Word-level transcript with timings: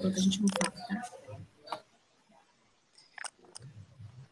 enquanto 0.00 0.16
a 0.16 0.20
gente 0.20 0.40
não 0.40 0.48
fala, 0.48 0.86
tá? 0.88 1.78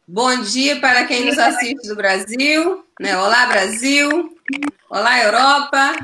Bom 0.07 0.41
dia 0.41 0.79
para 0.79 1.05
quem 1.05 1.25
nos 1.25 1.37
assiste 1.37 1.87
do 1.87 1.95
Brasil, 1.95 2.83
né? 2.99 3.15
Olá, 3.15 3.45
Brasil! 3.45 4.35
Olá, 4.89 5.23
Europa! 5.23 5.95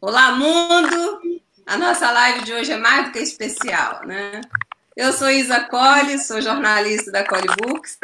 Olá, 0.00 0.30
mundo! 0.32 1.40
A 1.66 1.76
nossa 1.76 2.12
live 2.12 2.44
de 2.44 2.52
hoje 2.52 2.70
é 2.70 2.76
mais 2.76 3.06
do 3.06 3.12
que 3.12 3.18
especial, 3.18 4.06
né? 4.06 4.40
Eu 4.96 5.12
sou 5.12 5.28
Isa 5.28 5.64
Colli, 5.64 6.20
sou 6.20 6.40
jornalista 6.40 7.10
da 7.10 7.26
Colli 7.26 7.48
Books. 7.60 7.98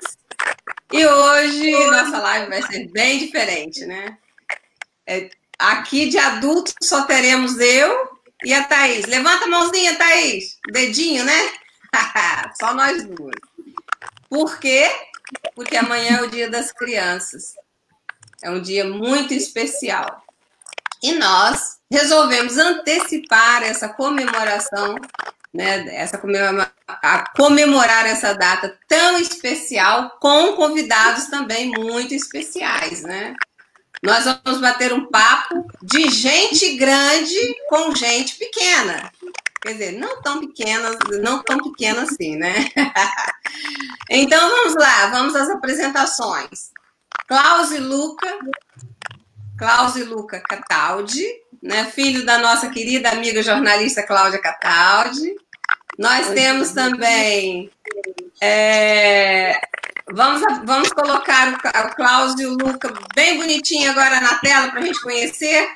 E 0.92 1.06
hoje 1.06 1.70
nossa 1.86 2.18
live 2.18 2.50
vai 2.50 2.62
ser 2.62 2.88
bem 2.88 3.20
diferente, 3.20 3.86
né? 3.86 4.18
É, 5.06 5.30
aqui 5.56 6.08
de 6.08 6.18
adulto 6.18 6.74
só 6.82 7.02
teremos 7.02 7.60
eu 7.60 8.11
e 8.44 8.52
a 8.52 8.64
Thaís. 8.64 9.06
Levanta 9.06 9.44
a 9.44 9.48
mãozinha, 9.48 9.96
Thaís. 9.96 10.58
Dedinho, 10.70 11.24
né? 11.24 11.52
só 12.60 12.74
nós 12.74 13.04
duas. 13.04 13.34
Por 14.28 14.58
quê? 14.58 14.90
Porque 15.54 15.76
amanhã 15.76 16.18
é 16.18 16.22
o 16.22 16.30
dia 16.30 16.48
das 16.48 16.72
crianças. 16.72 17.54
É 18.42 18.50
um 18.50 18.60
dia 18.60 18.84
muito 18.84 19.32
especial. 19.34 20.22
E 21.02 21.12
nós 21.12 21.78
resolvemos 21.90 22.56
antecipar 22.56 23.62
essa 23.62 23.88
comemoração, 23.88 24.94
né, 25.52 25.94
essa 25.94 26.16
comemora, 26.16 26.72
comemorar 27.36 28.06
essa 28.06 28.32
data 28.32 28.78
tão 28.88 29.18
especial 29.18 30.16
com 30.20 30.54
convidados 30.54 31.26
também 31.26 31.70
muito 31.70 32.14
especiais, 32.14 33.02
né? 33.02 33.34
Nós 34.02 34.24
vamos 34.24 34.60
bater 34.60 34.92
um 34.92 35.06
papo 35.06 35.64
de 35.80 36.10
gente 36.10 36.76
grande 36.76 37.54
com 37.68 37.94
gente 37.94 38.36
pequena. 38.36 39.12
Quer 39.62 39.72
dizer, 39.74 39.92
não 39.92 40.20
tão 40.20 40.40
pequenas, 40.40 40.96
não 41.22 41.40
tão 41.42 41.58
pequena 41.58 42.02
assim, 42.02 42.36
né? 42.36 42.68
então 44.10 44.50
vamos 44.50 44.74
lá, 44.74 45.06
vamos 45.06 45.36
às 45.36 45.48
apresentações. 45.48 46.72
Klaus 47.28 47.70
e 47.70 47.78
Luca, 47.78 48.26
Klaus 49.56 49.94
e 49.94 50.02
Luca 50.02 50.40
Cataldi, 50.40 51.24
né, 51.62 51.84
filho 51.84 52.26
da 52.26 52.38
nossa 52.38 52.68
querida 52.70 53.10
amiga 53.10 53.40
jornalista 53.40 54.02
Cláudia 54.02 54.40
Cataldi. 54.40 55.36
Nós 55.96 56.30
temos 56.30 56.72
também. 56.72 57.70
É, 58.40 59.60
vamos, 60.12 60.42
vamos 60.64 60.88
colocar 60.90 61.52
o 61.52 61.94
Klaus 61.94 62.38
e 62.38 62.46
o 62.46 62.52
Luca 62.52 62.92
bem 63.14 63.38
bonitinho 63.38 63.90
agora 63.90 64.20
na 64.20 64.38
tela 64.38 64.70
para 64.70 64.80
a 64.80 64.84
gente 64.84 65.00
conhecer. 65.00 65.68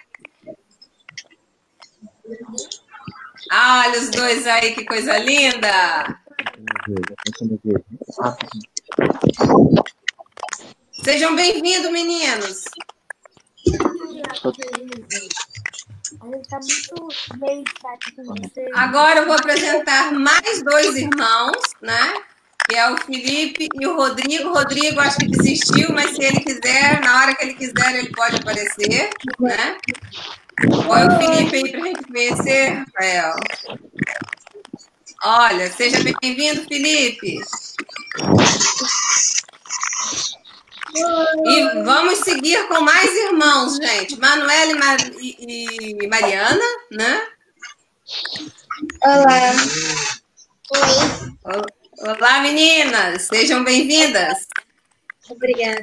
Olha 3.53 3.99
os 3.99 4.11
dois 4.11 4.47
aí, 4.47 4.75
que 4.75 4.85
coisa 4.85 5.19
linda! 5.19 6.21
Sejam 11.05 11.37
bem-vindos, 11.37 11.91
meninos! 11.91 12.65
Agora 18.75 19.21
eu 19.21 19.27
vou 19.27 19.35
apresentar 19.35 20.13
mais 20.13 20.63
dois 20.63 20.97
irmãos, 20.97 21.63
né? 21.81 22.25
Que 22.69 22.77
é 22.77 22.91
o 22.91 22.97
Felipe 22.97 23.69
e 23.75 23.87
o 23.87 23.97
Rodrigo. 23.97 24.53
Rodrigo 24.53 25.01
acho 25.01 25.19
que 25.19 25.29
desistiu, 25.29 25.93
mas 25.93 26.11
se 26.17 26.23
ele 26.23 26.41
quiser, 26.41 27.01
na 27.01 27.21
hora 27.21 27.35
que 27.35 27.45
ele 27.45 27.55
quiser, 27.55 27.97
ele 27.97 28.11
pode 28.11 28.37
aparecer, 28.37 29.11
né? 29.39 29.77
Olha 30.89 31.07
o 31.07 31.19
Felipe 31.19 31.57
aí 31.57 31.71
para 31.71 31.81
a 31.81 31.85
gente 31.85 32.03
conhecer, 32.05 32.73
Rafael. 32.73 33.35
Olha, 35.23 35.73
seja 35.73 35.99
bem-vindo, 36.03 36.65
Felipe. 36.65 37.41
E 41.45 41.83
vamos 41.85 42.19
seguir 42.21 42.67
com 42.69 42.81
mais 42.81 43.11
irmãos, 43.11 43.77
gente. 43.77 44.19
Manuela 44.19 44.73
e, 44.73 44.75
Mar... 44.75 44.97
e 45.21 46.09
Mariana, 46.09 46.65
né? 46.91 47.27
Olá. 49.03 49.53
Oi. 51.45 51.76
Olá, 51.99 52.41
meninas. 52.41 53.23
Sejam 53.23 53.65
bem-vindas. 53.65 54.47
Obrigada. 55.31 55.81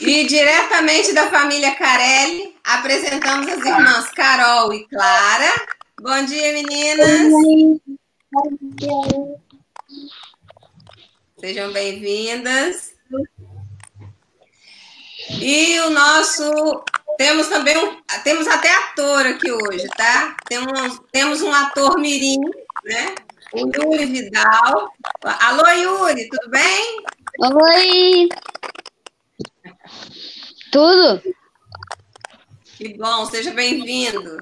E 0.00 0.24
diretamente 0.26 1.12
da 1.12 1.28
família 1.28 1.74
Carelli, 1.74 2.56
apresentamos 2.62 3.48
as 3.48 3.64
irmãs 3.64 4.10
Carol 4.10 4.72
e 4.72 4.86
Clara. 4.86 5.52
Bom 6.00 6.24
dia, 6.24 6.52
meninas. 6.52 7.32
Bom 8.30 8.48
dia. 8.60 9.36
Sejam 11.40 11.72
bem-vindas. 11.72 12.94
E 15.30 15.80
o 15.80 15.90
nosso. 15.90 16.84
Temos 17.18 17.48
também 17.48 17.76
um. 17.76 18.00
Temos 18.22 18.46
até 18.46 18.72
ator 18.72 19.26
aqui 19.26 19.50
hoje, 19.50 19.88
tá? 19.96 20.36
Temos, 20.48 21.00
temos 21.10 21.42
um 21.42 21.52
ator 21.52 21.98
mirim, 21.98 22.40
né? 22.86 23.14
O 23.52 23.58
Yuri 23.58 24.06
Vidal. 24.06 24.92
Alô, 25.24 25.68
Yuri, 25.68 26.28
tudo 26.28 26.50
bem? 26.50 27.04
Oi! 27.40 28.28
Tudo? 30.70 31.22
Que 32.76 32.96
bom, 32.96 33.26
seja 33.26 33.52
bem-vindo. 33.52 34.38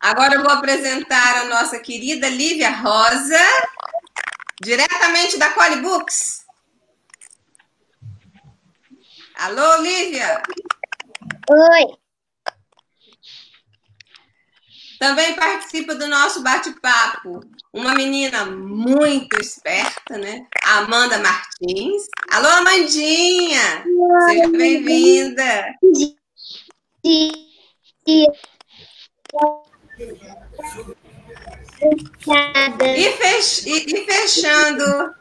Agora 0.00 0.34
eu 0.34 0.42
vou 0.42 0.50
apresentar 0.50 1.42
a 1.42 1.44
nossa 1.44 1.78
querida 1.78 2.28
Lívia 2.28 2.70
Rosa. 2.70 3.38
Diretamente 4.60 5.38
da 5.38 5.50
Cole 5.50 5.80
Books. 5.80 6.44
Alô, 9.36 9.76
Lívia. 9.82 10.42
Oi. 11.50 12.01
Também 15.02 15.34
participa 15.34 15.96
do 15.96 16.06
nosso 16.06 16.44
bate-papo 16.44 17.40
uma 17.72 17.92
menina 17.92 18.44
muito 18.44 19.36
esperta, 19.40 20.16
né? 20.16 20.46
Amanda 20.62 21.18
Martins. 21.18 22.06
Alô, 22.30 22.46
Amandinha! 22.46 23.84
Oi. 23.84 24.30
Seja 24.30 24.48
bem-vinda! 24.48 25.74
E, 27.04 27.32
fech... 33.10 33.68
e 33.68 34.04
fechando. 34.04 35.16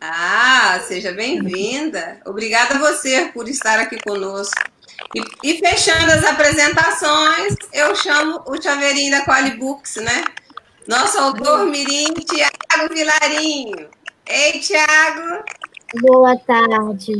Ah, 0.00 0.80
seja 0.88 1.12
bem-vinda. 1.12 2.20
Obrigada 2.26 2.74
a 2.74 2.78
você 2.78 3.30
por 3.32 3.48
estar 3.48 3.78
aqui 3.78 4.02
conosco. 4.02 4.60
E, 5.14 5.50
e, 5.50 5.58
fechando 5.58 6.12
as 6.12 6.24
apresentações, 6.24 7.54
eu 7.72 7.94
chamo 7.94 8.42
o 8.46 8.60
chaveirinho 8.60 9.10
da 9.10 9.24
Quali 9.24 9.56
Books, 9.56 9.96
né? 9.96 10.24
Nosso 10.86 11.18
autor 11.18 11.66
mirim, 11.66 12.12
Tiago 12.14 12.92
Vilarinho. 12.92 13.88
Ei, 14.26 14.58
Tiago! 14.60 15.44
Boa 16.00 16.36
tarde. 16.38 17.12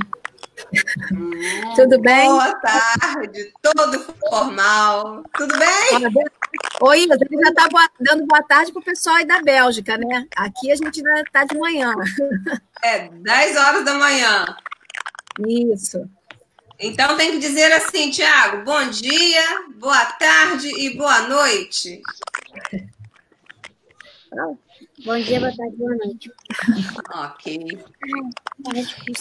Hum, 1.13 1.75
Tudo 1.75 2.01
bem? 2.01 2.29
Boa 2.29 2.55
tarde, 2.61 3.53
todo 3.63 4.01
formal. 4.29 5.23
Tudo 5.37 5.57
bem? 5.59 6.15
Oi, 6.81 7.01
Isa, 7.01 7.15
ele 7.15 7.43
já 7.45 7.51
está 7.51 7.69
dando 8.01 8.27
boa 8.27 8.43
tarde 8.43 8.73
para 8.73 8.81
o 8.81 8.85
pessoal 8.85 9.17
aí 9.17 9.27
da 9.27 9.43
Bélgica, 9.43 9.97
né? 9.97 10.27
Aqui 10.37 10.73
a 10.73 10.77
gente 10.77 10.99
ainda 11.07 11.21
está 11.21 11.45
de 11.45 11.59
manhã. 11.59 11.95
É, 12.83 13.09
10 13.09 13.57
horas 13.57 13.85
da 13.85 13.95
manhã. 13.95 14.45
Isso. 15.47 16.09
Então 16.79 17.17
tem 17.17 17.33
que 17.33 17.39
dizer 17.39 17.73
assim, 17.73 18.11
Tiago, 18.11 18.65
bom 18.65 18.89
dia, 18.91 19.65
boa 19.77 20.05
tarde 20.05 20.69
e 20.69 20.95
boa 20.97 21.23
noite. 21.23 22.03
Bom 25.05 25.19
dia, 25.19 25.41
boa 25.41 25.57
tarde, 25.57 25.77
boa 25.77 25.97
noite. 25.97 26.31
Ok. 27.15 27.79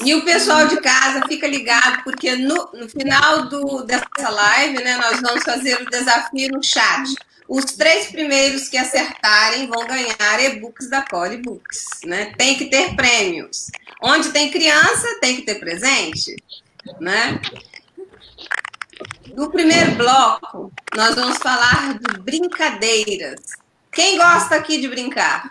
E 0.03 0.15
o 0.15 0.25
pessoal 0.25 0.67
de 0.67 0.81
casa 0.81 1.25
fica 1.27 1.47
ligado, 1.47 2.03
porque 2.03 2.35
no, 2.35 2.71
no 2.73 2.89
final 2.89 3.47
do, 3.47 3.83
dessa 3.83 4.29
live, 4.29 4.83
né, 4.83 4.97
nós 4.97 5.21
vamos 5.21 5.43
fazer 5.43 5.81
o 5.81 5.89
desafio 5.89 6.49
no 6.51 6.61
chat. 6.61 7.15
Os 7.47 7.63
três 7.65 8.07
primeiros 8.07 8.67
que 8.67 8.77
acertarem 8.77 9.67
vão 9.67 9.85
ganhar 9.85 10.43
e-books 10.43 10.89
da 10.89 11.03
Cole 11.03 11.37
Books, 11.37 11.85
né? 12.03 12.33
Tem 12.37 12.57
que 12.57 12.65
ter 12.65 12.95
prêmios. 12.95 13.67
Onde 14.01 14.31
tem 14.31 14.51
criança, 14.51 15.19
tem 15.21 15.35
que 15.37 15.43
ter 15.43 15.55
presente, 15.55 16.35
né? 16.99 17.41
No 19.35 19.49
primeiro 19.51 19.91
bloco, 19.95 20.71
nós 20.95 21.15
vamos 21.15 21.37
falar 21.37 21.97
de 21.99 22.19
brincadeiras. 22.19 23.41
Quem 23.91 24.17
gosta 24.17 24.55
aqui 24.55 24.79
de 24.79 24.87
brincar? 24.87 25.49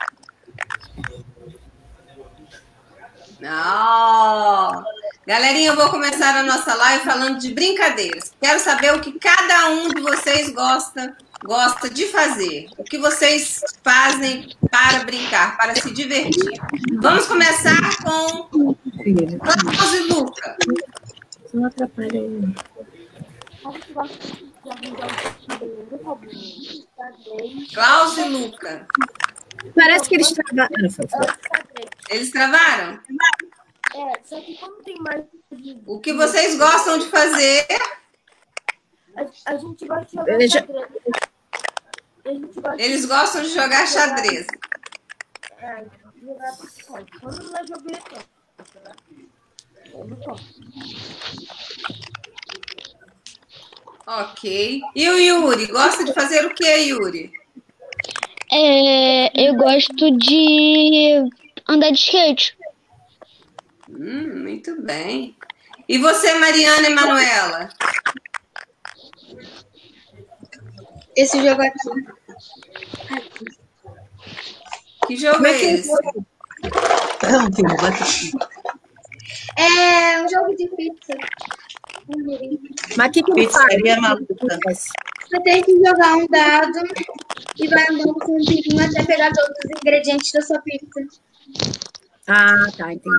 Não. 3.41 4.85
Galerinha, 5.27 5.71
eu 5.71 5.77
vou 5.77 5.91
começar 5.91 6.37
a 6.37 6.43
nossa 6.43 6.75
live 6.75 7.05
falando 7.05 7.39
de 7.39 7.53
brincadeiras. 7.53 8.33
Quero 8.41 8.61
saber 8.61 8.95
o 8.95 9.01
que 9.01 9.19
cada 9.19 9.71
um 9.71 9.89
de 9.89 10.01
vocês 10.01 10.51
gosta 10.51 11.17
gosta 11.45 11.91
de 11.91 12.07
fazer? 12.07 12.69
O 12.79 12.85
que 12.85 12.99
vocês 12.99 13.61
fazem 13.83 14.49
para 14.71 15.05
brincar, 15.05 15.57
para 15.57 15.75
se 15.75 15.93
divertir? 15.93 16.61
Vamos 17.01 17.27
começar 17.27 17.97
com 18.03 18.49
Klaus 18.49 19.95
e 19.95 19.99
Luca. 20.09 20.57
Não 21.55 21.65
atrapalha 21.67 22.21
aí. 22.21 22.55
Klaus 27.73 28.17
e 28.19 28.25
Luca. 28.29 28.87
Parece 29.75 30.09
que 30.09 30.15
eles 30.17 30.33
travaram. 30.33 30.89
Eles 32.11 32.31
travaram? 32.31 33.01
É, 33.95 34.21
só 34.25 34.41
que 34.41 34.57
como 34.59 34.83
tem 34.83 34.97
mais. 35.01 35.25
O 35.87 36.01
que 36.01 36.13
vocês 36.13 36.59
gostam 36.59 36.99
de 36.99 37.07
fazer? 37.07 37.67
A, 39.17 39.53
a 39.53 39.57
gente 39.57 39.87
gosta 39.87 40.05
de 40.07 40.17
jogar 40.17 40.41
já- 40.47 40.61
xadrez. 40.61 40.87
Gosta 42.57 42.83
Eles 42.83 43.05
gostam 43.07 43.43
de 43.43 43.49
jogar 43.51 43.87
xadrez. 43.87 44.47
é, 45.59 45.85
jogar. 46.21 46.57
Quando 47.21 47.43
não 47.45 47.57
é 47.59 47.67
jogo 47.67 47.89
eletrônico. 47.89 48.29
Ok. 54.07 54.81
E 54.95 55.09
o 55.09 55.19
Yuri? 55.19 55.67
Gosta 55.67 56.05
de 56.05 56.13
fazer 56.13 56.45
o 56.45 56.55
que, 56.55 56.65
Yuri? 56.65 57.33
É, 58.53 59.49
eu 59.49 59.55
gosto 59.57 60.11
de 60.19 61.25
andar 61.69 61.91
de 61.91 61.99
skate. 61.99 62.57
Hum, 63.89 64.43
muito 64.43 64.81
bem. 64.83 65.37
E 65.89 65.99
você, 65.99 66.35
Mariana 66.35 66.89
e 66.89 66.95
Manuela? 66.95 67.69
Esse 71.17 71.43
jogo 71.43 71.63
aqui. 71.63 71.79
Que 75.07 75.17
jogo 75.17 75.47
é 75.47 75.51
é 75.51 75.73
esse? 75.75 75.89
Não, 75.91 77.51
bota 77.51 77.89
aqui. 77.89 78.54
É 79.57 80.23
um 80.23 80.29
jogo 80.29 80.55
de 80.57 80.69
pizza. 80.77 81.15
Mas 82.97 83.11
que, 83.13 83.23
faz? 83.23 83.35
Pizzaria 83.35 84.01
maluca. 84.01 84.35
Você 84.69 85.41
tem 85.43 85.63
que 85.63 85.73
jogar 85.77 86.17
um 86.17 86.27
dado 86.27 86.79
e 87.57 87.69
vai 87.69 87.85
andando 87.91 88.15
com 88.15 88.33
um 88.37 88.45
pininho 88.45 88.85
até 88.85 89.05
pegar 89.05 89.33
todos 89.33 89.51
os 89.65 89.71
ingredientes 89.81 90.33
da 90.33 90.43
sua 90.43 90.61
pizza. 90.61 91.01
Ah, 92.27 92.67
tá, 92.77 92.93
entendi. 92.93 93.17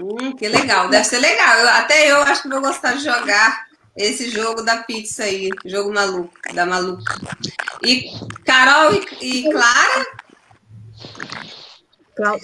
Hum, 0.00 0.32
que 0.36 0.48
legal. 0.48 0.88
Deve 0.88 1.04
ser 1.04 1.18
legal. 1.18 1.58
Eu- 1.58 1.68
até 1.68 2.10
eu 2.10 2.22
acho 2.22 2.42
que 2.42 2.48
vou 2.48 2.60
gostar 2.60 2.92
de 2.94 3.04
jogar 3.04 3.66
esse 3.96 4.30
jogo 4.30 4.62
da 4.62 4.78
pizza 4.78 5.24
aí. 5.24 5.48
Jogo 5.64 5.92
maluco, 5.92 6.32
da 6.54 6.64
maluca. 6.66 7.14
E 7.84 8.10
Carol 8.44 8.92
e, 8.94 9.06
e 9.40 9.50
Clara? 9.50 10.06
Clau- 12.16 12.38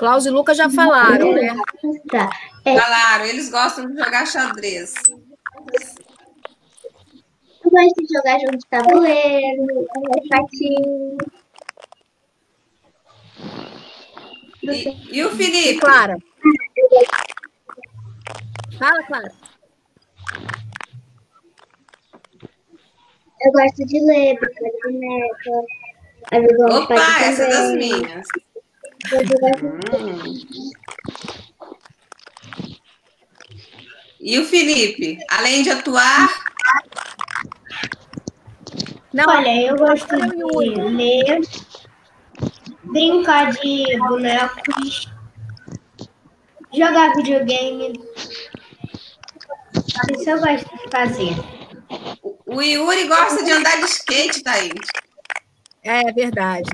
Klaus 0.00 0.24
e 0.24 0.30
Lucas 0.30 0.56
já 0.56 0.70
falaram, 0.70 1.34
né? 1.34 1.54
Tá. 2.08 2.30
Falaram, 2.64 3.26
eles 3.26 3.50
gostam 3.50 3.86
de 3.86 4.02
jogar 4.02 4.26
xadrez. 4.26 4.94
Eu 7.62 7.70
gosto 7.70 8.02
de 8.02 8.14
jogar 8.16 8.40
jogo 8.40 8.56
de 8.56 8.66
tabuleiro, 8.70 9.86
patinho. 10.30 11.18
E, 14.62 15.18
e 15.18 15.22
o 15.22 15.36
Felipe? 15.36 15.80
Clara. 15.80 16.16
Fala, 18.78 19.02
Clara. 19.02 19.32
Eu 23.42 23.52
gosto 23.52 23.84
de 23.84 24.00
ler, 24.00 24.38
brincar 24.40 24.70
de 24.70 24.80
boneca. 24.82 26.74
Opa, 26.74 26.94
essa 26.94 27.42
é 27.42 27.50
das 27.50 27.74
minhas. 27.74 28.26
E 34.20 34.38
o 34.38 34.44
Felipe? 34.44 35.18
Além 35.30 35.62
de 35.62 35.70
atuar, 35.70 36.28
Não, 39.12 39.24
Olha, 39.26 39.62
eu 39.62 39.76
gosto 39.76 40.06
de 40.16 40.80
ler, 40.80 41.40
brincar 42.84 43.50
de 43.52 43.98
bonecos, 43.98 45.08
jogar 46.72 47.12
videogame. 47.16 47.92
Isso 50.12 50.30
eu 50.30 50.38
gosto 50.38 50.76
de 50.76 50.90
fazer. 50.90 51.34
o 52.46 52.62
Yuri 52.62 53.08
gosta 53.08 53.42
de 53.42 53.50
andar 53.50 53.76
de 53.78 53.86
skate, 53.86 54.42
Thaís. 54.44 54.72
é 55.82 56.12
verdade. 56.12 56.70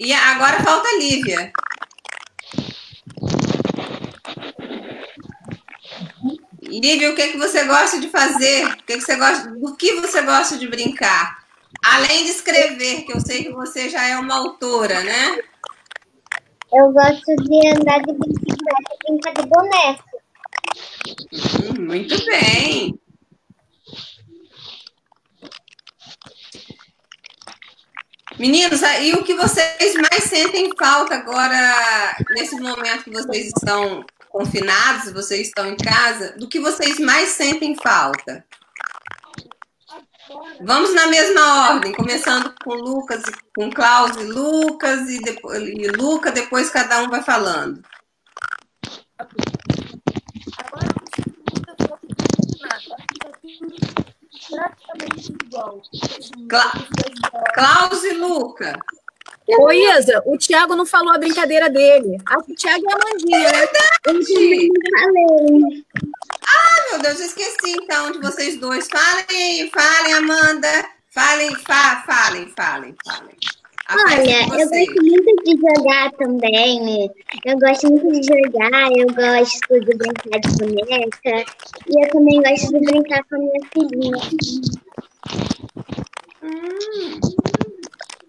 E 0.00 0.12
agora 0.12 0.62
falta 0.62 0.88
a 0.88 0.98
Lívia. 0.98 1.52
Lívia, 6.62 7.12
o 7.12 7.14
que, 7.14 7.28
que 7.28 7.38
você 7.38 7.64
gosta 7.64 8.00
de 8.00 8.08
fazer? 8.08 8.66
O 8.66 8.76
que, 8.78 8.94
que 8.94 9.00
você 9.00 9.16
gosta, 9.16 9.48
do 9.50 9.76
que 9.76 10.00
você 10.00 10.22
gosta 10.22 10.58
de 10.58 10.66
brincar? 10.66 11.44
Além 11.84 12.24
de 12.24 12.30
escrever, 12.30 13.02
que 13.02 13.12
eu 13.12 13.20
sei 13.20 13.44
que 13.44 13.52
você 13.52 13.88
já 13.88 14.06
é 14.06 14.16
uma 14.16 14.36
autora, 14.36 15.02
né? 15.02 15.38
Eu 16.72 16.90
gosto 16.90 17.36
de 17.36 17.68
andar 17.68 18.00
de 18.00 18.12
bicicleta 18.14 18.90
e 18.90 19.06
brincar 19.06 19.34
de 19.34 19.48
boneca. 19.48 20.04
Hum, 21.32 21.86
muito 21.86 22.16
bem. 22.26 22.98
Meninos, 28.38 28.80
e 29.00 29.12
o 29.12 29.22
que 29.22 29.34
vocês 29.34 29.94
mais 29.94 30.24
sentem 30.24 30.68
falta 30.76 31.14
agora, 31.14 32.16
nesse 32.30 32.56
momento 32.56 33.04
que 33.04 33.10
vocês 33.10 33.46
estão 33.46 34.04
confinados, 34.28 35.12
vocês 35.12 35.46
estão 35.46 35.68
em 35.68 35.76
casa, 35.76 36.32
do 36.36 36.48
que 36.48 36.58
vocês 36.58 36.98
mais 36.98 37.30
sentem 37.30 37.76
falta? 37.76 38.44
Vamos 40.62 40.92
na 40.94 41.06
mesma 41.06 41.70
ordem, 41.70 41.92
começando 41.92 42.52
com 42.64 42.74
Lucas, 42.74 43.22
com 43.54 43.70
Klaus 43.70 44.16
e 44.16 44.24
Lucas, 44.24 45.08
e, 45.08 45.20
depois, 45.20 45.62
e 45.62 45.88
Luca, 45.88 46.32
depois 46.32 46.70
cada 46.70 47.02
um 47.02 47.08
vai 47.08 47.22
falando. 47.22 47.80
Agora 50.58 50.94
praticamente 54.54 55.32
igual. 55.44 55.82
Cla- 56.48 56.72
Klaus 57.54 58.04
e 58.04 58.12
Luca. 58.14 58.78
Ô, 59.46 59.70
Isa, 59.70 60.22
o 60.26 60.38
Thiago 60.38 60.74
não 60.74 60.86
falou 60.86 61.12
a 61.12 61.18
brincadeira 61.18 61.68
dele. 61.68 62.16
Ah, 62.26 62.38
o 62.38 62.54
Thiago 62.54 62.84
é 62.88 62.94
a 62.94 62.98
Mandinha, 62.98 63.50
né? 63.50 63.66
Gente, 64.06 64.68
Falei. 64.98 65.84
meu 66.90 67.02
Deus, 67.02 67.20
eu 67.20 67.26
esqueci 67.26 67.72
então 67.82 68.12
de 68.12 68.20
vocês 68.20 68.56
dois. 68.58 68.88
Falem 68.88 69.70
falem, 69.70 70.14
Amanda. 70.14 70.88
Falem, 71.10 71.54
fa, 71.56 72.02
falem, 72.06 72.52
falem, 72.56 72.94
falem. 73.04 73.36
Olha, 73.90 74.46
eu 74.46 74.68
gosto 74.68 75.02
muito 75.02 75.44
de 75.44 75.56
jogar 75.60 76.10
também. 76.12 77.10
Eu 77.44 77.58
gosto 77.58 77.90
muito 77.90 78.12
de 78.12 78.22
jogar, 78.26 78.90
eu 78.96 79.06
gosto 79.14 79.80
de 79.80 79.94
brincar 79.96 80.40
de 80.40 80.56
boneca. 80.56 81.52
E 81.86 82.02
eu 82.02 82.10
também 82.10 82.42
gosto 82.42 82.72
de 82.72 82.80
brincar 82.80 83.22
com 83.24 83.34
a 83.34 83.38
minha 83.38 83.60
filhinha. 83.72 84.16
Hum. 86.42 87.20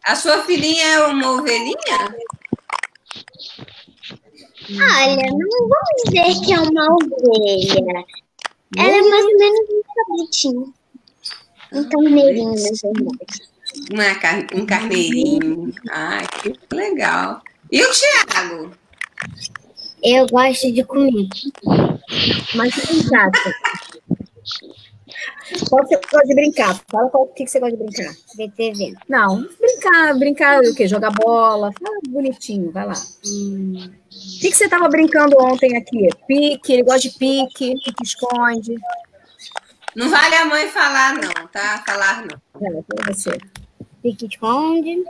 A 0.04 0.16
sua 0.16 0.44
filhinha 0.44 0.86
é 0.86 1.08
uma 1.08 1.32
ovelhinha? 1.32 2.16
Olha, 4.72 5.32
não 5.32 5.70
vamos 5.70 6.04
dizer 6.06 6.46
que 6.46 6.54
é 6.54 6.60
uma 6.60 6.86
ovelha. 6.96 8.06
Ela 8.78 8.98
é 8.98 9.02
mais 9.02 9.26
ou 9.26 9.38
menos 9.38 9.70
um 9.70 9.82
cabritinho. 9.96 10.74
Um 11.72 11.90
carneirinho, 11.90 12.50
na 12.50 12.56
verdade. 12.56 13.55
Uma 13.92 14.16
car- 14.16 14.48
um 14.54 14.66
carneirinho. 14.66 15.74
Ai, 15.90 16.26
que 16.42 16.54
legal. 16.76 17.42
E 17.72 17.84
o 17.84 17.90
Thiago? 17.92 18.72
Eu 20.04 20.28
gosto 20.28 20.72
de 20.72 20.84
comer. 20.84 21.28
Mas 22.56 22.76
brincar. 22.76 23.32
Qual 25.70 25.86
que 25.86 25.96
você 25.96 26.02
gosta 26.12 26.28
de 26.28 26.36
brincar? 26.36 26.80
Fala 26.92 27.10
qual 27.10 27.28
que 27.28 27.44
que 27.46 27.50
você 27.52 27.60
gosta 27.60 27.78
de 27.78 27.84
brincar. 27.84 28.14
Ver 28.38 28.52
TV. 28.52 28.94
Não, 29.08 29.42
brincar, 29.60 30.14
brincar 30.18 30.62
o 30.62 30.76
quê? 30.76 30.88
Jogar 30.88 31.12
bola. 31.12 31.72
Fala 31.82 31.98
bonitinho, 32.10 32.72
vai 32.72 32.86
lá. 32.86 32.94
Hum, 33.26 33.74
O 33.78 34.40
que, 34.42 34.50
que 34.50 34.56
você 34.56 34.66
estava 34.66 34.88
brincando 34.90 35.36
ontem 35.40 35.76
aqui? 35.78 36.08
Pique, 36.28 36.74
ele 36.74 36.84
gosta 36.84 37.02
de 37.02 37.12
pique, 37.12 37.76
pique 37.84 38.04
esconde. 38.04 38.76
Não 39.96 40.10
vale 40.10 40.36
a 40.36 40.46
mãe 40.46 40.68
falar, 40.68 41.14
não, 41.14 41.48
tá? 41.48 41.82
Falar 41.86 42.26
não. 42.26 42.68
É, 42.68 43.14
você. 43.14 43.38
Pique 44.06 44.28
esconde. 44.28 45.04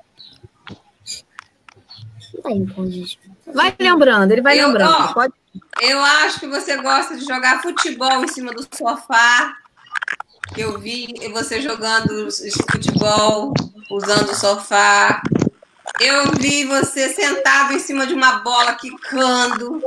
Não 3.46 3.54
vai 3.54 3.76
lembrando, 3.78 4.32
ele 4.32 4.42
vai 4.42 4.58
Eu- 4.60 4.68
lembrando. 4.68 4.92
ó, 4.94 5.14
Pode... 5.14 5.34
Eu 5.82 6.00
acho 6.00 6.40
que 6.40 6.48
você 6.48 6.78
gosta 6.78 7.18
de 7.18 7.26
jogar 7.26 7.62
futebol 7.62 8.24
em 8.24 8.28
cima 8.28 8.54
do 8.54 8.66
sofá. 8.76 9.58
Eu 10.58 10.80
vi 10.80 11.14
você 11.34 11.62
jogando 11.62 12.28
futebol, 12.72 13.54
usando 13.92 14.30
o 14.30 14.36
sofá. 14.36 15.22
Eu 16.00 16.32
vi 16.40 16.66
você 16.66 17.10
sentado 17.10 17.74
em 17.74 17.80
cima 17.80 18.06
de 18.06 18.14
uma 18.14 18.40
bola 18.40 18.76
quicando. 18.76 19.82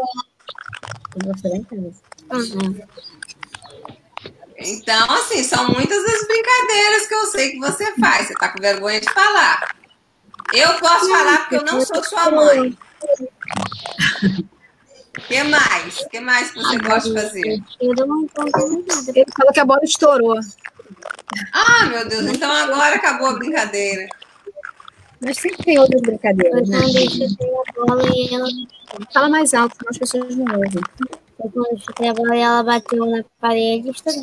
Então, 4.59 5.11
assim, 5.12 5.45
são 5.45 5.69
muitas 5.69 6.05
as 6.05 6.27
brincadeiras 6.27 7.07
que 7.07 7.15
eu 7.15 7.27
sei 7.27 7.50
que 7.53 7.59
você 7.61 7.95
faz. 7.95 8.27
Você 8.27 8.35
tá 8.35 8.49
com 8.49 8.61
vergonha 8.61 9.00
de 9.00 9.11
falar. 9.12 9.77
Eu 10.53 10.75
posso 10.79 11.09
falar 11.09 11.38
porque 11.38 11.57
eu 11.57 11.65
não 11.65 11.81
sou 11.81 12.03
sua 12.03 12.31
mãe. 12.31 12.77
O 15.17 15.21
que 15.29 15.43
mais? 15.45 16.00
O 16.00 16.09
que 16.09 16.21
mais 16.21 16.50
que 16.50 16.59
você 16.59 16.79
gosta 16.79 17.09
de 17.09 17.21
fazer? 17.21 17.62
Eu 17.81 17.95
não 18.07 18.27
contei 18.29 18.85
nada. 18.87 19.12
Ele 19.15 19.27
falou 19.37 19.53
que 19.53 19.61
a 19.61 19.65
bola 19.65 19.85
estourou. 19.85 20.41
Ah, 21.53 21.87
meu 21.87 22.09
Deus, 22.09 22.27
então 22.27 22.50
agora 22.50 22.97
acabou 22.97 23.29
a 23.29 23.38
brincadeira. 23.38 24.09
Mas 25.21 25.37
sempre 25.37 25.65
tem 25.65 25.79
outras 25.79 26.00
brincadeiras, 26.00 26.69
né? 26.69 26.79
a 26.79 27.87
bola 27.87 28.03
e 28.15 28.35
ela. 28.35 28.49
Fala 29.12 29.29
mais 29.29 29.53
alto, 29.53 29.77
senão 29.77 29.91
as 29.91 29.99
pessoas 29.99 30.35
não 30.35 30.47
ouvem. 30.55 30.83
E 31.40 32.40
ela 32.40 32.62
bateu 32.62 33.07
na 33.07 33.25
parede 33.40 33.88
e 33.88 33.90
estourou. 33.90 34.23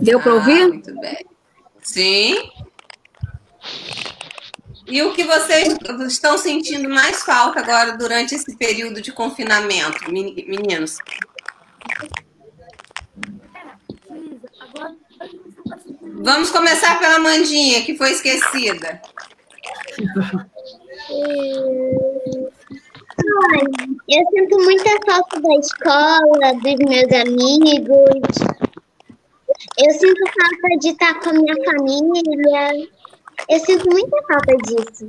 Deu 0.00 0.20
para 0.20 0.32
Ah, 0.32 0.34
ouvir? 0.36 0.68
muito 0.68 1.00
bem. 1.00 1.24
Sim. 1.82 2.50
E 4.86 5.00
o 5.02 5.12
que 5.12 5.22
vocês 5.24 5.76
estão 6.08 6.36
sentindo 6.36 6.88
mais 6.88 7.22
falta 7.22 7.60
agora 7.60 7.96
durante 7.96 8.34
esse 8.34 8.56
período 8.56 9.00
de 9.00 9.12
confinamento, 9.12 10.10
meni- 10.10 10.44
meninos? 10.48 10.98
Vamos 16.24 16.50
começar 16.50 16.98
pela 16.98 17.18
Mandinha, 17.20 17.82
que 17.84 17.96
foi 17.96 18.10
esquecida. 18.12 19.00
Eu 24.08 24.24
sinto 24.30 24.58
muita 24.64 24.90
falta 25.06 25.40
da 25.40 25.54
escola, 25.56 26.54
dos 26.54 26.76
meus 26.88 27.12
amigos. 27.12 28.38
Eu 29.78 29.90
sinto 29.92 30.20
falta 30.26 30.78
de 30.80 30.88
estar 30.88 31.20
com 31.20 31.30
a 31.30 31.32
minha 31.32 31.54
família. 31.64 32.88
Eu 33.48 33.60
sinto 33.60 33.88
muita 33.90 34.16
falta 34.26 34.56
disso. 34.58 35.08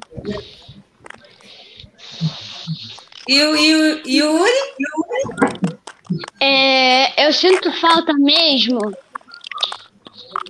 E 3.27 3.41
o 3.41 3.55
e 3.55 3.75
o- 3.75 4.01
e 4.05 4.23
o 4.23 4.37
Yuri? 4.37 4.51
É, 6.41 7.27
eu 7.27 7.33
sinto 7.33 7.71
falta 7.79 8.13
mesmo. 8.13 8.79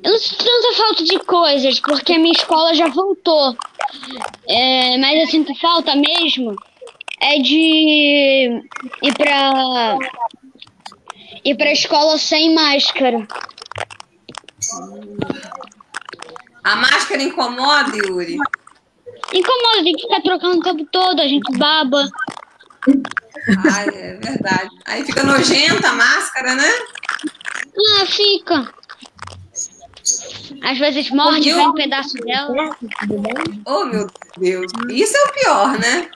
Eu 0.03 0.11
não 0.11 0.17
sinto 0.19 0.43
tanta 0.43 0.73
falta 0.75 1.03
de 1.03 1.19
coisas, 1.19 1.79
porque 1.79 2.13
a 2.13 2.19
minha 2.19 2.33
escola 2.33 2.73
já 2.73 2.87
voltou. 2.89 3.55
É, 4.47 4.97
mas 4.97 5.19
eu 5.21 5.27
sinto 5.27 5.53
falta 5.59 5.95
mesmo 5.95 6.55
é 7.23 7.39
de 7.39 8.61
ir 9.01 9.13
pra 9.15 9.97
ir 11.45 11.55
pra 11.55 11.71
escola 11.71 12.17
sem 12.17 12.53
máscara. 12.53 13.25
A 16.63 16.75
máscara 16.75 17.23
incomoda, 17.23 17.95
Yuri? 17.95 18.37
Incomoda, 19.33 19.83
tem 19.83 19.93
que 19.93 20.03
ficar 20.03 20.21
trocando 20.21 20.59
o 20.59 20.63
tempo 20.63 20.85
todo, 20.91 21.21
a 21.21 21.27
gente 21.27 21.57
baba. 21.57 22.09
Ai, 23.71 23.87
é 23.89 24.13
verdade. 24.15 24.69
Aí 24.85 25.03
fica 25.03 25.23
nojenta 25.23 25.89
a 25.89 25.93
máscara, 25.93 26.55
né? 26.55 26.69
Ah, 27.99 28.05
fica. 28.05 28.73
Às 30.61 30.77
vezes 30.77 31.09
morde, 31.09 31.51
vem 31.51 31.67
um 31.67 31.73
pedaço 31.73 32.13
dela. 32.17 32.75
Oh, 33.65 33.85
meu 33.85 34.07
Deus. 34.37 34.71
Isso 34.89 35.17
é 35.17 35.23
o 35.23 35.33
pior, 35.33 35.79
né? 35.79 36.09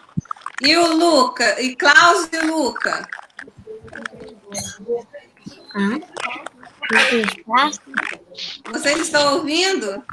E 0.61 0.75
o 0.77 0.95
Luca? 0.95 1.61
E 1.61 1.75
Klaus 1.75 2.29
e 2.31 2.37
o 2.37 2.47
Luca? 2.57 3.07
Vocês 8.71 8.99
estão 9.01 9.35
ouvindo? 9.35 10.03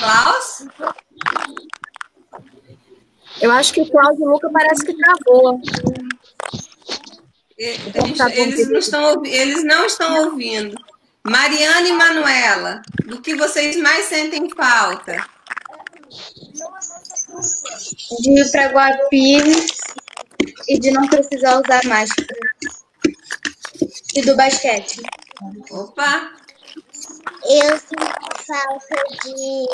Klaus? 0.00 0.66
Eu 3.40 3.52
acho 3.52 3.72
que 3.72 3.80
o 3.82 3.90
Cláudio 3.90 4.24
Luca 4.26 4.50
parece 4.52 4.84
que 4.84 4.94
travou. 4.96 5.60
E- 7.58 7.72
gente- 7.74 8.22
eles, 8.38 8.68
não 8.68 8.78
estão, 8.78 9.24
eles 9.24 9.64
não 9.64 9.84
estão 9.86 10.24
ouvindo. 10.26 10.76
Mariana 11.30 11.88
e 11.88 11.92
Manuela, 11.92 12.82
do 13.06 13.20
que 13.20 13.34
vocês 13.34 13.76
mais 13.76 14.06
sentem 14.06 14.48
falta? 14.50 15.16
de 18.20 18.40
ir 18.40 18.50
para 18.50 18.68
Guapires 18.68 19.66
e 20.68 20.78
de 20.78 20.90
não 20.90 21.06
precisar 21.08 21.60
usar 21.60 21.84
máscara. 21.84 22.38
E 24.14 24.22
do 24.22 24.36
basquete. 24.36 25.02
Opa! 25.70 26.32
Eu 27.44 27.78
sinto 27.78 28.06
falta 28.46 28.96
de, 29.22 29.66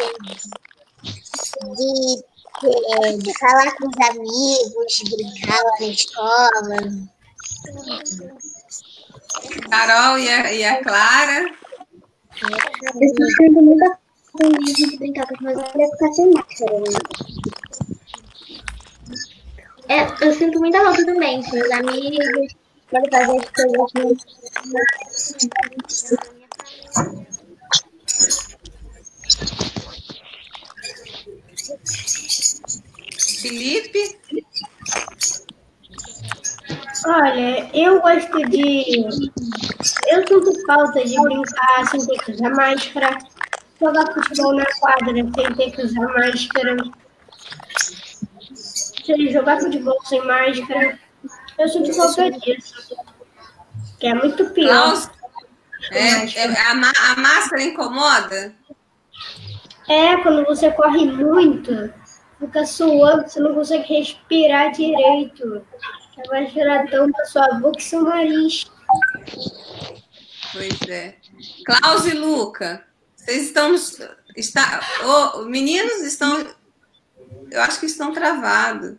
de, 1.77 3.19
de 3.23 3.39
falar 3.39 3.75
com 3.77 3.89
os 3.89 3.97
amigos, 4.11 5.03
brincar 5.11 5.63
lá 5.63 5.71
na 5.81 5.87
escola. 5.87 6.77
Carol 9.71 10.19
e 10.19 10.29
a, 10.29 10.53
e 10.53 10.65
a 10.65 10.83
Clara. 10.83 11.51
Eu 13.01 13.29
sinto 13.31 13.63
muita 13.63 13.99
falta 14.33 14.59
de 14.73 14.97
brincar 14.99 15.27
com 15.27 15.35
os 15.35 15.41
meus 15.41 15.59
amigos 15.59 15.91
ficar 15.91 16.13
sem 16.13 16.33
máscara? 16.33 16.73
É, 19.89 20.27
eu 20.27 20.35
sinto 20.35 20.59
muita 20.59 20.83
falta 20.83 21.05
também 21.05 21.43
com 21.43 21.57
os 21.57 21.71
amigos, 21.71 22.55
quero 22.89 23.11
fazer 23.11 23.39
as 23.39 23.51
coisas 23.51 24.25
Felipe? 33.43 34.19
Olha, 37.07 37.71
eu 37.75 38.01
gosto 38.01 38.39
de. 38.49 39.05
Eu 40.09 40.27
sinto 40.27 40.67
falta 40.67 41.05
de 41.05 41.21
brincar 41.21 41.87
sem 41.91 42.07
ter 42.07 42.19
que 42.19 42.33
usar 42.33 42.51
máscara, 42.51 43.19
jogar 43.81 44.13
futebol 44.13 44.55
na 44.55 44.67
quadra 44.79 45.13
sem 45.13 45.55
ter 45.55 45.71
que 45.73 45.83
usar 45.83 46.07
máscara, 46.09 46.77
sei, 48.55 49.33
jogar 49.33 49.61
futebol 49.61 49.99
sem 50.05 50.25
máscara. 50.25 50.99
Eu 51.59 51.69
sinto 51.69 51.95
falta 51.95 52.31
disso. 52.31 52.97
Que 53.99 54.07
é 54.09 54.15
muito 54.15 54.45
pior. 54.51 54.69
Klaus? 54.69 55.11
É, 55.91 56.25
é, 56.39 56.47
a, 56.47 57.13
a 57.13 57.17
máscara 57.17 57.63
incomoda? 57.63 58.55
É, 59.89 60.17
quando 60.19 60.45
você 60.47 60.71
corre 60.71 61.07
muito, 61.07 61.93
fica 62.39 62.65
suando, 62.65 63.29
você 63.29 63.41
não 63.41 63.55
consegue 63.55 63.99
respirar 63.99 64.73
direito. 64.73 65.65
A 66.17 66.41
máscara 66.41 66.87
tampa 66.91 67.25
sua 67.25 67.49
boca 67.55 67.79
e 67.79 67.83
seu 67.83 68.03
nariz. 68.03 68.71
Pois 70.53 70.89
é. 70.89 71.17
Klaus 71.65 72.07
e 72.07 72.15
Luca, 72.15 72.85
vocês 73.17 73.47
estão. 73.47 73.75
Está, 74.37 74.81
ô, 75.05 75.43
meninos 75.43 76.03
estão. 76.03 76.47
Eu 77.51 77.61
acho 77.63 77.81
que 77.81 77.87
estão 77.87 78.13
travados. 78.13 78.97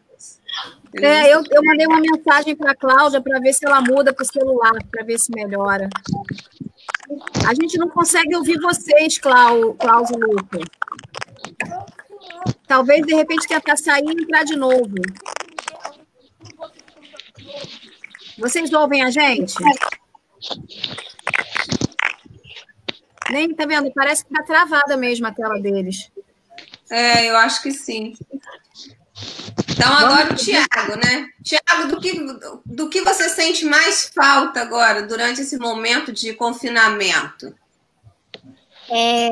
É, 1.02 1.34
eu, 1.34 1.44
eu 1.52 1.64
mandei 1.64 1.86
uma 1.88 2.00
mensagem 2.00 2.56
para 2.56 2.72
a 2.72 2.76
Cláudia 2.76 3.22
para 3.22 3.40
ver 3.40 3.54
se 3.54 3.66
ela 3.66 3.82
muda 3.82 4.14
para 4.14 4.24
o 4.24 4.26
celular, 4.26 4.74
para 4.90 5.04
ver 5.04 5.20
se 5.20 5.32
melhora. 5.32 5.90
A 7.48 7.54
gente 7.54 7.78
não 7.78 7.90
consegue 7.90 8.36
ouvir 8.36 8.60
vocês, 8.60 9.18
Clau, 9.18 9.74
Klaus 9.76 10.10
e 10.10 10.18
Luca. 10.18 10.60
Talvez, 12.68 13.06
de 13.06 13.14
repente, 13.14 13.48
tentar 13.48 13.78
sair 13.78 14.06
e 14.06 14.24
entrar 14.24 14.44
de 14.44 14.56
novo. 14.56 14.96
Vocês 18.38 18.72
ouvem 18.74 19.04
a 19.04 19.10
gente? 19.10 19.54
Nem, 23.32 23.54
tá 23.54 23.66
vendo? 23.66 23.92
Parece 23.94 24.26
que 24.26 24.34
tá 24.34 24.44
travada 24.44 24.98
mesmo 24.98 25.28
a 25.28 25.32
tela 25.32 25.60
deles. 25.60 26.12
É, 26.90 27.30
eu 27.30 27.38
acho 27.38 27.62
que 27.64 27.72
sim. 27.72 28.14
Então, 29.70 29.92
agora 29.92 30.32
o 30.32 30.36
Tiago, 30.36 30.96
né? 31.04 31.28
Tiago, 31.44 31.88
do 31.88 32.00
que, 32.00 32.14
do 32.66 32.90
que 32.90 33.02
você 33.02 33.30
sente 33.30 33.66
mais 33.66 34.10
falta 34.14 34.62
agora, 34.62 35.04
durante 35.04 35.42
esse 35.42 35.58
momento 35.58 36.12
de 36.12 36.34
confinamento? 36.34 37.54
É, 38.90 39.30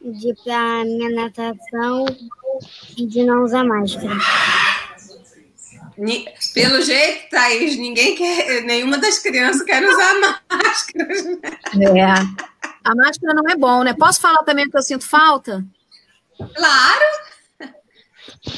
de 0.00 0.30
ir 0.30 0.36
pra 0.42 0.84
minha 0.84 1.10
natação 1.10 2.06
de 2.96 3.22
não 3.24 3.44
usar 3.44 3.64
máscara. 3.64 4.16
Pelo 6.52 6.82
jeito, 6.82 7.30
Thaís, 7.30 7.76
ninguém 7.76 8.16
quer, 8.16 8.62
nenhuma 8.62 8.98
das 8.98 9.18
crianças 9.18 9.62
quer 9.62 9.82
usar 9.86 10.14
máscara. 10.50 11.14
É. 11.98 12.44
A 12.84 12.94
máscara 12.94 13.34
não 13.34 13.48
é 13.48 13.56
bom, 13.56 13.82
né? 13.82 13.94
Posso 13.94 14.20
falar 14.20 14.42
também 14.42 14.68
que 14.68 14.76
eu 14.76 14.82
sinto 14.82 15.06
falta? 15.06 15.64
Claro! 16.36 17.24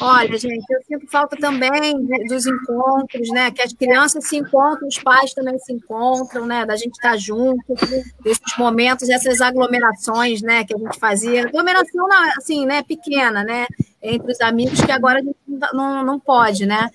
Olha, 0.00 0.36
gente, 0.36 0.64
eu 0.68 0.82
sinto 0.82 1.10
falta 1.10 1.36
também 1.36 1.94
dos 2.26 2.46
encontros, 2.46 3.28
né? 3.30 3.50
Que 3.50 3.62
as 3.62 3.72
crianças 3.72 4.26
se 4.26 4.36
encontram, 4.36 4.88
os 4.88 4.98
pais 4.98 5.32
também 5.32 5.58
se 5.58 5.72
encontram, 5.72 6.44
né? 6.46 6.64
Da 6.64 6.76
gente 6.76 6.94
estar 6.94 7.16
junto, 7.16 7.74
desses 8.22 8.58
momentos, 8.58 9.08
essas 9.08 9.40
aglomerações, 9.40 10.42
né? 10.42 10.64
Que 10.64 10.74
a 10.74 10.78
gente 10.78 10.98
fazia. 10.98 11.46
Aglomeração, 11.46 12.06
assim, 12.36 12.66
né? 12.66 12.82
Pequena, 12.82 13.44
né? 13.44 13.66
Entre 14.02 14.30
os 14.30 14.40
amigos, 14.40 14.80
que 14.80 14.90
agora 14.90 15.20
a 15.20 15.22
gente 15.22 15.36
não, 15.72 16.04
não 16.04 16.18
pode, 16.18 16.66
né? 16.66 16.90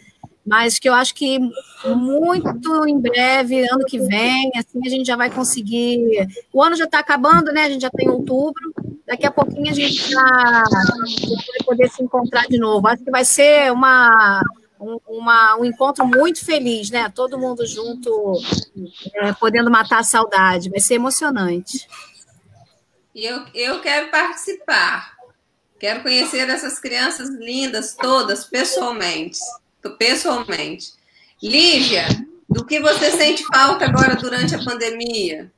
Mas 0.45 0.79
que 0.79 0.89
eu 0.89 0.93
acho 0.93 1.13
que 1.13 1.39
muito 1.85 2.87
em 2.87 2.99
breve, 2.99 3.67
ano 3.69 3.85
que 3.85 3.99
vem, 3.99 4.51
assim, 4.55 4.79
a 4.85 4.89
gente 4.89 5.05
já 5.05 5.15
vai 5.15 5.29
conseguir. 5.29 6.27
O 6.51 6.63
ano 6.63 6.75
já 6.75 6.85
está 6.85 6.99
acabando, 6.99 7.51
né? 7.51 7.63
A 7.63 7.69
gente 7.69 7.81
já 7.81 7.91
tem 7.91 8.09
outubro, 8.09 8.73
daqui 9.05 9.25
a 9.25 9.31
pouquinho 9.31 9.69
a 9.69 9.73
gente 9.73 10.09
já 10.09 10.23
vai 10.23 11.65
poder 11.65 11.89
se 11.89 12.03
encontrar 12.03 12.47
de 12.47 12.57
novo. 12.57 12.87
Acho 12.87 13.03
que 13.03 13.11
vai 13.11 13.23
ser 13.23 13.71
uma, 13.71 14.41
um, 14.79 14.99
uma, 15.07 15.57
um 15.57 15.65
encontro 15.65 16.05
muito 16.07 16.43
feliz, 16.43 16.89
né? 16.89 17.07
Todo 17.09 17.37
mundo 17.37 17.65
junto, 17.67 18.33
é, 19.15 19.33
podendo 19.33 19.69
matar 19.69 19.99
a 19.99 20.03
saudade. 20.03 20.71
Vai 20.71 20.79
ser 20.79 20.95
emocionante. 20.95 21.87
E 23.13 23.25
eu, 23.25 23.45
eu 23.53 23.79
quero 23.79 24.09
participar. 24.09 25.11
Quero 25.79 26.01
conhecer 26.01 26.49
essas 26.49 26.79
crianças 26.79 27.29
lindas 27.29 27.95
todas 27.95 28.43
pessoalmente 28.45 29.39
pessoalmente. 29.89 30.93
Lívia, 31.41 32.05
do 32.47 32.65
que 32.65 32.79
você 32.79 33.11
sente 33.11 33.43
falta 33.47 33.85
agora 33.85 34.15
durante 34.15 34.53
a 34.53 34.63
pandemia? 34.63 35.51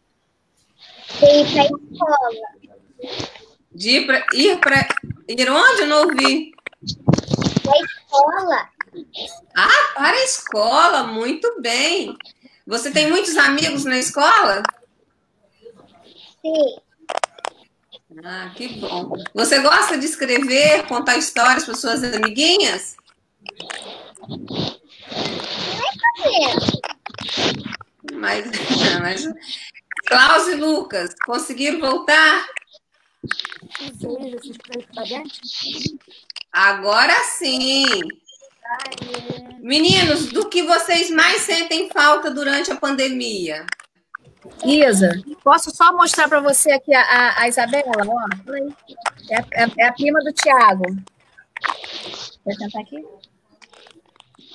De 1.20 1.26
ir 1.26 1.52
para 1.52 1.62
a 1.62 1.66
escola. 1.66 3.20
De 3.72 3.90
ir 3.90 4.06
para 4.06 4.26
ir, 4.34 4.60
pra, 4.60 4.88
ir 5.28 5.50
onde? 5.52 5.82
Eu 5.82 5.88
não 5.88 6.08
ouvi. 6.08 6.52
Para 7.64 7.74
a 7.74 7.82
escola. 7.82 8.70
Ah, 9.56 9.94
para 9.96 10.18
a 10.18 10.24
escola, 10.24 11.04
muito 11.04 11.62
bem. 11.62 12.16
Você 12.66 12.92
tem 12.92 13.10
muitos 13.10 13.36
amigos 13.38 13.84
na 13.84 13.98
escola? 13.98 14.64
Sim. 16.42 16.76
Ah, 18.24 18.52
que 18.56 18.68
bom. 18.80 19.12
Você 19.34 19.60
gosta 19.60 19.98
de 19.98 20.06
escrever, 20.06 20.86
contar 20.88 21.18
histórias 21.18 21.66
para 21.66 21.74
suas 21.74 22.04
amiguinhas? 22.04 22.96
Mas, 28.14 28.46
mas 29.02 29.34
Klaus 30.06 30.48
e 30.48 30.56
Lucas, 30.56 31.14
conseguiram 31.26 31.80
voltar? 31.80 32.46
Agora 36.52 37.14
sim. 37.24 37.86
Meninos, 39.60 40.28
do 40.28 40.50
que 40.50 40.64
vocês 40.64 41.10
mais 41.10 41.42
sentem 41.42 41.90
falta 41.90 42.32
durante 42.32 42.72
a 42.72 42.76
pandemia? 42.76 43.66
Isa, 44.66 45.12
posso 45.44 45.72
só 45.72 45.94
mostrar 45.94 46.28
para 46.28 46.42
você 46.42 46.72
aqui 46.72 46.94
a, 46.94 47.42
a 47.42 47.48
Isabela? 47.48 47.92
Ó. 48.06 48.54
É, 49.30 49.64
é, 49.64 49.68
é, 49.78 49.88
a 49.88 49.94
prima 49.94 50.20
do 50.20 50.34
Tiago. 50.34 50.84
Quer 52.44 52.56
sentar 52.56 52.82
aqui? 52.82 53.06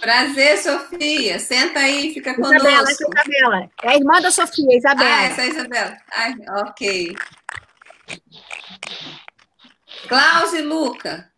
Prazer, 0.01 0.59
Sofia. 0.59 1.39
Senta 1.39 1.81
aí, 1.81 2.15
fica 2.15 2.35
conosco. 2.35 2.57
Isabela, 2.57 2.89
é 2.89 2.91
a 2.91 2.93
Isabela. 2.93 3.71
É 3.83 3.89
a 3.89 3.97
irmã 3.97 4.21
da 4.21 4.31
Sofia, 4.31 4.77
Isabela. 4.77 5.11
Ah, 5.11 5.25
essa 5.25 5.41
é 5.41 5.45
a 5.45 5.49
Isabela. 5.49 5.97
Ai, 6.13 6.35
ok. 6.63 7.17
Klaus 10.09 10.53
e 10.55 10.63
Luca. 10.63 11.31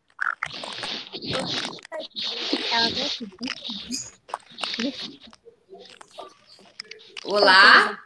Olá. 7.24 7.98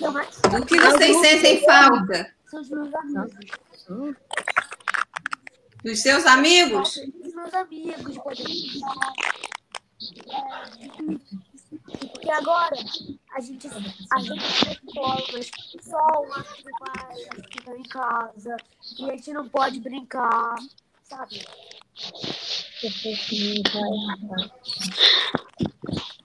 Do 0.00 0.66
que 0.66 0.78
vocês 0.78 1.16
sentem 1.20 1.64
falta? 1.64 2.34
Dos 5.82 6.00
seus 6.00 6.26
amigos? 6.26 7.00
meus 7.38 7.54
amigos, 7.54 8.18
porque 12.00 12.30
agora 12.30 12.76
a 13.32 13.40
gente, 13.40 13.68
a 14.12 14.18
gente 14.20 14.64
tem 14.64 14.80
provas, 14.92 15.50
só 15.80 15.98
o 16.20 16.28
nosso 16.28 16.62
pai 16.80 17.16
fica 17.52 17.76
em 17.76 17.82
casa, 17.84 18.56
e 18.98 19.10
a 19.10 19.16
gente 19.16 19.32
não 19.32 19.48
pode 19.48 19.80
brincar, 19.80 20.56
sabe? 21.04 21.44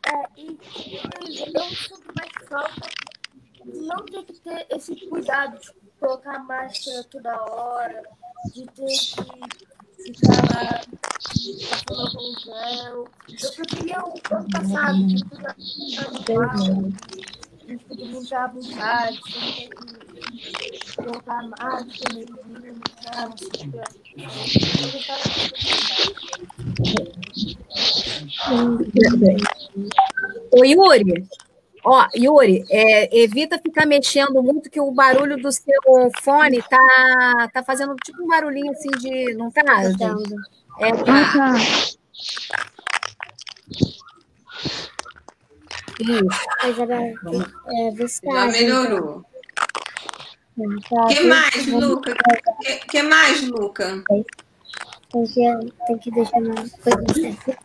É, 0.06 0.24
e 0.38 0.58
eu 1.54 1.64
sinto 1.64 2.14
mais 2.16 2.32
falta 2.50 2.90
não 3.66 4.06
ter 4.06 4.24
que 4.26 4.34
ter 4.40 4.68
esse 4.70 4.96
cuidado 5.08 5.60
de 5.60 5.72
colocar 6.00 6.40
máscara 6.40 7.04
toda 7.06 7.44
hora, 7.44 8.04
de 8.52 8.66
ter 8.66 8.86
que 8.86 10.14
ficar 10.14 10.42
lá 10.52 10.82
passando 11.70 12.12
com 12.12 12.28
gel. 12.40 13.08
Eu 13.42 13.52
preferia 13.56 14.00
o 14.04 14.08
ano 14.36 14.50
passado, 14.52 14.98
que 14.98 16.34
a 16.34 16.48
gente 17.68 17.86
podia 17.86 18.08
brincar 18.08 18.44
à 18.44 18.48
vontade, 18.48 19.20
sem 19.32 20.52
ter 20.54 20.70
que 20.72 20.96
colocar 20.96 21.42
máscara, 21.44 22.14
nem 22.14 22.26
Ô, 30.52 30.64
Yuri, 30.66 31.28
Ó, 31.86 32.08
Yuri, 32.16 32.64
é, 32.70 33.24
evita 33.24 33.60
ficar 33.60 33.86
mexendo 33.86 34.42
muito, 34.42 34.70
que 34.70 34.80
o 34.80 34.92
barulho 34.92 35.36
do 35.42 35.52
seu 35.52 36.12
fone 36.22 36.62
tá, 36.62 37.50
tá 37.54 37.62
fazendo 37.64 37.94
tipo 38.06 38.24
um 38.24 38.28
barulhinho 38.28 38.72
assim 38.72 38.90
de. 39.00 39.34
Não 39.34 39.52
tá? 39.98 40.08
Gente? 40.08 40.34
É, 40.80 40.92
tá. 40.92 41.56
Isso. 46.00 46.28
É, 47.70 47.92
Já 48.34 48.46
melhorou. 48.48 49.26
O 50.56 51.08
que 51.08 51.22
mais, 51.22 51.68
Luca? 51.68 52.16
que, 52.62 52.76
que 52.88 53.02
mais, 53.02 53.42
Luca? 53.50 54.04
Tem 54.08 55.26
que, 55.26 55.74
tem 55.88 55.98
que 55.98 56.12
deixar 56.12 56.40
na 56.42 56.56
coisa 56.56 57.58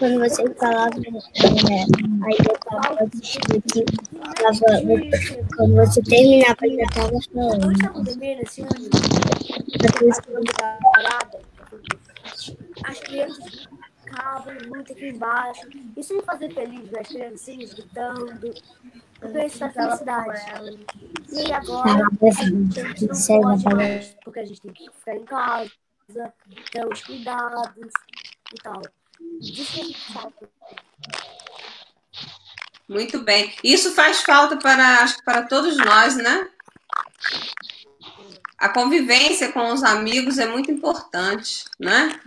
quando 0.00 0.18
você 0.18 0.54
falava, 0.54 0.96
é, 0.96 1.84
aí 2.24 2.36
eu 2.48 2.58
tava 2.60 3.04
assistindo 3.04 3.60
que 3.70 3.84
tava, 4.40 4.66
quando 5.54 5.74
você 5.76 6.02
terminava, 6.02 6.56
já 6.66 6.86
tava 6.94 7.18
falando. 7.34 7.76
As 12.82 13.00
crianças 13.00 13.68
ficavam 14.02 14.54
muito 14.68 14.92
aqui 14.92 15.08
embaixo. 15.08 15.68
Isso 15.94 16.14
me 16.14 16.22
fazia 16.22 16.50
feliz, 16.50 16.94
as 16.94 17.08
criancinhas 17.08 17.74
gritando. 17.74 18.54
Eu 19.20 19.32
penso 19.32 19.60
na 19.60 19.70
felicidade. 19.70 20.78
E 21.30 21.52
agora, 21.52 21.90
a 21.90 22.30
gente 22.30 23.06
não 23.06 23.42
pode 23.42 23.74
mais, 23.74 24.16
porque 24.24 24.40
a 24.40 24.46
gente 24.46 24.62
tem 24.62 24.72
que 24.72 24.90
ficar 24.90 25.14
em 25.14 25.24
casa, 25.24 25.70
ter 26.72 26.88
os 26.88 27.04
cuidados 27.04 27.92
e 28.50 28.62
tal. 28.62 28.80
Muito 32.88 33.22
bem. 33.22 33.54
Isso 33.62 33.94
faz 33.94 34.22
falta 34.22 34.56
para, 34.56 35.06
para 35.24 35.42
todos 35.42 35.76
nós, 35.76 36.16
né? 36.16 36.48
A 38.58 38.68
convivência 38.68 39.52
com 39.52 39.72
os 39.72 39.82
amigos 39.82 40.38
é 40.38 40.46
muito 40.46 40.70
importante, 40.70 41.64
né? 41.78 42.20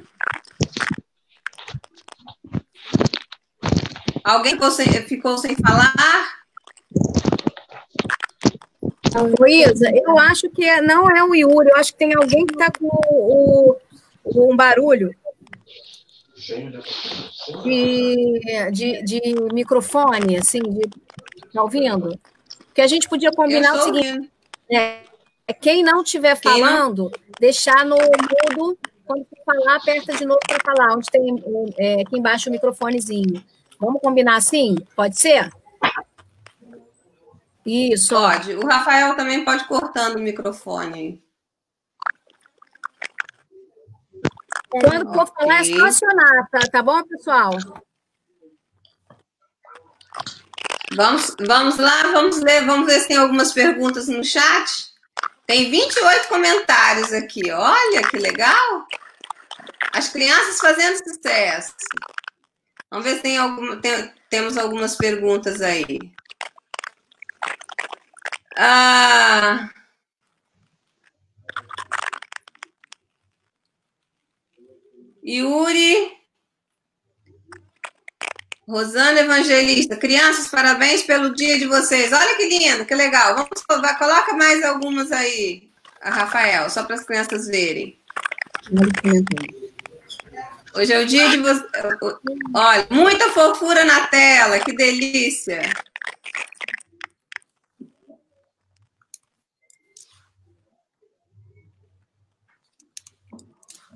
Alguém 4.23 4.57
ficou 5.05 5.37
sem 5.37 5.55
falar? 5.55 6.43
Luísa, 9.39 9.91
eu 9.93 10.17
acho 10.17 10.49
que 10.49 10.81
não 10.81 11.09
é 11.09 11.23
o 11.23 11.35
Yuri, 11.35 11.69
eu 11.69 11.77
acho 11.77 11.91
que 11.91 11.99
tem 11.99 12.15
alguém 12.15 12.45
que 12.47 12.53
está 12.53 12.71
com 12.71 12.87
o, 12.87 13.77
o, 14.23 14.51
um 14.51 14.55
barulho 14.55 15.13
de, 17.63 18.71
de, 18.71 19.03
de 19.03 19.21
microfone, 19.53 20.37
assim, 20.37 20.61
de, 20.61 20.89
tá 21.53 21.61
ouvindo? 21.61 22.19
Que 22.73 22.81
a 22.81 22.87
gente 22.87 23.07
podia 23.07 23.31
combinar 23.31 23.75
o 23.75 23.83
seguinte: 23.83 24.31
é, 24.71 24.99
quem 25.61 25.83
não 25.83 26.01
estiver 26.01 26.35
falando, 26.35 27.03
não... 27.03 27.11
deixar 27.39 27.85
no 27.85 27.95
mudo 27.95 28.77
quando 29.05 29.25
for 29.25 29.43
falar, 29.45 29.75
aperta 29.75 30.13
de 30.13 30.25
novo 30.25 30.39
para 30.47 30.59
falar, 30.65 30.95
onde 30.95 31.07
tem 31.11 31.43
é, 31.77 32.01
aqui 32.01 32.17
embaixo 32.17 32.49
o 32.49 32.51
microfonezinho. 32.51 33.43
Vamos 33.79 34.01
combinar 34.01 34.37
assim? 34.37 34.75
Pode 34.95 35.19
ser? 35.19 35.49
Isso. 37.65 38.13
Pode. 38.13 38.53
O 38.55 38.65
Rafael 38.65 39.15
também 39.15 39.43
pode 39.43 39.65
cortando 39.67 40.17
o 40.17 40.21
microfone. 40.21 41.21
Quando 44.81 45.13
for 45.13 45.27
falar, 45.27 45.61
é 45.61 45.63
só 45.65 45.85
acionar, 45.85 46.49
tá, 46.49 46.59
tá 46.71 46.81
bom, 46.81 47.03
pessoal? 47.03 47.51
Vamos, 50.95 51.35
vamos 51.45 51.77
lá, 51.77 52.03
vamos 52.11 52.39
ler, 52.39 52.65
vamos 52.65 52.87
ver 52.87 52.99
se 52.99 53.09
tem 53.09 53.17
algumas 53.17 53.53
perguntas 53.53 54.07
no 54.07 54.23
chat. 54.23 54.87
Tem 55.45 55.69
28 55.69 56.27
comentários 56.27 57.13
aqui, 57.13 57.51
olha 57.51 58.07
que 58.09 58.17
legal. 58.17 58.87
As 59.93 60.09
crianças 60.09 60.59
fazendo 60.59 60.97
sucesso. 60.97 61.75
Vamos 62.89 63.05
ver 63.05 63.17
se 63.17 63.21
tem 63.21 63.37
alguma, 63.37 63.77
tem, 63.77 64.11
temos 64.27 64.57
algumas 64.57 64.95
perguntas 64.95 65.61
aí. 65.61 65.99
Ah, 68.57 69.69
Yuri. 75.25 76.11
Rosana 78.67 79.19
Evangelista, 79.19 79.97
crianças, 79.97 80.47
parabéns 80.47 81.03
pelo 81.03 81.33
dia 81.33 81.59
de 81.59 81.65
vocês. 81.65 82.13
Olha 82.13 82.37
que 82.37 82.47
lindo, 82.47 82.85
que 82.85 82.95
legal. 82.95 83.35
Vamos 83.35 83.61
coloca 83.97 84.33
mais 84.33 84.63
algumas 84.63 85.11
aí, 85.11 85.69
Rafael, 86.01 86.69
só 86.69 86.83
para 86.83 86.95
as 86.95 87.03
crianças 87.03 87.47
verem. 87.47 87.99
Hoje 90.75 90.93
é 90.93 90.99
o 90.99 91.05
dia 91.05 91.29
de 91.29 91.37
vocês. 91.37 91.69
Olha, 92.53 92.87
muita 92.89 93.29
fofura 93.31 93.83
na 93.83 94.07
tela, 94.07 94.59
que 94.59 94.73
delícia. 94.73 95.61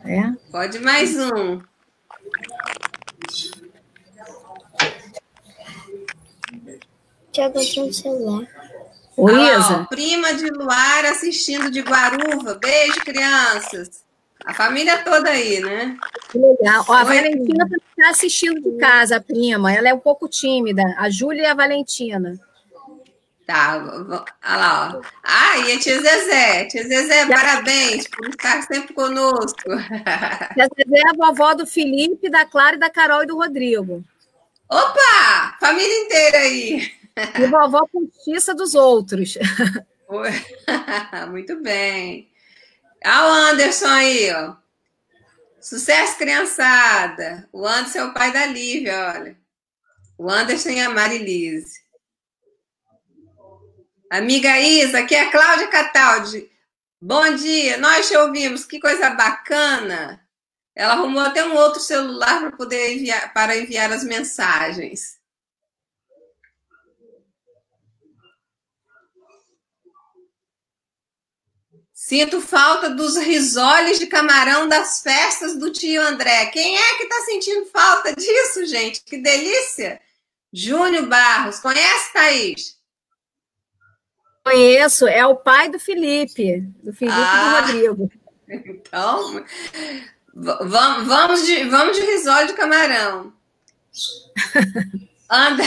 É? 0.07 0.31
Pode 0.51 0.79
mais 0.79 1.15
um. 1.17 1.59
Tiago 7.31 7.59
tinha 7.59 7.85
um 7.85 7.93
celular. 7.93 8.47
Ô, 9.15 9.27
Ah, 9.27 9.57
Isa, 9.57 9.87
prima 9.89 10.33
de 10.33 10.45
Luar 10.49 11.05
assistindo 11.05 11.69
de 11.71 11.81
Guaruva. 11.81 12.55
Beijo, 12.55 12.99
crianças. 13.01 14.03
A 14.45 14.53
família 14.53 15.03
toda 15.03 15.29
aí, 15.29 15.59
né? 15.59 15.97
que 16.29 16.37
legal. 16.37 16.85
Ó, 16.87 16.93
a 16.93 16.99
Oi. 16.99 17.05
Valentina 17.05 17.65
está 17.65 18.09
assistindo 18.09 18.61
de 18.61 18.77
casa, 18.77 19.17
a 19.17 19.21
prima. 19.21 19.73
Ela 19.73 19.89
é 19.89 19.93
um 19.93 19.99
pouco 19.99 20.27
tímida. 20.27 20.83
A 20.97 21.09
Júlia 21.09 21.43
e 21.43 21.45
a 21.47 21.53
Valentina. 21.53 22.39
Tá, 23.47 23.77
olha 23.77 24.57
lá, 24.57 24.93
ó. 24.93 25.01
Ah, 25.23 25.57
e 25.59 25.71
a 25.71 25.79
tia 25.79 26.01
Zezé. 26.01 26.65
Tia 26.65 26.83
Zezé, 26.83 27.25
parabéns 27.27 28.05
por 28.09 28.27
estar 28.27 28.61
sempre 28.63 28.93
conosco. 28.93 29.69
E 29.69 30.61
a 30.61 30.67
Zezé 30.67 30.97
é 30.97 31.09
a 31.09 31.13
vovó 31.15 31.53
do 31.53 31.65
Felipe, 31.65 32.29
da 32.29 32.45
Clara, 32.45 32.75
e 32.75 32.79
da 32.79 32.89
Carol 32.89 33.23
e 33.23 33.25
do 33.25 33.37
Rodrigo. 33.37 34.03
Opa! 34.69 35.55
Família 35.61 36.03
inteira 36.03 36.39
aí. 36.39 36.91
E 37.39 37.47
vovó 37.47 37.87
postiça 37.87 38.53
dos 38.53 38.75
outros. 38.75 39.37
Muito 41.31 41.61
bem. 41.61 42.29
Olha 43.05 43.23
o 43.23 43.33
Anderson 43.51 43.87
aí, 43.87 44.29
ó. 44.33 44.55
Sucesso, 45.61 46.17
criançada. 46.17 47.47
O 47.53 47.65
Anderson 47.65 47.99
é 47.99 48.03
o 48.03 48.13
pai 48.13 48.33
da 48.33 48.45
Lívia, 48.45 49.13
olha. 49.15 49.37
O 50.17 50.29
Anderson 50.29 50.69
e 50.71 50.81
a 50.81 50.89
Marilise. 50.89 51.86
Amiga 54.09 54.57
Isa, 54.57 54.99
aqui 54.99 55.13
é 55.13 55.23
a 55.23 55.31
Cláudia 55.31 55.67
Cataldi. 55.67 56.49
Bom 56.99 57.35
dia, 57.35 57.77
nós 57.77 58.07
te 58.07 58.15
ouvimos, 58.15 58.63
que 58.65 58.79
coisa 58.79 59.09
bacana. 59.09 60.25
Ela 60.73 60.93
arrumou 60.93 61.21
até 61.21 61.43
um 61.45 61.55
outro 61.55 61.81
celular 61.81 62.39
para 62.39 62.51
poder 62.51 62.93
enviar, 62.93 63.33
para 63.33 63.57
enviar 63.57 63.91
as 63.91 64.05
mensagens. 64.05 65.17
Sinto 71.91 72.39
falta 72.39 72.89
dos 72.89 73.17
risoles 73.17 73.99
de 73.99 74.07
camarão 74.07 74.69
das 74.69 75.01
festas 75.01 75.57
do 75.57 75.69
tio 75.69 76.01
André. 76.01 76.45
Quem 76.45 76.77
é 76.77 76.95
que 76.95 77.03
está 77.03 77.25
sentindo 77.25 77.65
falta 77.65 78.15
disso, 78.15 78.65
gente? 78.67 79.01
Que 79.03 79.17
delícia! 79.17 79.99
Júnior 80.53 81.07
Barros, 81.07 81.59
conhece, 81.59 82.13
Thaís? 82.13 82.76
Conheço, 84.51 85.07
é 85.07 85.25
o 85.25 85.35
pai 85.35 85.69
do 85.69 85.77
Felipe, 85.79 86.61
do 86.81 86.93
Felipe 86.93 87.17
Ah. 87.17 87.61
do 87.61 87.67
Rodrigo. 87.67 88.11
Então, 88.49 89.43
vamos, 90.33 91.05
vamos, 91.05 91.45
de, 91.45 91.65
vamos 91.65 91.97
de 91.97 92.01
risole 92.05 92.47
de 92.47 92.53
camarão. 92.53 93.33
And- 95.29 95.57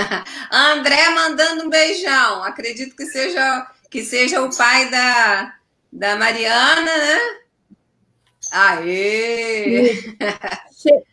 André 0.50 1.10
mandando 1.10 1.64
um 1.64 1.68
beijão. 1.68 2.42
Acredito 2.42 2.96
que 2.96 3.04
seja, 3.04 3.66
que 3.90 4.02
seja 4.02 4.40
o 4.40 4.56
pai 4.56 4.90
da, 4.90 5.54
da 5.92 6.16
Mariana, 6.16 6.80
né? 6.96 7.18
Aê! 8.50 10.16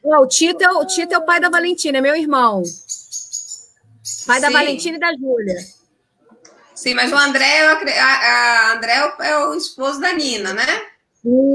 Ó, 0.06 0.22
o, 0.22 0.28
Tito 0.28 0.64
é, 0.64 0.72
o 0.72 0.86
Tito 0.86 1.14
é 1.14 1.18
o 1.18 1.26
pai 1.26 1.42
da 1.42 1.50
Valentina, 1.50 1.98
é 1.98 2.02
meu 2.02 2.16
irmão. 2.16 2.64
Pai 4.26 4.40
da 4.40 4.48
Sim. 4.48 4.54
Valentina 4.54 4.96
e 4.96 5.00
da 5.02 5.12
Júlia. 5.18 5.58
Sim, 6.80 6.94
mas 6.94 7.12
o 7.12 7.16
André, 7.18 7.62
a, 7.68 7.74
a 8.06 8.72
André 8.74 8.94
é 8.94 9.06
o- 9.06 9.22
é 9.24 9.46
o 9.48 9.54
esposo 9.54 10.00
da 10.00 10.14
Nina, 10.14 10.54
né? 10.54 10.66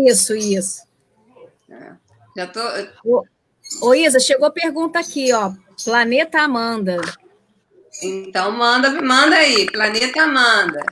Isso, 0.06 0.34
isso. 0.36 0.82
Já 2.36 2.46
tô. 2.46 2.60
Ô, 3.80 3.94
Isa, 3.94 4.20
chegou 4.20 4.46
a 4.48 4.50
pergunta 4.52 4.98
aqui, 4.98 5.32
ó. 5.32 5.52
Planeta 5.82 6.40
Amanda. 6.42 7.00
Então 8.02 8.52
manda, 8.52 8.90
manda 9.00 9.36
aí, 9.36 9.64
Planeta 9.70 10.22
Amanda. 10.24 10.84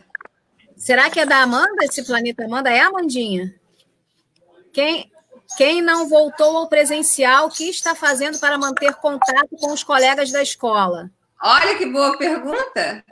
Será 0.78 1.10
que 1.10 1.20
é 1.20 1.26
da 1.26 1.42
Amanda 1.42 1.84
esse 1.84 2.02
Planeta 2.02 2.44
Amanda? 2.46 2.70
É 2.70 2.80
a 2.80 2.86
Amandinha? 2.86 3.54
Quem, 4.72 5.12
quem 5.58 5.82
não 5.82 6.08
voltou 6.08 6.56
ao 6.56 6.68
presencial, 6.70 7.48
o 7.48 7.50
que 7.50 7.68
está 7.68 7.94
fazendo 7.94 8.38
para 8.38 8.56
manter 8.56 8.94
contato 8.94 9.50
com 9.60 9.72
os 9.72 9.84
colegas 9.84 10.32
da 10.32 10.42
escola? 10.42 11.10
Olha 11.42 11.76
que 11.76 11.84
boa 11.84 12.16
pergunta. 12.16 13.04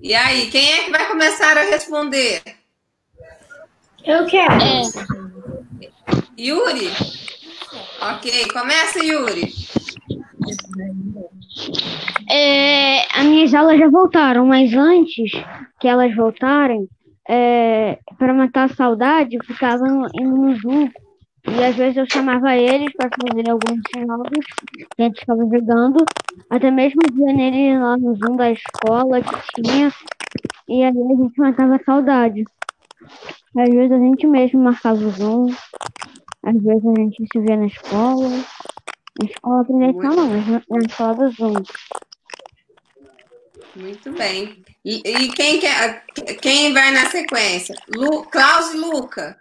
E 0.00 0.14
aí, 0.14 0.50
quem 0.50 0.72
é 0.72 0.84
que 0.84 0.90
vai 0.90 1.06
começar 1.08 1.56
a 1.56 1.62
responder? 1.62 2.42
Eu 4.04 4.26
quero. 4.26 4.54
É, 4.54 4.82
Yuri? 6.38 6.88
Ok, 8.00 8.48
começa, 8.52 9.04
Yuri. 9.04 9.52
é, 12.30 13.18
as 13.18 13.24
minhas 13.24 13.54
aulas 13.54 13.78
já 13.78 13.88
voltaram, 13.88 14.46
mas 14.46 14.72
antes 14.74 15.32
que 15.80 15.88
elas 15.88 16.14
voltarem, 16.14 16.88
é, 17.28 17.98
para 18.18 18.34
matar 18.34 18.64
a 18.64 18.74
saudade, 18.74 19.36
eu 19.36 19.44
ficava 19.44 19.84
indo 20.14 20.36
no 20.36 20.54
Zoom. 20.56 20.90
E 21.48 21.64
às 21.64 21.76
vezes 21.76 21.96
eu 21.96 22.06
chamava 22.10 22.56
eles 22.56 22.92
para 22.94 23.08
fazer 23.08 23.50
alguns 23.50 23.80
jogos 23.94 24.46
que 24.94 25.02
a 25.02 25.04
gente 25.04 25.20
ficava 25.20 25.42
jogando. 25.42 26.04
Até 26.50 26.70
mesmo 26.70 27.00
via 27.12 27.32
nele 27.32 27.78
lá 27.78 27.96
no 27.96 28.14
Zoom 28.16 28.36
da 28.36 28.50
escola 28.50 29.20
que 29.22 29.62
tinha. 29.62 29.92
E 30.68 30.82
aí 30.82 30.88
a 30.88 30.92
gente 30.92 31.38
matava 31.38 31.76
a 31.76 31.84
saudade. 31.84 32.44
Às 33.56 33.68
vezes 33.68 33.92
a 33.92 33.98
gente 33.98 34.26
mesmo 34.26 34.60
marcava 34.60 34.98
o 34.98 35.10
Zoom. 35.10 35.46
Às 36.42 36.62
vezes 36.62 36.86
a 36.86 37.00
gente 37.00 37.26
se 37.32 37.40
via 37.40 37.56
na 37.56 37.66
escola. 37.66 38.28
Na 39.18 39.24
escola 39.24 39.64
presencial 39.64 40.14
não, 40.14 40.26
mas 40.28 40.48
na 40.48 40.62
na 40.68 40.78
escola 40.78 41.14
do 41.14 41.30
Zoom. 41.30 41.62
Muito 43.76 44.10
bem. 44.12 44.62
E, 44.84 45.02
e 45.04 45.28
quem, 45.32 45.60
quer, 45.60 46.04
quem 46.40 46.72
vai 46.72 46.92
na 46.92 47.06
sequência? 47.06 47.74
Lu, 47.94 48.24
Klaus 48.24 48.72
e 48.72 48.78
Luca. 48.78 49.38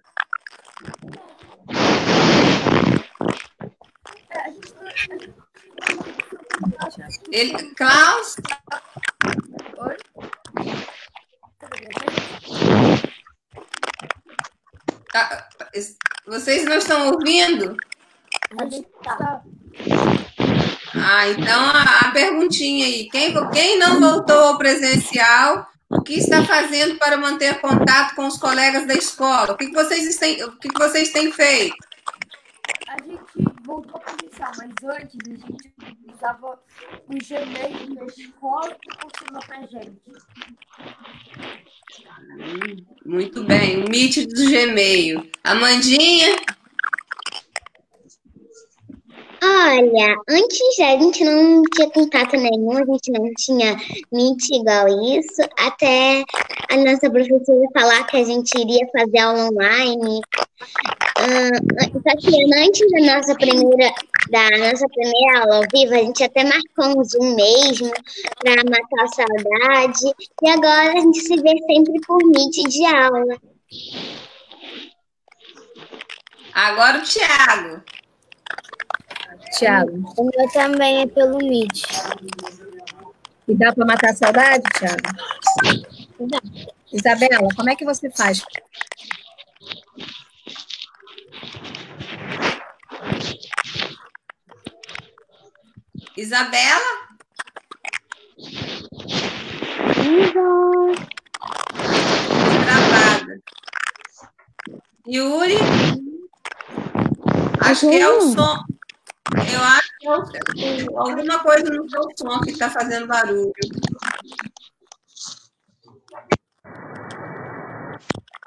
Ele, 7.32 7.76
Klaus? 7.76 8.36
Tá, 15.12 15.48
Vocês 16.26 16.66
não 16.66 16.78
estão 16.78 17.12
ouvindo? 17.12 17.76
A 18.60 18.66
gente 18.66 18.88
tá. 19.04 19.42
Ah, 20.94 21.28
então 21.28 21.66
a, 21.66 22.08
a 22.08 22.12
perguntinha 22.12 22.86
aí. 22.86 23.10
Quem, 23.10 23.34
quem 23.52 23.78
não 23.78 24.00
voltou 24.00 24.38
ao 24.38 24.58
presencial, 24.58 25.68
O 25.90 26.02
que 26.02 26.16
está 26.16 26.44
fazendo 26.44 26.98
para 26.98 27.18
manter 27.18 27.60
contato 27.62 28.16
com 28.16 28.26
os 28.26 28.38
colegas 28.38 28.88
da 28.88 28.94
escola? 28.96 29.54
O 29.54 29.58
que, 29.58 29.68
que 29.68 29.74
vocês, 29.74 30.18
têm, 30.18 30.44
o 30.44 30.52
que, 30.58 30.70
que 30.70 30.80
vocês 30.80 31.12
têm 31.12 31.32
feito? 31.32 31.76
Voltou 33.66 33.96
a 33.96 34.00
presencial, 34.00 34.52
mas 34.58 34.72
antes 34.84 35.18
a 35.26 35.30
gente 35.30 36.14
usava 36.14 36.60
o 37.08 37.16
Gmail 37.16 37.96
da 37.96 38.06
escola 38.06 38.76
que 38.76 38.90
funcionou 39.02 39.42
pra 39.46 39.66
gente. 39.66 40.02
Muito 43.06 43.44
bem, 43.44 43.84
o 43.84 43.90
Meet 43.90 44.28
do 44.28 44.46
Gmail. 44.46 45.30
Amandinha? 45.44 46.36
Olha, 49.48 50.16
antes 50.28 50.80
a 50.80 50.98
gente 50.98 51.24
não 51.24 51.62
tinha 51.76 51.88
contato 51.92 52.36
nenhum, 52.36 52.72
a 52.72 52.86
gente 52.86 53.12
não 53.12 53.32
tinha 53.38 53.78
Meet 54.12 54.50
igual 54.50 54.88
isso, 55.20 55.40
até 55.60 56.24
a 56.72 56.78
nossa 56.78 57.08
professora 57.12 57.68
falar 57.72 58.08
que 58.08 58.18
a 58.18 58.24
gente 58.24 58.52
iria 58.60 58.88
fazer 58.92 59.20
aula 59.20 59.50
online. 59.50 60.20
Ah, 61.18 61.52
só 61.94 62.18
que 62.18 62.44
antes 62.56 62.92
da 62.92 63.14
nossa 63.14 63.36
primeira, 63.36 63.94
da 64.32 64.50
nossa 64.58 64.88
primeira 64.88 65.42
aula 65.42 65.58
ao 65.58 65.64
vivo, 65.72 65.94
a 65.94 66.00
gente 66.00 66.24
até 66.24 66.44
marcou 66.44 67.00
um 67.00 67.04
Zoom 67.04 67.36
mesmo 67.36 67.92
para 68.40 68.64
matar 68.64 69.04
a 69.04 69.08
saudade. 69.10 70.12
E 70.42 70.50
agora 70.50 70.92
a 70.92 71.02
gente 71.02 71.20
se 71.20 71.36
vê 71.40 71.54
sempre 71.68 72.02
por 72.08 72.18
Meet 72.26 72.68
de 72.68 72.86
aula. 72.86 73.38
Agora 76.52 76.98
o 76.98 77.04
Thiago. 77.04 77.84
Tiago. 79.58 80.14
O 80.18 80.24
meu 80.24 80.50
também 80.52 81.02
é 81.02 81.08
pelo 81.08 81.38
Meet. 81.38 81.84
E 83.48 83.56
dá 83.56 83.74
para 83.74 83.86
matar 83.86 84.10
a 84.12 84.16
saudade, 84.16 84.64
Tiago? 84.78 85.02
Isabela, 86.92 87.48
como 87.56 87.70
é 87.70 87.76
que 87.76 87.86
você 87.86 88.10
faz? 88.10 88.44
Isabela? 96.18 97.06
Travada. 102.64 103.42
Yuri? 105.08 105.58
Acho 107.62 107.90
que 107.90 107.96
é 107.96 108.10
o 108.10 108.22
som. 108.22 108.75
Eu 109.34 109.62
acho 109.64 110.32
que 110.54 110.88
alguma 110.96 111.40
coisa 111.40 111.70
no 111.72 111.90
seu 111.90 112.04
som 112.18 112.40
que 112.42 112.52
está 112.52 112.70
fazendo 112.70 113.08
barulho. 113.08 113.52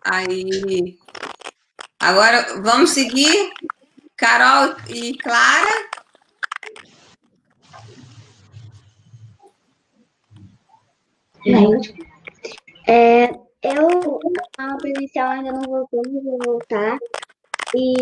Aí. 0.04 0.98
Agora 1.98 2.60
vamos 2.62 2.90
seguir. 2.90 3.52
Carol 4.16 4.76
e 4.88 5.16
Clara. 5.18 5.88
É, 12.86 13.30
eu, 13.62 14.20
a 14.58 14.76
presencial 14.76 15.30
ainda 15.30 15.52
não 15.52 15.62
voltou, 15.62 16.02
mas 16.06 16.24
vou 16.24 16.38
voltar. 16.44 16.98
E 17.74 17.94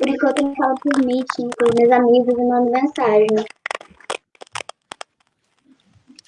por 0.00 0.08
enquanto 0.08 0.38
eu 0.42 0.54
falo 0.54 0.74
por 0.80 1.04
meeting 1.04 1.50
com 1.58 1.78
meus 1.78 1.92
amigos 1.92 2.32
e 2.32 2.42
mando 2.42 2.70
mensagem. 2.70 3.26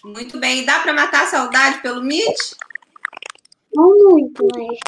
Muito 0.05 0.39
bem. 0.39 0.61
E 0.61 0.67
dá 0.67 0.81
para 0.81 0.93
matar 0.93 1.23
a 1.23 1.27
saudade 1.27 1.81
pelo 1.81 2.03
Meet? 2.03 2.37
Não 3.75 3.89
muito, 4.11 4.47
mas 4.55 4.79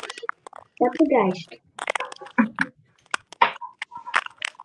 dá 0.79 0.91
pro 0.91 1.07
gasto. 1.09 1.65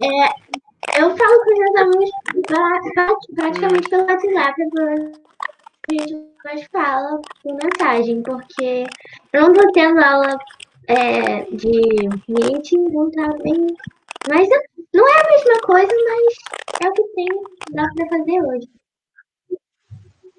É, 0.02 1.00
eu 1.02 1.16
falo 1.16 1.44
com 1.44 1.60
meus 1.60 1.76
amigos 1.78 2.10
pra- 2.48 2.80
pra- 2.94 3.16
praticamente 3.36 3.90
pelo 3.90 4.04
WhatsApp, 4.04 4.62
a 5.90 5.94
gente 5.94 6.16
mais 6.44 6.66
fala 6.72 7.22
por 7.42 7.56
mensagem, 7.56 8.22
porque 8.24 8.86
eu 9.34 9.42
não 9.42 9.54
tô 9.54 9.72
tendo 9.72 10.04
aula 10.04 10.38
é, 10.88 11.44
de 11.52 12.10
meeting, 12.28 12.90
não 12.90 13.10
tá 13.12 13.28
bem. 13.44 13.68
Mas 14.28 14.48
não 14.94 15.08
é 15.08 15.22
a 15.22 15.30
mesma 15.30 15.62
coisa, 15.62 15.94
mas 15.94 16.84
é 16.84 16.90
o 16.90 16.94
que 16.94 17.04
tem, 17.16 17.28
dá 17.72 17.84
pra 17.96 18.10
fazer 18.10 18.42
hoje. 18.42 18.70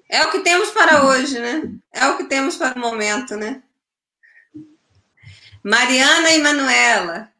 É 0.09 0.25
o 0.25 0.31
que 0.31 0.39
temos 0.41 0.69
para 0.71 1.05
hoje, 1.05 1.39
né? 1.39 1.73
É 1.93 2.07
o 2.07 2.17
que 2.17 2.25
temos 2.25 2.57
para 2.57 2.77
o 2.77 2.81
momento, 2.81 3.35
né? 3.35 3.63
Mariana 5.63 6.31
e 6.31 6.39
Manuela. 6.39 7.31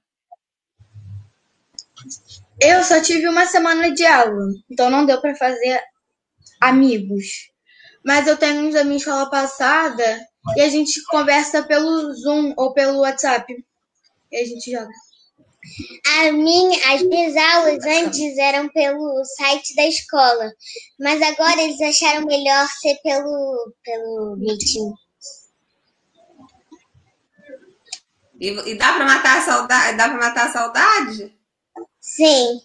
Eu 2.59 2.83
só 2.83 3.01
tive 3.01 3.27
uma 3.27 3.45
semana 3.45 3.91
de 3.93 4.05
aula, 4.05 4.53
então 4.69 4.89
não 4.89 5.05
deu 5.05 5.19
para 5.19 5.35
fazer 5.35 5.81
amigos. 6.61 7.51
Mas 8.05 8.27
eu 8.27 8.37
tenho 8.37 8.61
uns 8.61 8.73
da 8.73 8.83
minha 8.83 8.97
escola 8.97 9.29
passada 9.29 10.19
e 10.55 10.61
a 10.61 10.69
gente 10.69 11.03
conversa 11.05 11.63
pelo 11.63 12.13
Zoom 12.13 12.53
ou 12.55 12.73
pelo 12.73 12.99
WhatsApp. 12.99 13.53
E 14.31 14.37
a 14.37 14.45
gente 14.45 14.71
joga. 14.71 14.91
A 16.19 16.31
minha, 16.31 16.93
as 16.93 17.01
minhas 17.03 17.35
aulas 17.35 17.83
antes 17.85 18.37
eram 18.37 18.69
pelo 18.69 19.23
site 19.25 19.75
da 19.75 19.85
escola, 19.87 20.51
mas 20.99 21.21
agora 21.21 21.61
eles 21.61 21.81
acharam 21.81 22.25
melhor 22.25 22.67
ser 22.81 22.95
pelo, 23.03 23.73
pelo 23.83 24.35
Meeting. 24.37 24.91
E, 28.39 28.47
e 28.71 28.75
dá 28.77 28.93
para 28.93 29.05
matar 29.05 29.37
a 29.37 29.41
saudade? 29.41 29.97
Dá 29.97 30.09
para 30.09 30.17
matar 30.17 30.47
a 30.47 30.51
saudade? 30.53 31.35
Sim, 31.99 32.61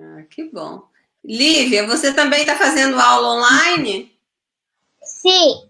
Ah, 0.00 0.22
que 0.30 0.44
bom. 0.44 0.82
Lívia, 1.24 1.86
você 1.86 2.12
também 2.12 2.40
está 2.42 2.56
fazendo 2.56 2.98
aula 3.00 3.34
online? 3.36 4.16
sim, 5.02 5.67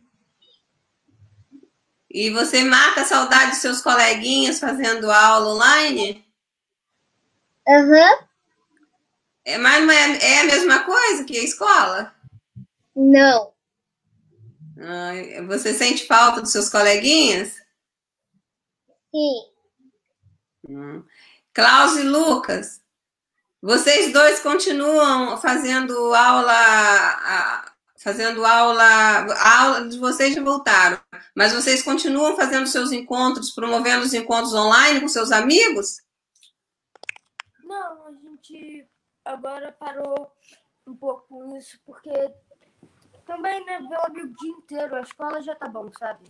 E 2.10 2.30
você 2.30 2.64
mata 2.64 3.02
a 3.02 3.04
saudade 3.04 3.50
dos 3.52 3.60
seus 3.60 3.80
coleguinhas 3.82 4.58
fazendo 4.58 5.10
aula 5.10 5.54
online? 5.54 6.24
aham, 7.66 8.28
É, 9.44 9.58
mas 9.58 9.88
é, 10.22 10.40
a 10.40 10.44
mesma 10.44 10.84
coisa 10.84 11.24
que 11.24 11.38
a 11.38 11.44
escola? 11.44 12.14
não, 12.94 13.54
Ah, 14.80 15.12
você 15.46 15.74
sente 15.74 16.06
falta 16.06 16.40
dos 16.40 16.52
seus 16.52 16.68
coleguinhas? 16.68 17.56
sim, 19.12 19.52
Hum. 20.68 21.04
Klaus 21.54 21.96
e 21.96 22.02
Lucas, 22.02 22.80
vocês 23.62 24.12
dois 24.12 24.40
continuam 24.40 25.36
fazendo 25.38 26.14
aula, 26.14 27.67
fazendo 28.08 28.42
aula, 28.42 28.82
a 28.82 29.62
aula 29.64 29.86
de 29.86 29.98
vocês 29.98 30.34
já 30.34 30.42
voltaram, 30.42 30.98
mas 31.34 31.52
vocês 31.52 31.82
continuam 31.82 32.34
fazendo 32.36 32.66
seus 32.66 32.90
encontros, 32.90 33.50
promovendo 33.50 34.02
os 34.02 34.14
encontros 34.14 34.54
online 34.54 35.02
com 35.02 35.08
seus 35.08 35.30
amigos? 35.30 36.00
Não, 37.62 38.06
a 38.06 38.12
gente 38.12 38.86
agora 39.26 39.70
parou 39.72 40.32
um 40.86 40.96
pouco 40.96 41.26
com 41.28 41.54
isso, 41.58 41.78
porque 41.84 42.10
também, 43.26 43.62
né, 43.66 43.78
ver 43.80 43.98
o 43.98 44.06
amigo 44.06 44.28
o 44.28 44.36
dia 44.36 44.52
inteiro, 44.52 44.96
a 44.96 45.02
escola 45.02 45.42
já 45.42 45.54
tá 45.54 45.68
bom, 45.68 45.90
sabe? 45.98 46.24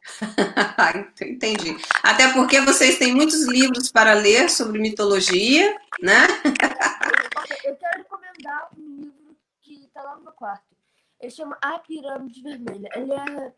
Entendi. 1.20 1.76
Até 2.02 2.32
porque 2.32 2.62
vocês 2.62 2.96
têm 2.96 3.14
muitos 3.14 3.46
livros 3.46 3.92
para 3.92 4.14
ler 4.14 4.48
sobre 4.48 4.80
mitologia, 4.80 5.78
né? 6.00 6.26
Eu 7.62 7.76
quero 7.76 7.98
recomendar 7.98 8.70
um 8.74 9.00
livro 9.02 9.36
que 9.60 9.86
tá 9.92 10.02
lá 10.02 10.16
no 10.16 10.22
meu 10.22 10.32
quarto. 10.32 10.67
Ele 11.20 11.30
chama 11.30 11.58
A 11.60 11.78
Pirâmide 11.78 12.42
Vermelha. 12.42 12.88
Ele 12.94 13.12
é 13.12 13.52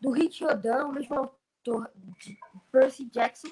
do 0.00 0.10
Rick 0.10 0.44
Odan, 0.44 0.86
o 0.86 0.92
mesmo 0.92 1.16
autor 1.16 1.90
de 2.18 2.38
Percy 2.72 3.04
Jackson. 3.06 3.48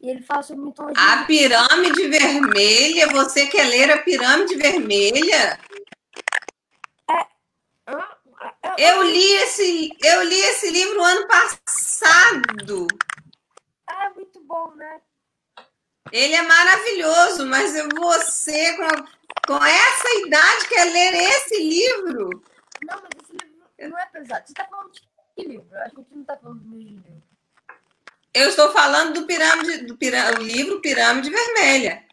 E 0.00 0.08
ele 0.08 0.22
fala 0.22 0.42
sobre 0.42 0.64
mitologia. 0.64 0.96
A 0.98 1.24
pirâmide 1.24 2.08
vermelha, 2.08 3.08
você 3.08 3.46
quer 3.46 3.64
ler 3.68 3.90
a 3.90 3.98
pirâmide 4.02 4.56
vermelha? 4.56 5.60
Ah, 7.86 8.16
Eu 8.78 9.02
li 9.02 9.32
esse, 9.34 9.90
eu 10.02 10.22
li 10.22 10.40
esse 10.40 10.70
livro 10.70 11.02
ano 11.02 11.28
passado. 11.28 12.86
Ah, 13.86 14.10
muito 14.14 14.40
bom, 14.44 14.72
né? 14.74 15.00
Ele 16.10 16.34
é 16.34 16.42
maravilhoso, 16.42 17.46
mas 17.46 17.72
você 17.94 18.76
com, 18.76 18.88
com 19.46 19.64
essa 19.64 20.26
idade 20.26 20.68
quer 20.68 20.84
ler 20.84 21.14
esse 21.14 21.62
livro? 21.62 22.42
Não, 22.82 23.02
mas 23.02 23.10
esse 23.22 23.32
livro 23.32 23.90
não 23.90 23.98
é 23.98 24.06
pesado. 24.06 24.46
Você 24.46 24.54
tá 24.54 24.66
falando 24.66 24.92
de 24.92 25.00
que 25.36 25.44
livro? 25.48 25.66
Acho 25.78 25.94
que 25.94 26.00
a 26.00 26.04
gente 26.04 26.16
não 26.16 26.24
tá 26.24 26.36
falando 26.36 26.60
do 26.60 26.68
mesmo 26.68 26.90
livro. 26.90 27.22
Eu 28.32 28.48
estou 28.48 28.72
falando 28.72 29.14
do 29.14 29.26
pirâmide, 29.26 29.86
do 29.86 29.96
pirâmide, 29.96 30.40
o 30.40 30.44
livro 30.44 30.80
Pirâmide 30.80 31.30
Vermelha. 31.30 32.04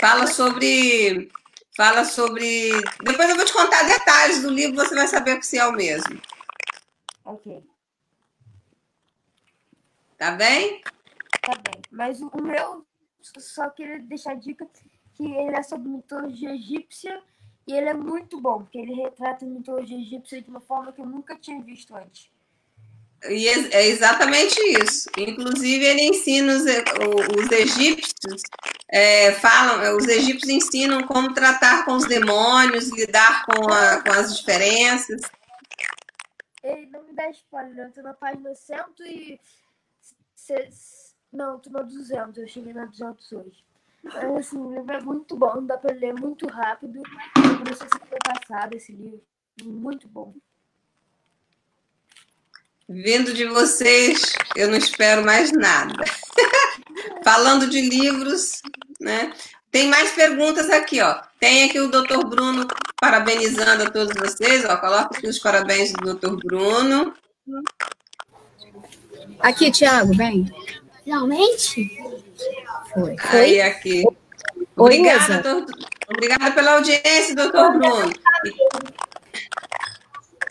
Fala 0.00 0.26
sobre, 0.26 1.30
fala 1.76 2.04
sobre. 2.04 2.70
Depois 3.04 3.28
eu 3.30 3.36
vou 3.36 3.44
te 3.44 3.52
contar 3.52 3.84
detalhes 3.84 4.42
do 4.42 4.50
livro, 4.50 4.74
você 4.76 4.94
vai 4.94 5.06
saber 5.06 5.42
se 5.44 5.58
é 5.58 5.66
o 5.66 5.72
mesmo. 5.72 6.20
Ok, 7.24 7.62
Tá 10.18 10.32
bem? 10.32 10.82
tá 11.40 11.54
bem. 11.54 11.80
Mas 11.90 12.20
o 12.20 12.28
o 12.28 12.42
meu, 12.42 12.86
só 13.20 13.70
queria 13.70 14.00
deixar 14.00 14.32
a 14.32 14.34
dica 14.34 14.66
que 15.14 15.24
ele 15.24 15.56
é 15.56 15.62
sobre 15.62 15.88
mitologia 15.88 16.54
egípcia 16.54 17.22
e 17.70 17.76
ele 17.76 17.88
é 17.88 17.94
muito 17.94 18.40
bom, 18.40 18.58
porque 18.62 18.78
ele 18.78 18.94
retrata 18.94 19.44
a 19.44 19.48
mitologia 19.48 19.96
egípcia 19.96 20.42
de 20.42 20.50
uma 20.50 20.60
forma 20.60 20.92
que 20.92 21.00
eu 21.00 21.06
nunca 21.06 21.36
tinha 21.36 21.62
visto 21.62 21.94
antes. 21.94 22.28
E 23.28 23.46
é 23.46 23.76
é 23.76 23.86
exatamente 23.86 24.58
isso. 24.82 25.08
Inclusive, 25.16 25.84
ele 25.84 26.02
ensina 26.08 26.52
os, 26.54 26.62
os 26.64 27.52
egípcios, 27.52 28.42
é, 28.88 29.32
falam, 29.34 29.82
é, 29.82 29.94
os 29.94 30.08
egípcios 30.08 30.50
ensinam 30.50 31.02
como 31.06 31.32
tratar 31.32 31.84
com 31.84 31.92
os 31.92 32.06
demônios, 32.06 32.88
lidar 32.88 33.44
com, 33.46 33.72
a- 33.72 34.02
com 34.02 34.10
as 34.12 34.36
diferenças. 34.36 35.20
Ei, 36.64 36.86
não 36.86 37.04
me 37.04 37.12
dá 37.12 37.30
spoiler, 37.30 37.86
eu 37.86 37.92
tô 37.92 38.02
na 38.02 38.14
página 38.14 38.54
100 38.54 38.76
e... 39.06 39.40
Não, 41.32 41.58
tô 41.60 41.70
na 41.70 41.82
200, 41.82 42.38
eu 42.38 42.48
cheguei 42.48 42.72
na 42.72 42.86
200 42.86 43.32
hoje. 43.32 43.64
Mas, 44.02 44.36
assim, 44.36 44.58
o 44.58 44.72
livro 44.72 44.92
é 44.92 45.00
muito 45.00 45.36
bom, 45.36 45.64
dá 45.64 45.76
pra 45.76 45.94
ler 45.94 46.14
muito 46.14 46.46
rápido. 46.46 46.98
Eu 46.98 47.58
comecei 47.58 47.88
semana 47.88 48.18
passada 48.24 48.76
esse 48.76 48.92
livro, 48.92 49.22
muito 49.62 50.08
bom. 50.08 50.34
Vindo 52.88 53.32
de 53.32 53.44
vocês, 53.46 54.34
eu 54.56 54.68
não 54.68 54.76
espero 54.76 55.24
mais 55.24 55.52
nada. 55.52 55.94
Falando 57.22 57.68
de 57.68 57.80
livros, 57.80 58.62
né? 58.98 59.32
Tem 59.70 59.86
mais 59.88 60.10
perguntas 60.10 60.68
aqui, 60.68 61.00
ó. 61.00 61.22
Tem 61.38 61.64
aqui 61.64 61.78
o 61.78 61.88
Dr. 61.88 62.26
Bruno 62.26 62.66
parabenizando 63.00 63.84
a 63.84 63.90
todos 63.90 64.12
vocês, 64.14 64.64
ó. 64.64 64.76
Coloca 64.76 65.16
aqui 65.16 65.28
os 65.28 65.38
parabéns 65.38 65.92
do 65.92 66.14
Dr. 66.14 66.34
Bruno. 66.44 67.14
Aqui, 69.38 69.70
Tiago, 69.70 70.12
vem. 70.12 70.52
Finalmente? 71.04 71.96
Foi. 72.92 73.16
Aí, 73.30 73.60
aqui. 73.60 74.04
Obrigada, 74.76 75.38
doutor- 75.42 75.76
obrigada 76.08 76.50
pela 76.52 76.72
audiência, 76.74 77.34
doutor 77.34 77.72
Bruno. 77.78 78.12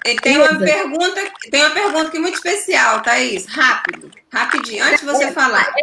E 0.05 0.15
tem 0.15 0.37
uma 0.37 0.57
pergunta, 0.57 1.21
tem 1.51 1.61
uma 1.65 1.71
pergunta 1.73 2.07
aqui 2.07 2.19
muito 2.19 2.35
especial, 2.35 3.01
Thaís. 3.01 3.45
Rápido, 3.47 4.09
rapidinho, 4.31 4.83
antes 4.85 5.01
de 5.01 5.05
você 5.05 5.31
falar. 5.31 5.73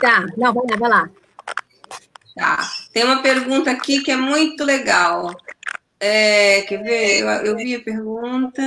Tá, 0.00 0.26
não, 0.36 0.52
vai 0.54 0.64
lá, 0.70 0.76
vai 0.78 0.88
lá. 0.90 1.10
Tá. 2.36 2.70
Tem 2.92 3.04
uma 3.04 3.20
pergunta 3.22 3.70
aqui 3.70 4.00
que 4.00 4.10
é 4.10 4.16
muito 4.16 4.64
legal. 4.64 5.34
É, 5.98 6.62
quer 6.62 6.82
ver? 6.82 7.20
Eu, 7.20 7.28
eu 7.28 7.56
vi 7.56 7.74
a 7.74 7.80
pergunta. 7.80 8.62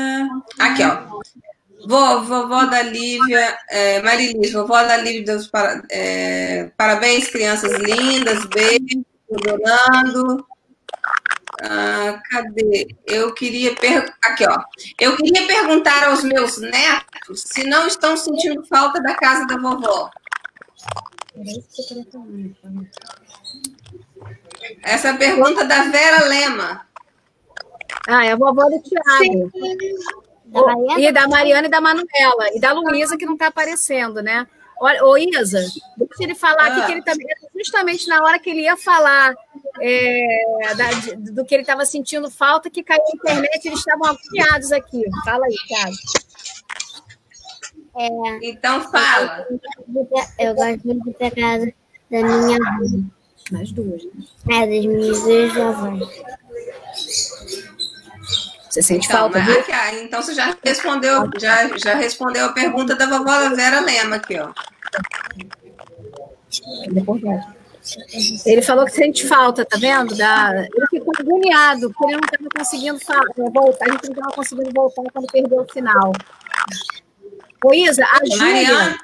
Aqui, 0.59 0.83
ó. 0.83 1.21
Vó, 1.85 2.21
vovó 2.21 2.65
da 2.65 2.81
Lívia, 2.81 3.57
é, 3.69 4.01
Marilis, 4.01 4.53
vovó 4.53 4.81
da 4.83 4.97
Lívia, 4.97 5.37
para- 5.51 5.81
é, 5.91 6.71
parabéns, 6.77 7.27
crianças 7.29 7.73
lindas, 7.73 8.45
beijo, 8.45 9.05
adorando. 9.31 10.47
Ah, 11.61 12.19
cadê? 12.29 12.87
Eu 13.05 13.33
queria 13.33 13.75
per... 13.75 14.13
aqui, 14.23 14.45
ó. 14.45 14.57
Eu 14.99 15.15
queria 15.15 15.45
perguntar 15.45 16.05
aos 16.05 16.23
meus 16.23 16.57
netos 16.57 17.43
se 17.45 17.63
não 17.65 17.87
estão 17.87 18.17
sentindo 18.17 18.65
falta 18.65 19.01
da 19.01 19.15
casa 19.15 19.45
da 19.45 19.57
vovó. 19.57 20.09
Essa 24.81 25.09
é 25.09 25.13
pergunta 25.17 25.63
da 25.65 25.83
Vera 25.83 26.25
Lema. 26.25 26.85
Ah, 28.07 28.25
é 28.25 28.31
a 28.31 28.35
vovó 28.35 28.69
do 28.69 28.81
Tiago. 28.81 29.51
E 30.97 31.11
da 31.11 31.27
Mariana 31.27 31.67
e 31.67 31.69
da 31.71 31.81
Manuela. 31.81 32.47
E 32.53 32.59
da 32.59 32.71
Luísa, 32.73 33.17
que 33.17 33.25
não 33.25 33.33
está 33.33 33.47
aparecendo, 33.47 34.21
né? 34.21 34.47
Olha, 34.79 35.03
ô 35.05 35.17
Isa, 35.17 35.59
deixa 35.97 36.23
ele 36.23 36.35
falar 36.35 36.67
aqui 36.67 36.81
Ah. 36.81 36.85
que 36.85 36.91
ele 36.91 37.01
também, 37.03 37.25
justamente 37.55 38.07
na 38.07 38.21
hora 38.23 38.37
que 38.39 38.49
ele 38.49 38.61
ia 38.61 38.75
falar 38.75 39.33
é, 39.81 40.75
da- 40.75 40.91
de- 40.91 41.15
do 41.31 41.43
que 41.45 41.55
ele 41.55 41.63
estava 41.63 41.83
sentindo 41.85 42.29
falta, 42.29 42.69
que 42.69 42.83
caiu 42.83 43.01
a 43.01 43.15
internet, 43.15 43.65
eles 43.65 43.79
estavam 43.79 44.05
agoniados 44.07 44.71
aqui. 44.71 45.01
Fala 45.25 45.45
aí, 45.45 45.55
Thiago. 45.67 45.95
É, 47.95 48.49
Então 48.49 48.81
fala. 48.91 49.47
eu 50.39 50.53
gosto 50.55 50.81
muito 50.85 51.03
de 51.05 51.13
pra 51.13 51.31
casa 51.31 51.73
da 52.11 52.21
minha 52.21 52.57
avó. 52.57 53.03
Nas 53.51 53.71
duas, 53.71 54.03
né? 54.05 54.11
É, 54.51 54.59
das 54.67 54.85
minhas 54.85 55.21
duas 55.21 55.57
avós. 55.57 56.23
Você 58.73 58.81
sente 58.81 59.05
Então, 59.05 59.19
falta 59.19 59.39
mas 59.39 59.69
ah, 59.69 59.93
então 60.01 60.19
você 60.19 60.33
já 60.33 60.57
respondeu, 60.63 61.29
já, 61.39 61.77
já 61.77 61.93
respondeu 61.93 62.47
a 62.47 62.53
pergunta 62.53 62.95
da 62.95 63.05
vovó 63.05 63.49
Vera 63.55 63.81
Lema 63.81 64.15
aqui, 64.15 64.39
ó. 64.39 64.51
Ele 68.43 68.63
falou 68.63 68.85
que 68.85 68.93
sente 68.93 69.27
falta, 69.27 69.63
tá 69.63 69.77
vendo? 69.77 70.15
Da... 70.15 70.67
Ele 70.73 70.87
ficou 70.89 71.13
agoniado, 71.19 71.91
porque 71.91 72.05
ele 72.05 72.13
não 72.13 72.25
estava 72.25 72.49
conseguindo 72.57 72.97
eh, 72.97 73.49
voltar, 73.53 73.85
a 73.85 73.91
gente 73.91 74.05
não 74.05 74.13
estava 74.13 74.31
conseguindo 74.31 74.71
voltar 74.73 75.03
quando 75.13 75.31
perdeu 75.31 75.61
o 75.61 75.71
sinal. 75.71 76.11
Ô, 77.63 77.73
Isa, 77.75 78.03
a 78.03 78.25
Júlia. 78.25 78.97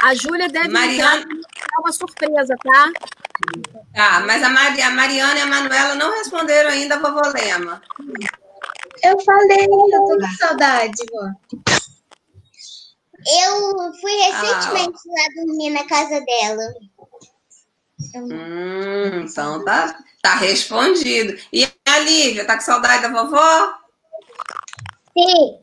A 0.00 0.14
Júlia 0.14 0.48
deve 0.48 0.68
Mariana. 0.68 1.24
é 1.24 1.80
uma 1.80 1.90
surpresa, 1.90 2.54
tá? 2.62 2.90
tá, 3.92 4.20
mas 4.20 4.44
a, 4.44 4.48
Mari, 4.48 4.80
a 4.80 4.90
Mariana 4.90 5.38
e 5.40 5.42
a 5.42 5.46
Manuela 5.46 5.96
não 5.96 6.12
responderam 6.12 6.70
ainda 6.70 6.94
a 6.94 6.98
vovó 7.00 7.22
Lema. 7.34 7.82
Eu 9.02 9.20
falei, 9.20 9.64
eu 9.64 9.90
tô 9.90 10.18
com 10.18 10.36
saudade, 10.38 10.92
vó. 11.10 11.28
Eu 13.24 13.92
fui 14.00 14.12
recentemente 14.12 14.98
lá 15.06 15.44
dormir 15.44 15.70
na 15.70 15.86
casa 15.86 16.20
dela. 16.20 16.74
Hum, 18.14 19.22
então 19.22 19.64
tá, 19.64 19.98
tá 20.20 20.34
respondido. 20.34 21.38
E 21.52 21.64
a 21.86 21.98
Lívia, 22.00 22.44
tá 22.44 22.56
com 22.56 22.62
saudade 22.62 23.02
da 23.02 23.08
vovó? 23.08 23.74
Sim, 25.16 25.58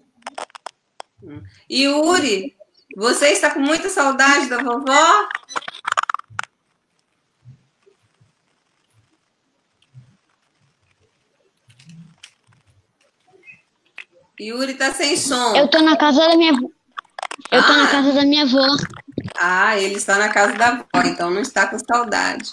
E 1.69 1.88
o 1.88 2.06
Uri, 2.06 2.56
você 2.95 3.30
está 3.30 3.52
com 3.52 3.60
muita 3.60 3.89
saudade 3.89 4.47
da 4.47 4.58
vovó? 4.62 5.30
Yuri 14.39 14.73
tá 14.75 14.93
sem 14.93 15.17
som. 15.17 15.56
Eu 15.56 15.67
tô 15.67 15.82
na 15.82 15.97
casa 15.97 16.19
da 16.28 16.36
minha 16.38 16.52
avó. 16.54 16.67
Eu 17.52 17.63
tô 17.63 17.71
Ah. 17.71 17.78
na 17.78 17.88
casa 17.88 18.13
da 18.13 18.23
minha 18.23 18.43
avó. 18.43 18.65
Ah, 19.38 19.78
ele 19.78 19.95
está 19.95 20.17
na 20.17 20.30
casa 20.30 20.54
da 20.54 20.67
avó, 20.69 20.84
então 21.06 21.30
não 21.30 21.41
está 21.41 21.67
com 21.67 21.78
saudade. 21.80 22.52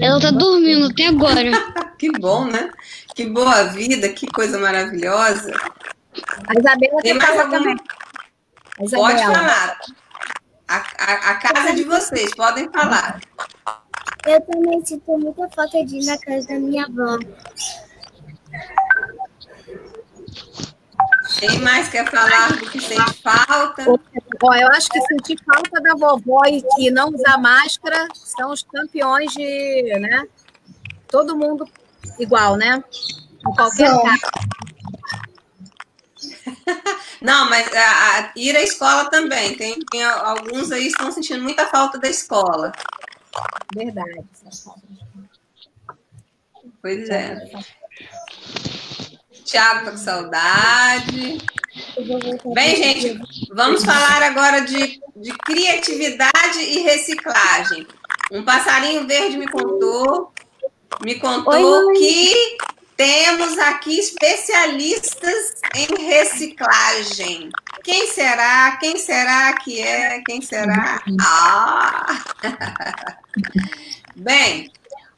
Ela 0.00 0.20
tá 0.20 0.30
dormindo 0.30 0.86
até 0.90 1.06
agora. 1.08 1.42
Que 1.98 2.12
bom, 2.12 2.44
né? 2.44 2.70
Que 3.12 3.26
boa 3.26 3.64
vida, 3.64 4.08
que 4.10 4.28
coisa 4.28 4.56
maravilhosa. 4.56 5.50
A 6.46 6.54
Isabela 6.56 7.02
Tem 7.02 7.18
quer 7.18 7.26
mais 7.26 7.40
algum? 7.40 7.50
também. 7.50 7.74
A 7.74 8.76
Pode 8.76 8.86
Isabela. 9.16 9.34
falar. 9.34 9.78
A, 10.68 10.76
a, 10.76 11.30
a 11.30 11.34
casa 11.34 11.70
é 11.70 11.72
de 11.72 11.82
vocês, 11.82 12.32
podem 12.36 12.70
falar. 12.70 13.20
Eu 14.24 14.40
também 14.42 14.84
sinto 14.86 15.18
muita 15.18 15.48
falta 15.50 15.84
de 15.84 15.96
ir 15.98 16.04
na 16.06 16.16
casa 16.18 16.46
da 16.46 16.54
minha 16.60 16.84
avó. 16.86 17.18
Quem 21.38 21.60
mais 21.60 21.88
quer 21.88 22.10
falar 22.10 22.52
do 22.56 22.70
que 22.70 22.80
sente 22.80 23.22
falta? 23.22 23.84
Ó, 24.42 24.54
eu 24.54 24.68
acho 24.68 24.88
que 24.88 25.00
sentir 25.02 25.38
falta 25.44 25.80
da 25.80 25.94
vovó 25.94 26.40
e, 26.46 26.62
e 26.78 26.90
não 26.90 27.08
usar 27.10 27.38
máscara 27.38 28.08
são 28.14 28.50
os 28.50 28.62
campeões 28.62 29.32
de, 29.32 29.98
né? 30.00 30.26
Todo 31.08 31.36
mundo 31.36 31.64
igual, 32.18 32.56
né? 32.56 32.82
Em 33.46 33.54
qualquer 33.54 33.90
lugar. 33.92 34.16
Não, 37.22 37.48
mas 37.50 37.66
a, 37.72 37.80
a- 38.18 38.32
ir 38.36 38.56
à 38.56 38.62
escola 38.62 39.08
também. 39.10 39.56
Tem, 39.56 39.78
tem 39.90 40.04
alguns 40.04 40.70
aí 40.72 40.86
estão 40.86 41.10
sentindo 41.12 41.42
muita 41.42 41.66
falta 41.66 41.98
da 41.98 42.08
escola. 42.08 42.72
Verdade. 43.74 44.24
Pois 46.80 47.08
é. 47.08 47.36
Tiago 49.48 49.86
tá 49.86 49.90
com 49.92 49.96
saudade. 49.96 51.38
Bem, 52.54 52.76
gente, 52.76 53.18
vamos 53.50 53.82
falar 53.82 54.22
agora 54.22 54.60
de, 54.60 55.00
de 55.16 55.32
criatividade 55.38 56.60
e 56.60 56.80
reciclagem. 56.80 57.86
Um 58.30 58.44
passarinho 58.44 59.06
verde 59.06 59.38
me 59.38 59.48
contou, 59.48 60.34
me 61.02 61.14
contou 61.14 61.92
que 61.94 62.58
temos 62.94 63.58
aqui 63.58 63.98
especialistas 63.98 65.54
em 65.74 66.06
reciclagem. 66.06 67.48
Quem 67.82 68.06
será? 68.06 68.76
Quem 68.76 68.98
será 68.98 69.54
que 69.54 69.80
é? 69.80 70.20
Quem 70.26 70.42
será? 70.42 71.02
Ah! 71.22 72.22
Bem, 74.14 74.70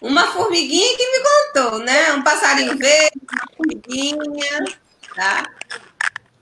uma 0.03 0.26
formiguinha 0.28 0.96
que 0.96 1.11
me 1.11 1.24
contou, 1.24 1.78
né? 1.80 2.12
Um 2.12 2.22
passarinho 2.22 2.76
verde, 2.76 3.20
uma 3.30 3.57
formiguinha. 3.57 4.64
tá? 5.14 5.44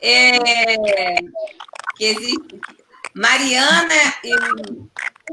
É, 0.00 1.16
que 1.96 2.04
existe, 2.04 2.60
Mariana, 3.14 4.14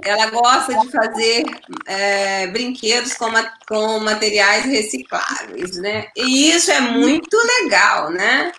ela 0.03 0.29
gosta 0.31 0.73
de 0.79 0.91
fazer 0.91 1.45
é, 1.85 2.47
brinquedos 2.47 3.13
com, 3.13 3.31
com 3.67 3.99
materiais 3.99 4.65
recicláveis, 4.65 5.77
né? 5.77 6.07
E 6.15 6.49
isso 6.49 6.71
é 6.71 6.81
muito 6.81 7.37
legal, 7.61 8.09
né? 8.09 8.51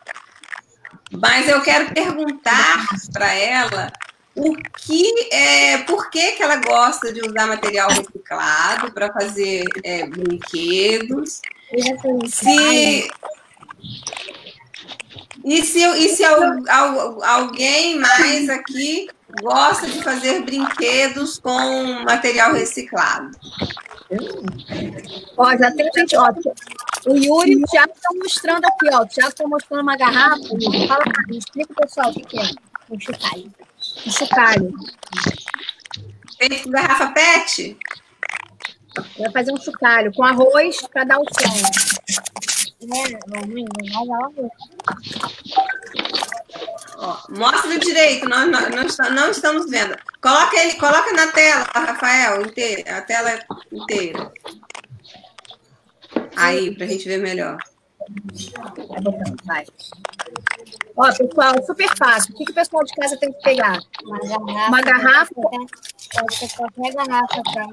Mas 1.11 1.49
eu 1.49 1.61
quero 1.63 1.93
perguntar 1.93 2.87
para 3.13 3.33
ela 3.35 3.93
o 4.37 4.55
que 4.55 5.29
é, 5.33 5.79
por 5.79 6.11
que, 6.11 6.33
que 6.33 6.43
ela 6.43 6.57
gosta 6.57 7.11
de 7.13 7.21
usar 7.27 7.47
material 7.47 7.89
reciclado 7.89 8.93
para 8.93 9.11
fazer 9.13 9.65
é, 9.83 10.07
brinquedos. 10.07 11.41
Se, 12.29 13.09
e 15.45 15.65
se, 15.65 15.81
e 15.81 16.09
se 16.11 16.25
alguém 16.25 17.99
mais 17.99 18.49
aqui 18.51 19.09
gosta 19.43 19.87
de 19.87 20.03
fazer 20.03 20.43
brinquedos 20.43 21.39
com 21.39 22.05
material 22.05 22.53
reciclado? 22.53 23.31
Ó, 25.37 25.57
já 25.57 25.71
tem 25.73 25.91
gente, 25.97 26.17
ó. 26.17 26.31
O 27.07 27.17
Yuri 27.17 27.53
e 27.53 27.57
o 27.57 27.67
Thiago 27.67 27.93
estão 27.95 28.17
mostrando 28.17 28.65
aqui, 28.65 28.89
ó. 28.93 29.03
O 29.03 29.07
Thiago 29.07 29.31
está 29.31 29.49
mostrando 29.49 29.83
uma 29.83 29.97
garrafa. 29.97 30.43
Fala 30.89 31.05
para 31.05 31.27
mim, 31.29 31.39
explica 31.39 31.75
pessoal 31.75 32.11
o 32.11 32.15
que, 32.15 32.39
é. 32.39 32.51
Um 32.91 33.01
chocalho. 33.01 33.53
Um 34.05 34.11
chocalho. 34.11 34.75
Feito 36.39 36.65
com 36.65 36.71
garrafa 36.71 37.13
PET? 37.13 37.79
Vai 39.19 39.33
fazer 39.33 39.53
um 39.53 39.61
chocalho 39.61 40.13
com 40.13 40.25
arroz 40.25 40.81
para 40.93 41.05
dar 41.05 41.19
o 41.19 41.25
som. 41.25 41.53
É, 42.83 43.19
Ó, 46.99 47.19
mostra 47.31 47.79
direito, 47.79 48.29
nós, 48.29 48.51
nós, 48.51 48.75
nós, 48.75 48.97
não 49.11 49.31
estamos 49.31 49.71
vendo. 49.71 49.97
Coloca 50.23 50.57
ele, 50.57 50.75
coloca 50.75 51.13
na 51.13 51.27
tela, 51.29 51.67
Rafael, 51.75 52.43
inteira, 52.43 52.99
a 52.99 53.03
tela 53.03 53.39
inteira. 53.71 54.33
Aí, 56.37 56.75
para 56.75 56.87
a 56.87 56.89
gente 56.89 57.07
ver 57.07 57.19
melhor. 57.19 57.59
Vai. 59.45 59.65
Ó, 60.97 61.13
pessoal, 61.13 61.65
super 61.65 61.97
fácil. 61.97 62.35
O 62.35 62.39
que, 62.39 62.45
que 62.45 62.53
o 62.53 62.55
pessoal 62.55 62.85
de 62.85 62.95
casa 62.95 63.17
tem 63.19 63.33
que 63.33 63.43
pegar? 63.43 63.79
Uma 64.05 64.19
garrafa. 64.21 64.69
Uma 64.69 64.81
garrafa. 64.81 65.35
Pode 65.35 66.35
ser 66.35 66.57
qualquer 66.57 66.95
garrafa, 66.95 67.43
tá? 67.53 67.67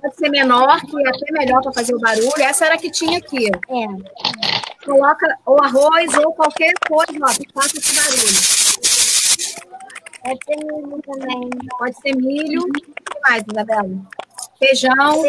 Pode 0.00 0.16
ser 0.16 0.28
menor, 0.30 0.80
que 0.80 0.96
é 0.96 1.08
até 1.08 1.32
melhor 1.32 1.62
para 1.62 1.72
fazer 1.72 1.94
o 1.94 2.00
barulho. 2.00 2.32
Essa 2.38 2.66
era 2.66 2.74
a 2.74 2.78
que 2.78 2.90
tinha 2.90 3.18
aqui. 3.18 3.48
É. 3.48 4.84
Coloca 4.84 5.38
ou 5.44 5.62
arroz 5.62 6.14
ou 6.14 6.32
qualquer 6.32 6.72
coisa 6.88 7.18
ó, 7.22 7.28
que 7.28 7.52
faça 7.52 7.76
esse 7.76 7.94
barulho. 7.94 8.58
Pode 10.24 10.44
ser 10.44 10.56
milho 10.56 11.02
também. 11.02 11.50
Pode 11.78 12.00
ser 12.00 12.16
milho. 12.16 12.62
O 12.62 12.72
que 12.72 13.20
mais, 13.22 13.44
Isabela? 13.50 13.90
Feijão. 14.58 15.22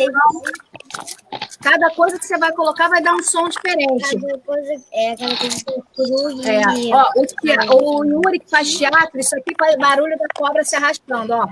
Cada 1.61 1.89
coisa 1.91 2.17
que 2.17 2.25
você 2.25 2.37
vai 2.37 2.51
colocar 2.53 2.87
vai 2.89 3.01
dar 3.01 3.13
um 3.13 3.23
som 3.23 3.47
diferente. 3.47 4.19
Cada 4.19 4.37
coisa 4.39 4.81
é 4.91 5.11
aquela 5.11 5.37
coisa 5.37 5.55
que 7.41 7.51
é. 7.51 7.65
Ó, 7.69 7.75
o, 7.75 7.99
o 7.99 8.05
Yuri 8.05 8.39
que 8.39 8.49
faz 8.49 8.75
teatro, 8.75 9.19
isso 9.19 9.35
aqui 9.37 9.53
faz 9.57 9.77
barulho 9.77 10.17
da 10.17 10.25
cobra 10.35 10.63
se 10.63 10.75
arrastando, 10.75 11.33
ó. 11.33 11.47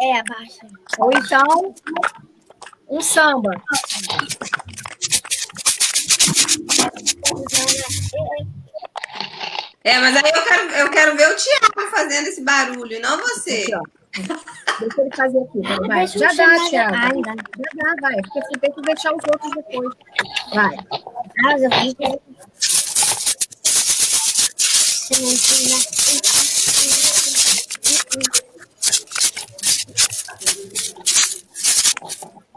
É, 0.00 0.22
baixa. 0.22 0.66
Ou 0.98 1.10
então, 1.12 1.74
um 2.88 3.00
samba. 3.00 3.50
É, 9.84 9.98
mas 9.98 10.16
aí 10.16 10.32
eu 10.34 10.44
quero, 10.44 10.70
eu 10.70 10.90
quero 10.90 11.16
ver 11.16 11.30
o 11.30 11.36
Tiago 11.36 11.90
fazendo 11.90 12.28
esse 12.28 12.42
barulho, 12.42 13.00
não 13.00 13.18
você. 13.18 13.66
Aqui, 13.72 14.28
Deixa 14.80 15.00
ele 15.00 15.16
fazer 15.16 15.38
aqui. 15.38 15.60
Vai. 15.86 16.06
Já 16.06 16.32
dá, 16.32 16.68
Tiago. 16.68 16.94
Já 16.94 17.34
dá, 17.34 17.94
vai. 18.00 18.14
Porque 18.22 18.40
você 18.40 18.58
tem 18.60 18.72
que 18.72 18.82
deixar 18.82 19.14
os 19.14 19.22
outros 19.24 19.50
depois. 19.54 19.94
Vai. 20.54 20.76
Ah, 21.46 21.58
eu 21.58 21.70
vou 21.70 22.22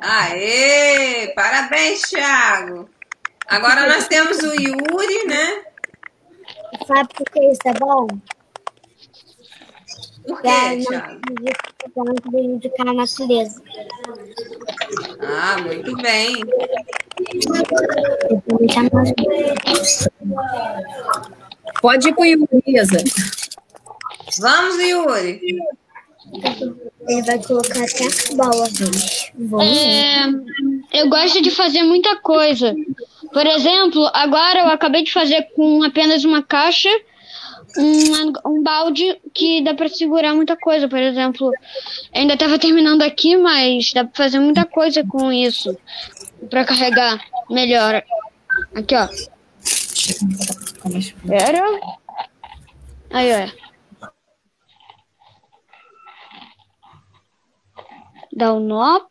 Aê! 0.04 1.34
Parabéns, 1.34 2.02
Thiago! 2.02 2.90
Agora 3.48 3.88
nós 3.88 4.08
temos 4.08 4.38
o 4.40 4.54
Yuri, 4.54 5.28
né? 5.28 5.64
Sabe 6.88 7.14
por 7.14 7.26
que 7.30 7.40
isso 7.40 7.62
é 7.66 7.74
bom? 7.74 8.08
Por 10.28 10.42
quê, 10.42 10.84
Thiago? 10.88 11.20
Para 11.94 12.04
não 12.06 12.16
prejudicar 12.16 12.88
a 12.88 12.94
natureza. 12.94 13.62
Ah, 15.20 15.58
muito 15.62 15.96
bem. 15.98 16.36
Pode 21.82 22.10
ir 22.10 22.14
para 22.14 22.22
o 22.22 22.26
Yuri, 22.26 22.64
Isa. 22.68 22.98
Vamos, 24.40 24.80
Yuri. 24.80 25.42
Ele 27.08 27.22
vai 27.24 27.44
colocar 27.44 27.84
até 27.84 28.06
a 28.06 28.36
bola. 28.36 28.68
É, 29.64 31.00
eu 31.02 31.10
gosto 31.10 31.42
de 31.42 31.52
fazer 31.52 31.84
muita 31.84 32.16
coisa. 32.18 32.76
Por 33.34 33.46
exemplo, 33.46 34.10
agora 34.14 34.60
eu 34.60 34.68
acabei 34.68 35.04
de 35.04 35.12
fazer 35.12 35.50
com 35.56 35.84
apenas 35.84 36.24
uma 36.24 36.44
caixa 36.44 36.90
um, 37.78 38.52
um 38.54 38.64
balde 38.64 39.20
que 39.34 39.64
dá 39.64 39.74
para 39.74 39.90
segurar 39.90 40.34
muita 40.34 40.56
coisa. 40.58 40.88
Por 40.88 41.00
exemplo, 41.00 41.52
ainda 42.14 42.34
estava 42.34 42.60
terminando 42.60 43.02
aqui, 43.02 43.36
mas 43.38 43.94
dá 43.94 44.04
para 44.04 44.16
fazer 44.16 44.40
muita 44.40 44.66
coisa 44.66 45.04
com 45.06 45.32
isso 45.32 45.78
para 46.50 46.66
carregar 46.66 47.20
melhor. 47.50 48.04
Aqui, 48.76 48.96
ó. 48.96 49.08
Espera. 50.98 51.64
Aí, 53.10 53.32
ó. 53.34 53.62
Dá 58.34 58.54
o 58.54 58.58
um 58.58 58.60
nó. 58.62 59.02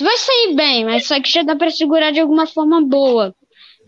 Vai 0.00 0.16
sair 0.16 0.54
bem, 0.54 0.84
mas 0.84 1.06
só 1.06 1.20
que 1.20 1.30
já 1.30 1.42
dá 1.42 1.54
para 1.54 1.70
segurar 1.70 2.10
de 2.10 2.20
alguma 2.20 2.46
forma 2.46 2.80
boa. 2.80 3.34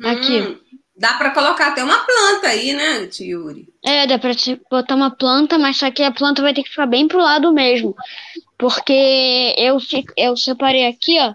Aqui. 0.05 0.41
Hum, 0.41 0.59
dá 0.97 1.15
para 1.15 1.31
colocar 1.31 1.69
até 1.69 1.83
uma 1.83 1.99
planta 1.99 2.49
aí, 2.49 2.73
né, 2.73 3.09
Yuri? 3.21 3.69
É, 3.85 4.07
dá 4.07 4.19
para 4.19 4.33
botar 4.71 4.95
uma 4.95 5.11
planta, 5.11 5.59
mas 5.59 5.77
só 5.77 5.91
que 5.91 6.03
a 6.03 6.13
planta 6.13 6.43
vai 6.43 6.53
ter 6.53 6.63
que 6.63 6.71
ficar 6.71 6.87
bem 6.87 7.09
pro 7.09 7.21
lado 7.21 7.53
mesmo. 7.53 7.95
Porque 8.59 9.55
eu, 9.57 9.79
eu 10.17 10.37
separei 10.37 10.87
aqui, 10.87 11.19
ó. 11.19 11.35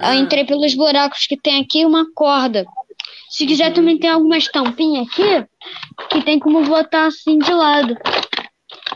Eu 0.00 0.08
ah. 0.08 0.16
entrei 0.16 0.44
pelos 0.44 0.74
buracos 0.74 1.26
que 1.26 1.36
tem 1.36 1.60
aqui 1.60 1.84
uma 1.86 2.06
corda. 2.14 2.66
Se 3.30 3.46
quiser, 3.46 3.68
uhum. 3.68 3.74
também 3.74 3.98
tem 3.98 4.10
algumas 4.10 4.46
tampinhas 4.48 5.06
aqui 5.08 5.46
que 6.10 6.22
tem 6.22 6.38
como 6.38 6.64
botar 6.64 7.06
assim 7.06 7.38
de 7.38 7.52
lado. 7.52 7.96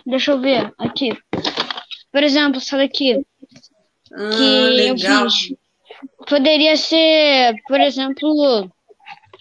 Deixa 0.06 0.32
eu 0.32 0.40
ver 0.40 0.72
aqui. 0.78 1.16
Por 2.12 2.22
exemplo, 2.22 2.58
essa 2.58 2.76
daqui. 2.76 3.24
Ah, 4.12 4.30
que 4.30 4.68
legal. 4.70 5.24
eu 5.24 5.30
fiz. 5.30 5.56
Poderia 6.28 6.76
ser, 6.76 7.54
por 7.66 7.80
exemplo, 7.80 8.70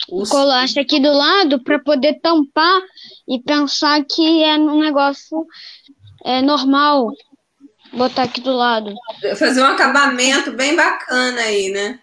Os... 0.10 0.30
colar 0.30 0.66
aqui 0.80 1.00
do 1.00 1.12
lado 1.12 1.62
para 1.64 1.80
poder 1.80 2.20
tampar 2.22 2.82
e 3.28 3.40
pensar 3.40 4.04
que 4.06 4.44
é 4.44 4.56
um 4.56 4.80
negócio 4.80 5.46
é, 6.24 6.42
normal. 6.42 7.12
Botar 7.94 8.24
aqui 8.24 8.42
do 8.42 8.52
lado. 8.52 8.94
Fazer 9.38 9.62
um 9.62 9.68
acabamento 9.68 10.52
bem 10.52 10.76
bacana 10.76 11.42
aí, 11.42 11.70
né? 11.70 12.00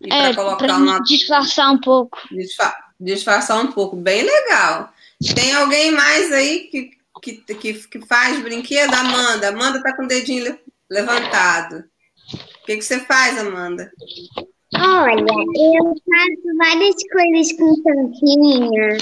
E 0.00 0.12
é, 0.12 0.34
colocar 0.34 0.76
uma... 0.76 1.00
disfarçar 1.02 1.72
um 1.72 1.80
pouco. 1.80 2.18
Disfar... 2.30 2.76
Disfarçar 2.98 3.60
um 3.62 3.72
pouco. 3.72 3.96
Bem 3.96 4.22
legal. 4.22 4.92
Tem 5.34 5.52
alguém 5.54 5.90
mais 5.90 6.32
aí 6.32 6.68
que, 6.70 6.90
que, 7.22 7.54
que, 7.54 7.74
que 7.74 8.06
faz 8.06 8.40
brinquedo? 8.42 8.94
Amanda. 8.94 9.48
Amanda 9.48 9.82
tá 9.82 9.94
com 9.94 10.04
o 10.04 10.08
dedinho 10.08 10.58
levantado. 10.88 11.84
O 12.66 12.68
que, 12.68 12.78
que 12.78 12.82
você 12.82 12.98
faz, 12.98 13.38
Amanda? 13.38 13.92
Olha, 14.74 15.22
eu 15.22 15.84
faço 15.84 16.58
várias 16.58 16.96
coisas 17.12 17.52
com 17.52 17.80
tampinha. 17.80 18.96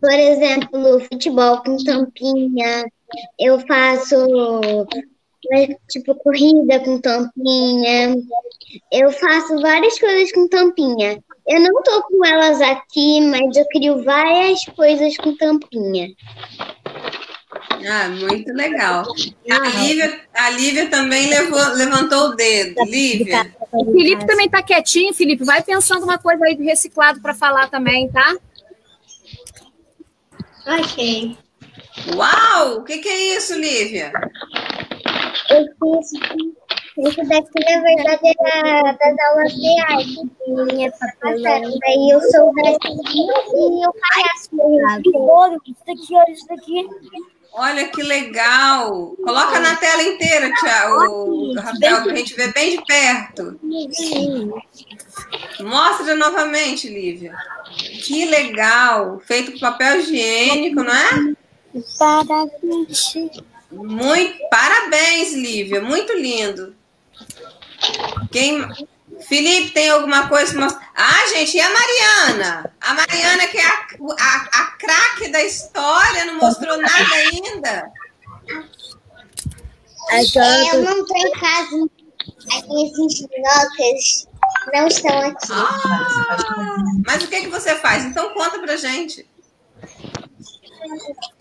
Por 0.00 0.12
exemplo, 0.12 1.00
futebol 1.02 1.62
com 1.62 1.76
tampinha. 1.84 2.84
Eu 3.38 3.60
faço 3.60 4.16
tipo 5.88 6.16
corrida 6.16 6.80
com 6.80 7.00
tampinha. 7.00 8.16
Eu 8.90 9.12
faço 9.12 9.60
várias 9.60 9.96
coisas 10.00 10.32
com 10.32 10.48
tampinha. 10.48 11.22
Eu 11.46 11.60
não 11.60 11.80
tô 11.84 12.02
com 12.08 12.26
elas 12.26 12.60
aqui, 12.60 13.20
mas 13.20 13.56
eu 13.56 13.64
crio 13.68 14.02
várias 14.02 14.64
coisas 14.74 15.16
com 15.18 15.36
tampinha. 15.36 16.08
Ah, 17.70 18.08
muito 18.08 18.52
legal. 18.52 19.04
A 19.50 19.68
Lívia, 19.80 20.20
a 20.34 20.50
Lívia 20.50 20.88
também 20.88 21.28
levou, 21.28 21.74
levantou 21.74 22.30
o 22.30 22.34
dedo. 22.34 22.84
Lívia. 22.84 23.54
O 23.72 23.92
Felipe 23.92 24.26
também 24.26 24.48
tá 24.48 24.62
quietinho, 24.62 25.14
Felipe. 25.14 25.44
Vai 25.44 25.62
pensando 25.62 26.04
uma 26.04 26.18
coisa 26.18 26.44
aí 26.44 26.56
do 26.56 26.64
reciclado 26.64 27.20
para 27.20 27.34
falar 27.34 27.68
também, 27.68 28.08
tá? 28.10 28.36
Ok. 30.66 31.36
Uau! 32.14 32.78
O 32.78 32.84
que, 32.84 32.98
que 32.98 33.08
é 33.08 33.36
isso, 33.36 33.54
Lívia? 33.54 34.12
Eu 35.50 35.64
fiz 35.78 36.12
isso 36.98 37.28
daqui, 37.28 37.60
na 37.70 37.82
verdade, 37.82 38.34
era 38.40 38.92
das 38.92 39.18
aulas 39.28 39.54
de 39.54 39.80
arte 39.80 40.14
que 40.14 40.50
minha 40.50 40.90
passaram. 40.92 41.78
Daí 41.78 42.10
eu 42.10 42.20
sou 42.30 42.52
da 42.54 42.70
e 42.70 43.86
o 43.86 43.92
palhaço. 43.92 45.02
Que 45.02 45.12
bolo, 45.12 45.60
isso 45.66 45.82
daqui, 45.86 46.14
olha 46.14 46.30
isso 46.32 46.46
daqui. 46.48 46.88
Olha 47.58 47.88
que 47.88 48.02
legal! 48.02 49.16
Coloca 49.16 49.58
na 49.60 49.76
tela 49.76 50.02
inteira, 50.02 50.52
Tiago, 50.60 51.54
Rafael, 51.54 52.02
para 52.02 52.12
a 52.12 52.16
gente 52.16 52.34
ver 52.34 52.52
bem 52.52 52.76
de 52.76 52.84
perto. 52.84 53.58
Mostra 55.60 56.14
novamente, 56.16 56.86
Lívia. 56.86 57.34
Que 58.04 58.26
legal! 58.26 59.22
Feito 59.24 59.52
com 59.52 59.58
papel 59.58 60.00
higiênico, 60.00 60.82
não 60.82 60.92
é? 60.92 61.34
Parabéns. 61.98 63.14
Muito 63.72 64.38
parabéns, 64.50 65.32
Lívia. 65.32 65.80
Muito 65.80 66.12
lindo. 66.12 66.76
Quem 68.30 68.68
Felipe, 69.20 69.72
tem 69.72 69.90
alguma 69.90 70.28
coisa 70.28 70.52
que 70.52 70.58
mostrar? 70.58 70.90
Ah, 70.94 71.26
gente, 71.28 71.56
e 71.56 71.60
a 71.60 71.70
Mariana? 71.70 72.72
A 72.80 72.94
Mariana, 72.94 73.46
que 73.48 73.58
é 73.58 73.66
a, 73.66 73.86
a, 74.18 74.62
a 74.62 74.66
craque 74.78 75.28
da 75.28 75.42
história, 75.42 76.24
não 76.26 76.38
mostrou 76.38 76.76
nada 76.76 77.14
ainda. 77.14 77.90
É, 80.10 80.76
eu 80.76 80.82
não 80.82 81.00
estou 81.02 81.16
em 81.16 81.32
casa. 81.32 81.90
As 82.52 82.66
minhas 82.66 82.98
notas 82.98 83.20
não 84.72 84.88
estão 84.88 85.20
aqui. 85.20 85.46
Ah, 85.52 86.74
mas 87.06 87.24
o 87.24 87.28
que, 87.28 87.42
que 87.42 87.48
você 87.48 87.74
faz? 87.76 88.04
Então 88.04 88.32
conta 88.34 88.58
pra 88.58 88.76
gente. 88.76 89.26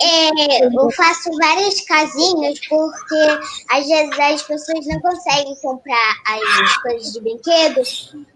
É, 0.01 0.65
eu 0.65 0.91
faço 0.91 1.29
várias 1.37 1.81
casinhas 1.81 2.59
porque 2.67 3.39
às 3.71 3.87
vezes 3.87 4.19
as 4.19 4.43
pessoas 4.43 4.85
não 4.87 4.99
conseguem 5.01 5.55
comprar 5.61 6.15
as 6.25 6.77
coisas 6.77 7.13
de 7.13 7.21
brinquedo 7.21 7.81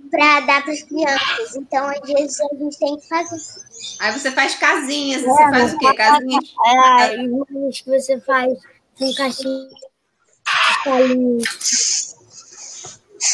para 0.09 0.39
dar 0.41 0.63
para 0.63 0.73
as 0.73 0.83
crianças. 0.83 1.55
Então, 1.55 1.87
às 1.87 2.01
vezes, 2.01 2.39
a 2.41 2.55
gente 2.55 2.79
tem 2.79 2.97
que 2.97 3.07
fazer. 3.07 3.37
Aí 3.99 4.11
você 4.11 4.31
faz 4.31 4.55
casinhas. 4.55 5.21
Você 5.21 5.43
é, 5.43 5.49
faz 5.49 5.73
o 5.73 5.77
quê? 5.77 5.93
Casinhas? 5.93 6.45
É, 6.65 7.17
que 7.71 7.89
você 7.89 8.19
faz 8.21 8.59
com 8.97 9.13
caixinha. 9.13 9.69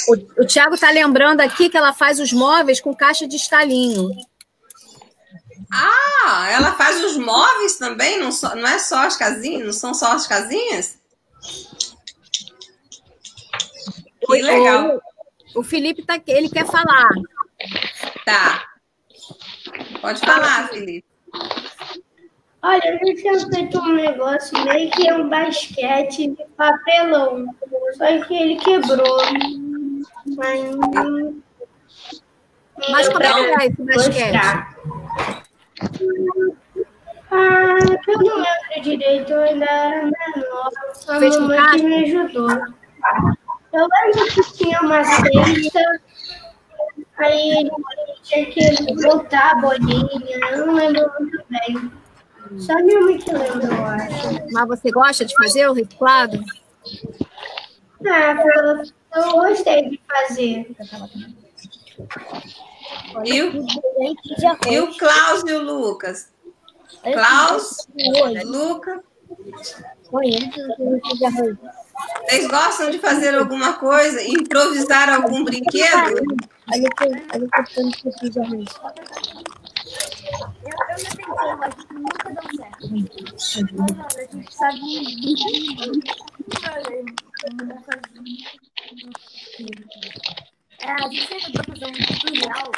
O, 0.07 0.41
o 0.41 0.45
Tiago 0.45 0.75
está 0.75 0.89
lembrando 0.89 1.41
aqui 1.41 1.69
que 1.69 1.77
ela 1.77 1.93
faz 1.93 2.19
os 2.19 2.33
móveis 2.33 2.81
com 2.81 2.93
caixa 2.93 3.27
de 3.27 3.35
estalinho. 3.35 4.09
Ah, 5.77 6.49
ela 6.51 6.73
faz 6.73 7.03
os 7.03 7.17
móveis 7.17 7.75
também? 7.75 8.17
Não, 8.17 8.31
só, 8.31 8.55
não 8.55 8.67
é 8.67 8.79
só 8.79 9.05
as 9.05 9.17
casinhas? 9.17 9.65
Não 9.65 9.73
são 9.73 9.93
só 9.93 10.13
as 10.13 10.25
casinhas? 10.25 10.97
Que 14.25 14.41
legal. 14.41 15.01
O, 15.53 15.59
o 15.59 15.63
Felipe 15.63 16.03
tá, 16.03 16.19
ele 16.27 16.49
quer 16.49 16.65
falar. 16.65 17.09
Tá. 18.25 18.63
Pode 20.01 20.21
falar, 20.21 20.69
Felipe. 20.69 21.05
Olha, 22.61 22.99
eu 23.03 23.15
tinha 23.15 23.39
feito 23.47 23.77
um 23.77 23.93
negócio 23.93 24.57
meio 24.63 24.89
que 24.91 25.11
um 25.11 25.29
basquete 25.29 26.29
de 26.29 26.45
papelão. 26.55 27.45
Só 27.97 28.25
que 28.25 28.33
ele 28.33 28.55
quebrou. 28.55 29.17
Mas. 30.37 30.75
Mas 32.89 33.09
como 33.09 33.23
é 33.23 33.33
que 33.33 33.39
é 33.39 33.67
esse 33.67 33.83
basquete? 33.83 35.44
Ah, 37.31 37.77
eu 38.07 38.19
não 38.19 38.35
lembro 38.35 38.81
direito, 38.81 39.33
eu 39.33 39.41
ainda 39.41 39.65
era 39.65 40.03
menor. 40.03 40.71
A 41.07 41.19
Fez 41.19 41.37
mamãe 41.37 41.59
que 41.71 41.83
me 41.83 42.03
ajudou. 42.03 42.49
Eu 43.73 43.87
lembro 43.87 44.25
que 44.33 44.53
tinha 44.53 44.79
uma 44.81 45.03
cesta, 45.03 45.79
aí 47.17 47.69
tinha 48.23 48.45
que 48.45 48.93
voltar 49.03 49.51
a 49.51 49.55
bolinha, 49.55 50.39
eu 50.51 50.67
não 50.67 50.75
lembro 50.75 51.11
muito 51.19 51.43
bem. 51.49 51.91
Só 52.57 52.75
minha 52.75 53.01
mãe 53.01 53.17
que 53.17 53.31
lembra, 53.33 53.65
eu 53.65 53.85
acho. 53.85 54.53
Mas 54.53 54.67
você 54.67 54.91
gosta 54.91 55.25
de 55.25 55.35
fazer 55.35 55.67
o 55.67 55.73
reciclado? 55.73 56.39
Ah, 58.07 58.35
eu, 58.55 58.83
eu 59.23 59.31
gostei 59.33 59.89
de 59.89 59.99
fazer. 60.07 60.75
E 63.23 63.41
o, 63.43 63.65
e 64.69 64.79
o 64.79 64.97
Klaus 64.97 65.43
e 65.47 65.53
o 65.53 65.61
Lucas? 65.61 66.29
Klaus, 67.01 67.87
Lucas. 68.45 68.99
Vocês 72.27 72.47
gostam 72.47 72.91
de 72.91 72.99
fazer 72.99 73.35
alguma 73.35 73.73
coisa? 73.73 74.21
Improvisar 74.23 75.09
algum 75.09 75.43
brinquedo? 75.43 76.21
Olha 76.71 76.89
que 76.97 77.03
olha 77.03 77.49
eu 78.05 78.11
fiz 78.19 78.37
arroz. 78.37 78.69
Eu, 80.63 80.73
eu 80.89 80.97
já 80.97 81.09
tentei, 81.09 81.55
mas 81.59 81.75
nunca 81.91 82.29
deu 82.33 82.43
certo. 82.57 82.89
Mas, 83.87 84.15
a 84.15 84.21
gente 84.31 84.53
sabe. 84.53 84.81
É, 90.85 90.91
a 90.91 91.09
gente 91.09 91.27
tentou 91.27 91.63
fazer 91.63 91.85
um 91.87 91.93
tutorial 91.93 92.71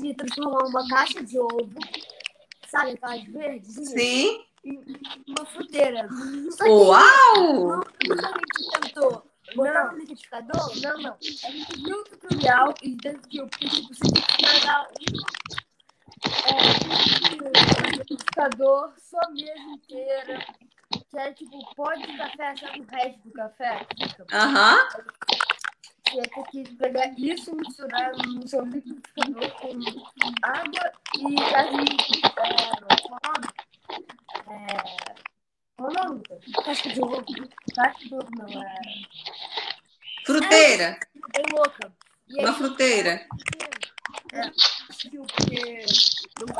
de 0.00 0.14
transformar 0.14 0.64
uma 0.66 0.88
caixa 0.88 1.22
de 1.22 1.38
ovo, 1.38 1.70
sabe, 2.66 2.90
aquelas 2.92 3.22
verdes? 3.26 3.74
Sim. 3.90 4.44
Em 4.64 4.82
uma 5.28 5.46
fruteira. 5.46 6.08
Só 6.50 6.64
que 6.64 6.70
Uau! 6.70 7.84
Quando 8.06 8.24
a 8.24 8.28
gente 8.28 8.80
tentou 8.80 9.24
botar 9.54 9.92
no 9.92 9.98
liquidificador, 9.98 10.80
não, 10.80 10.98
não. 10.98 11.12
A 11.12 11.50
gente 11.50 11.82
viu 11.84 11.96
o 11.96 12.04
tutorial 12.04 12.74
e 12.82 12.96
dentro 12.96 13.28
que 13.28 13.38
eu 13.38 13.48
tipo, 13.50 13.94
você 13.94 14.12
tem 14.12 14.22
que 14.22 14.36
pegar 14.36 14.82
um 14.82 15.04
é, 16.50 17.98
liquidificador 17.98 18.92
só 18.98 19.30
mesmo 19.30 19.74
inteira. 19.76 20.44
Que 21.10 21.18
é 21.18 21.32
tipo 21.32 21.74
pó 21.76 21.92
de 21.92 22.16
café, 22.16 22.56
sabe 22.56 22.80
o 22.80 22.86
resto 22.86 23.20
do 23.24 23.32
café? 23.32 23.86
Aham. 24.32 24.88
Você 26.14 26.20
ia 26.20 26.22
ter 26.22 26.44
que 26.44 26.76
pegar 26.76 27.12
isso 27.18 27.56
misturar 27.56 28.12
no 28.16 28.46
seu 28.46 28.64
liquidificador 28.64 29.50
com 29.56 29.68
água 30.44 30.92
e 31.18 31.34
aí. 31.56 31.84
É, 34.46 34.66
qual 35.76 35.90
é 35.90 36.04
nome? 36.04 36.22
Casca 36.64 36.88
de 36.90 37.00
ovo. 37.00 37.24
Casca 37.74 37.98
de 37.98 38.14
ovo 38.14 38.28
não, 38.30 38.62
é. 38.62 38.74
Fruteira. 40.24 40.84
É, 40.84 41.42
bem 41.42 41.46
louca. 41.52 41.92
Aí, 42.30 42.44
Uma 42.44 42.54
fruteira. 42.54 43.26
É, 44.32 44.50
porque. 45.18 45.84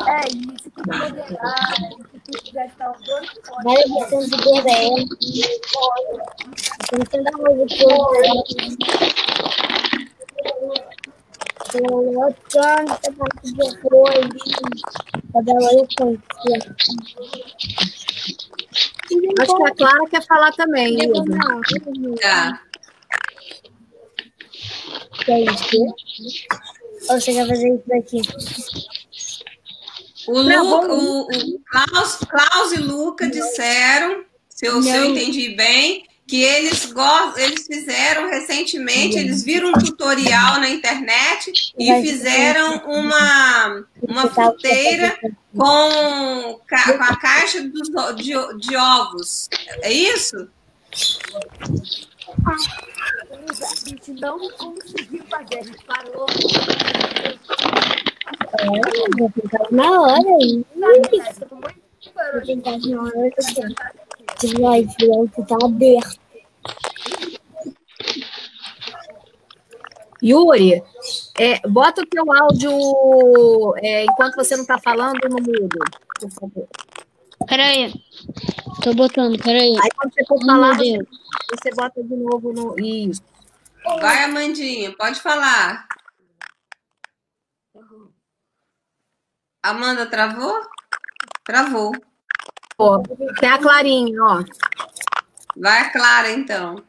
É 0.07 0.29
isso, 0.29 0.71
que 0.71 0.81
modelar, 0.87 1.75
que 2.43 2.53
gastar 2.53 2.93
os 2.93 3.03
dois 3.07 3.31
potes. 3.31 3.65
Várias 3.65 3.91
versões 3.91 4.29
de 4.31 4.37
BBM. 4.37 5.09
Tentando 6.91 7.29
arroz 7.29 7.57
de 7.69 7.75
Eu 11.75 12.35
canto 12.51 12.93
essa 12.93 13.13
parte 13.13 13.53
de 13.53 13.63
arroz. 13.63 14.29
Cada 15.33 15.53
hora 15.53 15.75
eu. 15.75 15.87
Acho 19.41 19.57
que 19.57 19.63
a 19.63 19.75
Clara 19.75 20.11
quer 20.11 20.27
falar 20.27 20.53
também. 20.53 20.97
Tá. 22.21 22.61
Que 25.25 25.33
é 25.33 25.41
isso? 25.41 26.74
Ou 27.09 27.21
você 27.21 27.33
quer 27.33 27.47
fazer 27.47 27.75
isso 27.75 27.83
daqui? 27.87 28.23
O, 30.27 30.41
Lu, 30.41 30.81
o, 30.91 31.21
o 31.23 31.61
Klaus, 31.71 32.17
Klaus 32.17 32.73
e 32.73 32.79
Luca 32.79 33.29
disseram, 33.29 34.25
se 34.49 34.67
eu, 34.67 34.83
se 34.83 34.89
eu 34.89 35.05
entendi 35.05 35.51
bem, 35.51 36.07
que 36.27 36.43
eles 36.43 36.87
gostam, 36.87 37.39
eles 37.39 37.67
fizeram 37.67 38.31
recentemente, 38.31 39.19
eles 39.19 39.43
viram 39.43 39.69
um 39.69 39.73
tutorial 39.73 40.59
na 40.59 40.71
internet 40.71 41.53
e 41.79 42.01
fizeram 42.01 42.79
uma, 42.87 43.85
uma 44.09 44.31
fruteira 44.31 45.19
com, 45.55 46.59
com 46.59 47.03
a 47.03 47.17
caixa 47.17 47.63
dos, 47.63 47.89
de, 48.17 48.33
de 48.67 48.77
ovos. 48.77 49.49
É 49.83 49.93
isso? 49.93 50.49
A 52.47 53.89
gente 53.89 54.13
não 54.21 54.39
conseguiu 54.51 55.25
fazer, 55.25 55.59
a 55.59 55.63
gente. 55.63 55.85
É, 58.59 58.67
vou 59.19 59.31
tentar 59.31 59.67
na 59.71 60.01
hora. 60.01 60.23
muito 60.23 61.11
Vou 62.33 62.43
tentar 62.45 62.79
na 62.79 63.03
hora. 63.03 63.31
Vai, 64.61 64.81
o 64.83 65.29
tá 65.47 65.57
aberto. 65.63 66.25
Yuri, 70.23 70.83
é, 71.39 71.69
bota 71.69 72.01
o 72.01 72.07
teu 72.07 72.25
áudio 72.33 73.75
é, 73.77 74.05
enquanto 74.05 74.37
você 74.37 74.55
não 74.57 74.63
está 74.63 74.79
falando 74.79 75.21
no 75.29 75.37
mudo, 75.37 75.79
por 76.19 76.31
favor. 76.31 76.69
Peraí. 77.47 77.93
Tô 78.83 78.95
botando, 78.95 79.43
peraí. 79.43 79.77
Aí 79.83 79.91
quando 79.97 80.13
você 80.13 80.25
for 80.27 80.45
falar, 80.45 80.77
você, 80.77 80.99
você 81.51 81.75
bota 81.75 82.03
de 82.03 82.17
novo 82.17 82.53
no. 82.53 82.79
Isso. 82.79 83.23
Vai, 84.01 84.25
Amandinha, 84.25 84.95
pode 84.97 85.21
falar. 85.21 85.87
Amanda, 89.63 90.07
travou? 90.07 90.55
Travou. 91.45 91.93
Ó, 92.79 93.03
tem 93.41 93.49
a 93.49 93.59
Clarinha, 93.59 94.23
ó. 94.23 94.45
Vai 95.57 95.81
a 95.81 95.91
Clara, 95.91 96.31
então. 96.31 96.83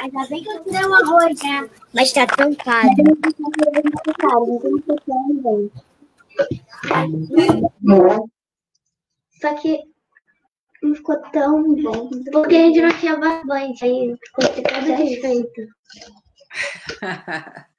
Ainda 0.00 0.26
bem 0.28 0.42
que 0.42 0.50
eu 0.50 0.64
tirei 0.64 0.84
o 0.84 0.94
arroz, 0.94 1.42
né? 1.42 1.68
Mas 1.92 2.12
tá 2.12 2.26
trancado. 2.26 2.88
Só 9.40 9.54
que 9.60 9.78
não 10.82 10.94
ficou 10.94 11.20
tão 11.30 11.74
bom. 11.82 12.10
Porque 12.32 12.56
a 12.56 12.60
gente 12.60 12.80
não 12.82 12.98
tinha 12.98 13.16
bastante. 13.16 13.84
Aí 13.84 14.16
ficou 14.24 14.48
toda 14.48 14.96
desfeita. 14.96 15.68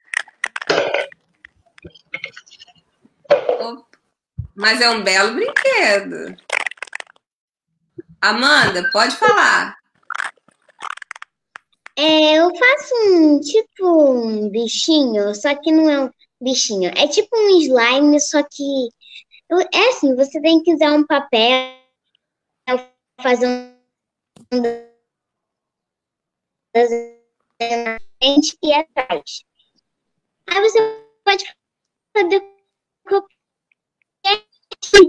Mas 4.54 4.80
é 4.80 4.88
um 4.90 5.04
belo 5.04 5.34
brinquedo. 5.34 6.36
Amanda, 8.20 8.90
pode 8.90 9.14
falar. 9.16 9.76
É, 11.98 12.34
eu 12.38 12.50
faço 12.54 12.94
um 13.10 13.40
tipo 13.40 13.86
um 13.86 14.50
bichinho, 14.50 15.34
só 15.34 15.54
que 15.54 15.72
não 15.72 15.88
é 15.88 16.00
um 16.00 16.10
bichinho. 16.40 16.90
É 16.96 17.08
tipo 17.08 17.36
um 17.36 17.58
slime, 17.60 18.20
só 18.20 18.42
que 18.42 18.88
é 19.72 19.88
assim, 19.90 20.14
você 20.14 20.40
tem 20.40 20.62
que 20.62 20.74
usar 20.74 20.92
um 20.92 21.06
papel, 21.06 21.76
fazer 23.20 23.46
um 24.52 24.66
frente 28.20 28.58
e 28.62 28.72
atrás. 28.72 29.44
Aí 30.48 30.60
você 30.60 30.78
pode 31.24 31.44
fazer. 32.16 32.56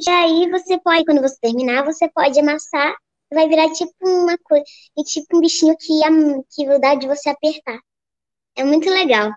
E 0.06 0.10
aí 0.10 0.50
você 0.50 0.80
pode, 0.80 1.06
quando 1.06 1.22
você 1.22 1.38
terminar, 1.42 1.84
você 1.84 2.10
pode 2.10 2.40
amassar, 2.40 2.96
vai 3.32 3.48
virar 3.48 3.72
tipo 3.74 3.94
uma 4.02 4.38
coisa, 4.38 4.64
e 4.98 5.04
tipo 5.04 5.38
um 5.38 5.42
bichinho 5.42 5.76
que, 5.78 5.94
que 6.52 6.80
dá 6.80 6.96
de 6.96 7.08
você 7.08 7.30
apertar. 7.30 7.80
É 8.56 8.64
muito 8.64 8.90
legal. 8.90 9.32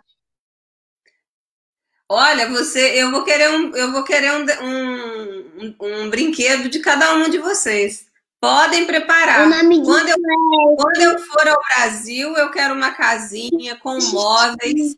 Olha, 2.13 2.49
você, 2.49 3.01
eu 3.01 3.11
vou 3.13 3.23
querer 3.25 3.51
um, 3.51 3.75
eu 3.77 3.93
vou 3.93 4.03
querer 4.03 4.33
um, 4.33 4.45
um, 4.65 5.75
um- 5.81 6.11
brinquedo 6.11 6.69
de 6.69 6.81
cada 6.81 7.15
um 7.15 7.31
de 7.31 7.39
vocês. 7.39 8.07
Podem 8.41 8.85
preparar. 8.87 9.47
Quando 9.85 10.09
eu, 10.09 10.17
é 10.17 10.77
quando 10.77 11.01
eu 11.03 11.19
for 11.21 11.47
ao 11.49 11.59
Brasil, 11.69 12.37
eu 12.37 12.51
quero 12.51 12.75
uma 12.75 12.91
casinha 12.93 13.77
com 13.77 13.97
móveis. 14.13 14.97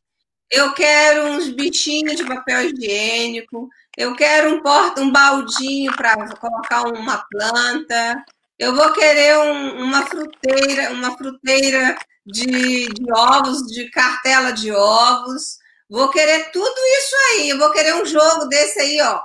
Eu 0.50 0.72
quero 0.74 1.26
uns 1.28 1.48
bichinhos 1.50 2.16
de 2.16 2.24
papel 2.24 2.62
higiênico. 2.70 3.68
Eu 3.96 4.14
quero 4.16 4.54
um 4.54 4.62
porta, 4.62 5.02
um 5.02 5.10
baldinho 5.12 5.92
para 5.94 6.16
colocar 6.36 6.82
uma 6.88 7.24
planta. 7.30 8.24
Eu 8.58 8.74
vou 8.74 8.90
querer 8.92 9.36
um- 9.38 9.82
uma 9.84 10.06
fruteira, 10.06 10.92
uma 10.92 11.16
fruteira 11.16 11.94
de, 12.24 12.86
de 12.88 13.12
ovos, 13.12 13.66
de 13.66 13.90
cartela 13.90 14.52
de 14.52 14.72
ovos. 14.72 15.58
Vou 15.92 16.08
querer 16.08 16.50
tudo 16.52 16.80
isso 16.98 17.14
aí. 17.28 17.50
Eu 17.50 17.58
vou 17.58 17.70
querer 17.70 17.94
um 17.96 18.06
jogo 18.06 18.46
desse 18.46 18.80
aí, 18.80 18.98
ó. 19.02 19.22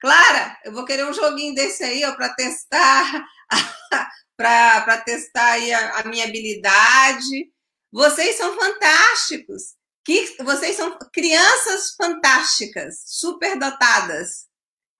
Clara, 0.00 0.58
eu 0.64 0.72
vou 0.72 0.84
querer 0.84 1.06
um 1.06 1.12
joguinho 1.12 1.54
desse 1.54 1.84
aí, 1.84 2.04
ó, 2.04 2.12
para 2.16 2.34
testar, 2.34 3.24
para 4.36 4.98
testar 5.02 5.52
aí 5.52 5.72
a, 5.72 5.98
a 6.00 6.04
minha 6.08 6.24
habilidade. 6.24 7.48
Vocês 7.92 8.34
são 8.34 8.56
fantásticos. 8.56 9.76
Que, 10.04 10.36
vocês 10.42 10.74
são 10.74 10.98
crianças 11.12 11.94
fantásticas, 11.96 13.04
superdotadas. 13.06 14.48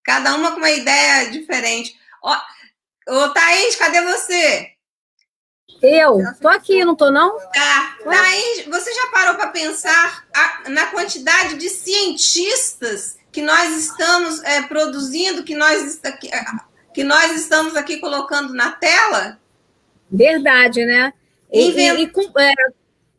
Cada 0.04 0.36
uma 0.36 0.52
com 0.52 0.58
uma 0.58 0.70
ideia 0.70 1.28
diferente. 1.28 1.92
Ó, 2.22 2.40
ô, 3.08 3.30
Thaís, 3.30 3.74
cadê 3.74 4.00
você? 4.00 4.73
Eu? 5.82 6.18
Tô 6.40 6.48
aqui, 6.48 6.84
não 6.84 6.94
tô 6.94 7.10
não? 7.10 7.38
Tá. 7.38 7.96
Thaís, 8.04 8.66
você 8.66 8.92
já 8.92 9.06
parou 9.08 9.34
para 9.34 9.48
pensar 9.48 10.24
a- 10.34 10.68
na 10.70 10.86
quantidade 10.86 11.56
de 11.56 11.68
cientistas 11.68 13.18
que 13.32 13.42
nós 13.42 13.76
estamos 13.76 14.42
é, 14.44 14.62
produzindo, 14.62 15.42
que 15.42 15.54
nós, 15.54 16.00
que, 16.92 17.02
nós 17.04 17.32
estamos 17.32 17.74
aqui 17.76 17.98
colocando 17.98 18.52
na 18.54 18.72
tela? 18.72 19.40
Verdade, 20.10 20.84
né? 20.84 21.12
E, 21.52 21.68
Invent- 21.68 21.98
e, 21.98 22.02
e 22.02 22.06
com, 22.10 22.22
é, 22.38 22.52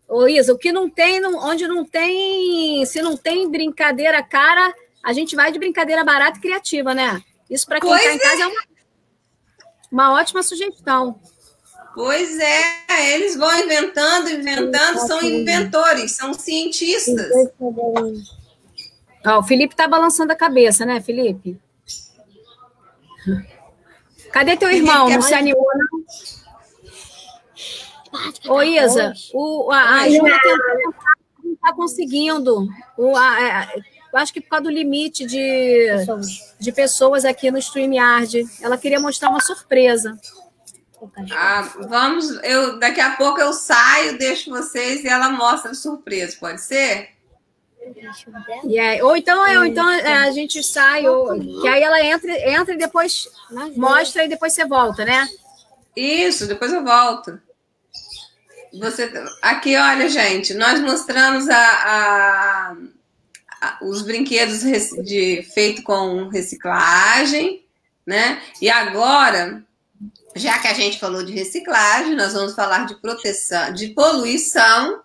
ô 0.07 0.27
Isa, 0.27 0.53
o 0.53 0.57
que 0.57 0.71
não 0.71 0.89
tem, 0.89 1.19
não- 1.19 1.37
onde 1.37 1.67
não 1.67 1.83
tem, 1.83 2.85
se 2.85 3.01
não 3.01 3.17
tem 3.17 3.49
brincadeira 3.49 4.23
cara, 4.23 4.73
a 5.03 5.13
gente 5.13 5.35
vai 5.35 5.51
de 5.51 5.59
brincadeira 5.59 6.03
barata 6.03 6.37
e 6.37 6.41
criativa, 6.41 6.93
né? 6.93 7.21
Isso 7.49 7.65
para 7.65 7.79
quem 7.79 7.91
está 7.93 8.11
em 8.13 8.15
é. 8.15 8.19
casa 8.19 8.43
é 8.43 8.47
uma, 8.47 8.63
uma 9.91 10.13
ótima 10.13 10.41
sugestão. 10.41 11.19
Pois 11.95 12.37
é, 12.39 13.13
eles 13.15 13.35
vão 13.37 13.57
inventando, 13.57 14.29
inventando, 14.29 14.99
são 15.07 15.21
inventores, 15.23 16.11
são 16.11 16.33
cientistas. 16.33 17.31
Ó, 19.25 19.39
o 19.39 19.43
Felipe 19.43 19.75
tá 19.75 19.87
balançando 19.87 20.31
a 20.33 20.35
cabeça, 20.35 20.85
né, 20.85 20.99
Felipe? 21.01 21.57
Cadê 24.31 24.57
teu 24.57 24.69
irmão? 24.69 25.09
Não 25.09 25.21
se 25.21 25.33
animou, 25.33 25.65
não? 28.45 28.53
Ô, 28.53 28.61
Isa, 28.61 29.13
o, 29.33 29.71
a, 29.71 30.01
a 30.01 30.09
Júlia 30.09 30.37
não 31.43 31.53
está 31.53 31.73
conseguindo. 31.73 32.67
O, 32.97 33.15
a, 33.15 33.21
a- 33.61 33.73
eu 34.13 34.19
acho 34.19 34.31
que 34.33 34.39
por 34.39 34.49
causa 34.49 34.63
do 34.63 34.69
limite 34.69 35.25
de, 35.25 35.87
de 36.59 36.71
pessoas 36.71 37.25
aqui 37.25 37.51
no 37.51 37.57
StreamYard. 37.57 38.45
Ela 38.61 38.77
queria 38.77 38.99
mostrar 38.99 39.29
uma 39.29 39.41
surpresa. 39.41 40.17
Ah, 41.33 41.61
vamos, 41.87 42.29
eu 42.43 42.79
daqui 42.79 42.99
a 43.01 43.11
pouco 43.15 43.39
eu 43.39 43.53
saio, 43.53 44.17
deixo 44.17 44.49
vocês 44.49 45.03
e 45.03 45.07
ela 45.07 45.29
mostra 45.29 45.71
a 45.71 45.75
surpresa, 45.75 46.37
pode 46.39 46.61
ser? 46.61 47.09
E 48.63 48.79
aí- 48.79 49.01
ou 49.01 49.15
então, 49.15 49.45
é, 49.45 49.59
ou 49.59 49.65
então 49.65 49.87
é, 49.89 50.13
a 50.27 50.31
gente 50.31 50.63
sai, 50.63 51.07
ou, 51.07 51.39
que 51.61 51.67
aí 51.67 51.83
ela 51.83 52.01
entra, 52.03 52.31
entra 52.49 52.73
e 52.73 52.77
depois 52.77 53.27
mostra 53.75 54.25
e 54.25 54.27
depois 54.27 54.53
você 54.53 54.65
volta, 54.65 55.05
né? 55.05 55.27
Isso, 55.95 56.47
depois 56.47 56.73
eu 56.73 56.83
volto. 56.83 57.39
Você, 58.73 59.09
aqui, 59.41 59.77
olha, 59.77 60.09
gente, 60.09 60.53
nós 60.53 60.81
mostramos 60.81 61.47
a, 61.47 61.55
a- 61.57 62.75
a- 63.61 63.77
os 63.83 64.01
brinquedos 64.01 64.59
de, 65.03 65.43
feito 65.53 65.81
com 65.83 66.27
reciclagem, 66.27 67.63
né? 68.05 68.41
E 68.61 68.69
agora, 68.69 69.63
já 70.35 70.59
que 70.59 70.67
a 70.67 70.73
gente 70.73 70.99
falou 70.99 71.23
de 71.23 71.31
reciclagem, 71.31 72.15
nós 72.15 72.33
vamos 72.33 72.53
falar 72.53 72.85
de 72.85 72.95
proteção, 72.95 73.73
de 73.73 73.89
poluição 73.89 75.01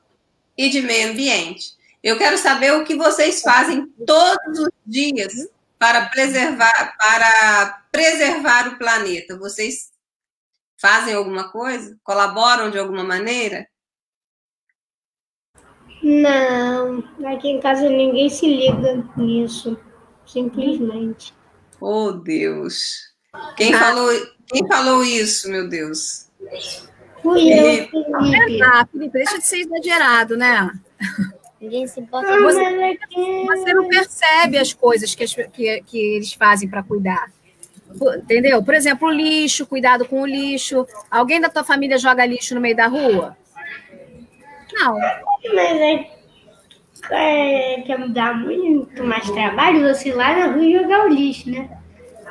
e 0.59 0.69
de 0.69 0.83
meio 0.83 1.13
ambiente. 1.13 1.79
Eu 2.03 2.19
quero 2.19 2.37
saber 2.37 2.73
o 2.73 2.85
que 2.85 2.97
vocês 2.97 3.41
fazem 3.41 3.87
todos 4.07 4.59
os 4.59 4.71
dias 4.85 5.33
para 5.79 6.09
preservar, 6.09 6.97
para 6.99 7.85
preservar 7.93 8.69
o 8.69 8.79
planeta. 8.79 9.39
Vocês 9.39 9.91
fazem 10.81 11.15
alguma 11.15 11.51
coisa? 11.53 11.97
Colaboram 12.03 12.71
de 12.71 12.79
alguma 12.79 13.05
maneira? 13.05 13.69
Não, 16.03 17.05
aqui 17.27 17.51
em 17.51 17.61
casa 17.61 17.89
ninguém 17.89 18.29
se 18.29 18.47
liga 18.47 19.07
nisso, 19.17 19.79
simplesmente. 20.27 21.35
Oh, 21.79 22.11
Deus. 22.13 23.11
Quem, 23.57 23.73
falou, 23.73 24.11
quem 24.49 24.67
falou 24.67 25.05
isso, 25.05 25.49
meu 25.51 25.69
Deus? 25.69 26.29
Fui 27.23 27.53
eu, 27.53 27.65
Felipe. 27.89 27.91
Felipe. 28.31 28.63
Ah, 28.63 28.87
Felipe, 28.91 29.13
deixa 29.13 29.39
de 29.39 29.47
ser 29.47 29.59
exagerado, 29.61 30.37
né? 30.37 30.71
Ninguém 31.61 31.87
se 31.87 32.01
importa. 32.01 32.33
Ah, 32.33 32.41
Você, 32.41 32.63
é 32.63 32.97
você 33.47 33.75
não 33.75 33.89
percebe 33.89 34.59
as 34.59 34.73
coisas 34.73 35.15
que, 35.15 35.23
as- 35.25 35.35
que, 35.35 35.83
que 35.87 35.99
eles 36.17 36.33
fazem 36.33 36.69
para 36.69 36.83
cuidar. 36.83 37.31
Entendeu? 38.17 38.63
Por 38.65 38.75
exemplo, 38.75 39.09
o 39.09 39.13
lixo, 39.13 39.67
cuidado 39.67 40.05
com 40.07 40.23
o 40.23 40.27
lixo. 40.27 40.87
Alguém 41.11 41.41
da 41.41 41.49
tua 41.49 41.65
família 41.65 41.99
joga 41.99 42.25
lixo 42.25 42.55
no 42.55 42.61
meio 42.61 42.77
da 42.77 42.87
rua? 42.87 43.37
Não. 44.73 44.97
Mas 45.55 45.81
é, 47.11 47.75
é 47.75 47.81
que 47.83 48.09
dá 48.09 48.33
muito 48.33 49.05
mais 49.05 49.29
trabalho 49.31 49.87
você 49.87 50.09
ir 50.11 50.13
lá 50.15 50.35
na 50.37 50.47
rua 50.53 50.65
e 50.65 50.73
jogar 50.73 51.05
o 51.05 51.09
lixo, 51.09 51.51
né? 51.51 51.69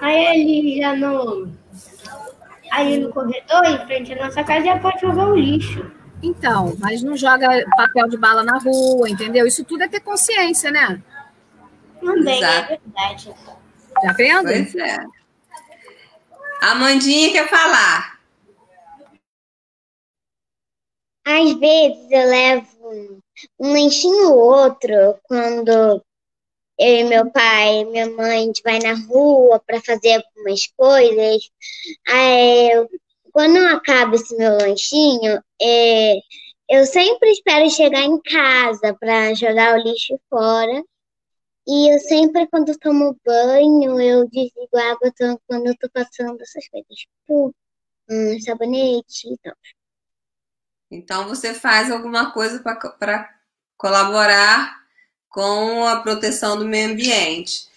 Aí 0.02 0.50
ele 0.50 0.78
já 0.80 0.96
no. 0.96 1.52
Ali 2.72 2.98
no 2.98 3.12
corredor, 3.12 3.66
em 3.66 3.86
frente 3.86 4.14
à 4.14 4.26
nossa 4.26 4.44
casa, 4.44 4.66
já 4.66 4.80
pode 4.80 5.02
jogar 5.02 5.28
o 5.28 5.36
lixo. 5.36 5.92
Então, 6.22 6.76
mas 6.80 7.02
não 7.02 7.16
joga 7.18 7.48
papel 7.76 8.08
de 8.10 8.18
bala 8.18 8.44
na 8.44 8.60
rua, 8.60 9.10
entendeu? 9.10 9.48
Isso 9.48 9.64
tudo 9.64 9.84
é 9.84 9.88
ter 9.88 10.02
consciência, 10.02 10.70
né? 10.70 11.02
Também, 12.00 12.44
é 12.44 12.48
Exato. 12.48 12.68
verdade. 12.68 13.36
Tá 14.02 14.14
vendo? 14.14 14.44
Pois 14.44 14.76
é. 14.76 14.98
A 16.62 16.72
Amandinha 16.72 17.32
quer 17.32 17.50
falar. 17.50 18.20
Às 21.26 21.54
vezes 21.60 22.12
eu 22.12 22.30
levo 22.30 23.22
um 23.60 23.74
lanchinho 23.74 24.32
ou 24.32 24.40
outro 24.40 25.20
quando 25.24 26.04
eu 26.80 26.96
e 27.00 27.04
meu 27.04 27.30
pai, 27.30 27.84
minha 27.86 28.10
mãe, 28.10 28.40
a 28.40 28.46
gente 28.46 28.64
vai 28.64 28.80
na 28.80 28.94
rua 28.94 29.60
para 29.60 29.82
fazer 29.82 30.16
algumas 30.16 30.66
coisas. 30.78 31.52
Aí, 32.08 32.70
quando 33.34 33.58
acaba 33.58 34.16
esse 34.16 34.36
meu 34.38 34.58
lanchinho, 34.58 35.44
é, 35.62 36.16
eu 36.70 36.86
sempre 36.86 37.32
espero 37.32 37.70
chegar 37.70 38.02
em 38.02 38.22
casa 38.22 38.96
para 38.98 39.34
jogar 39.34 39.76
o 39.76 39.84
lixo 39.84 40.18
fora. 40.30 40.84
E 41.68 41.94
eu 41.94 42.00
sempre, 42.00 42.48
quando 42.48 42.70
eu 42.70 42.80
tomo 42.80 43.20
banho, 43.26 44.00
eu 44.00 44.28
desligo 44.30 44.76
a 44.76 44.92
água 44.92 45.14
quando 45.48 45.68
eu 45.68 45.78
tô 45.78 45.90
passando 45.90 46.42
essas 46.42 46.68
coisas, 46.70 46.96
tipo, 46.98 47.54
hum, 48.10 48.40
sabonete 48.40 49.34
e 49.34 49.38
tal. 49.38 49.54
Então 50.90 51.28
você 51.28 51.54
faz 51.54 51.92
alguma 51.92 52.32
coisa 52.32 52.64
para 52.98 53.30
colaborar 53.78 54.80
com 55.30 55.86
a 55.86 56.02
proteção 56.02 56.58
do 56.58 56.66
meio 56.66 56.92
ambiente. 56.92 57.68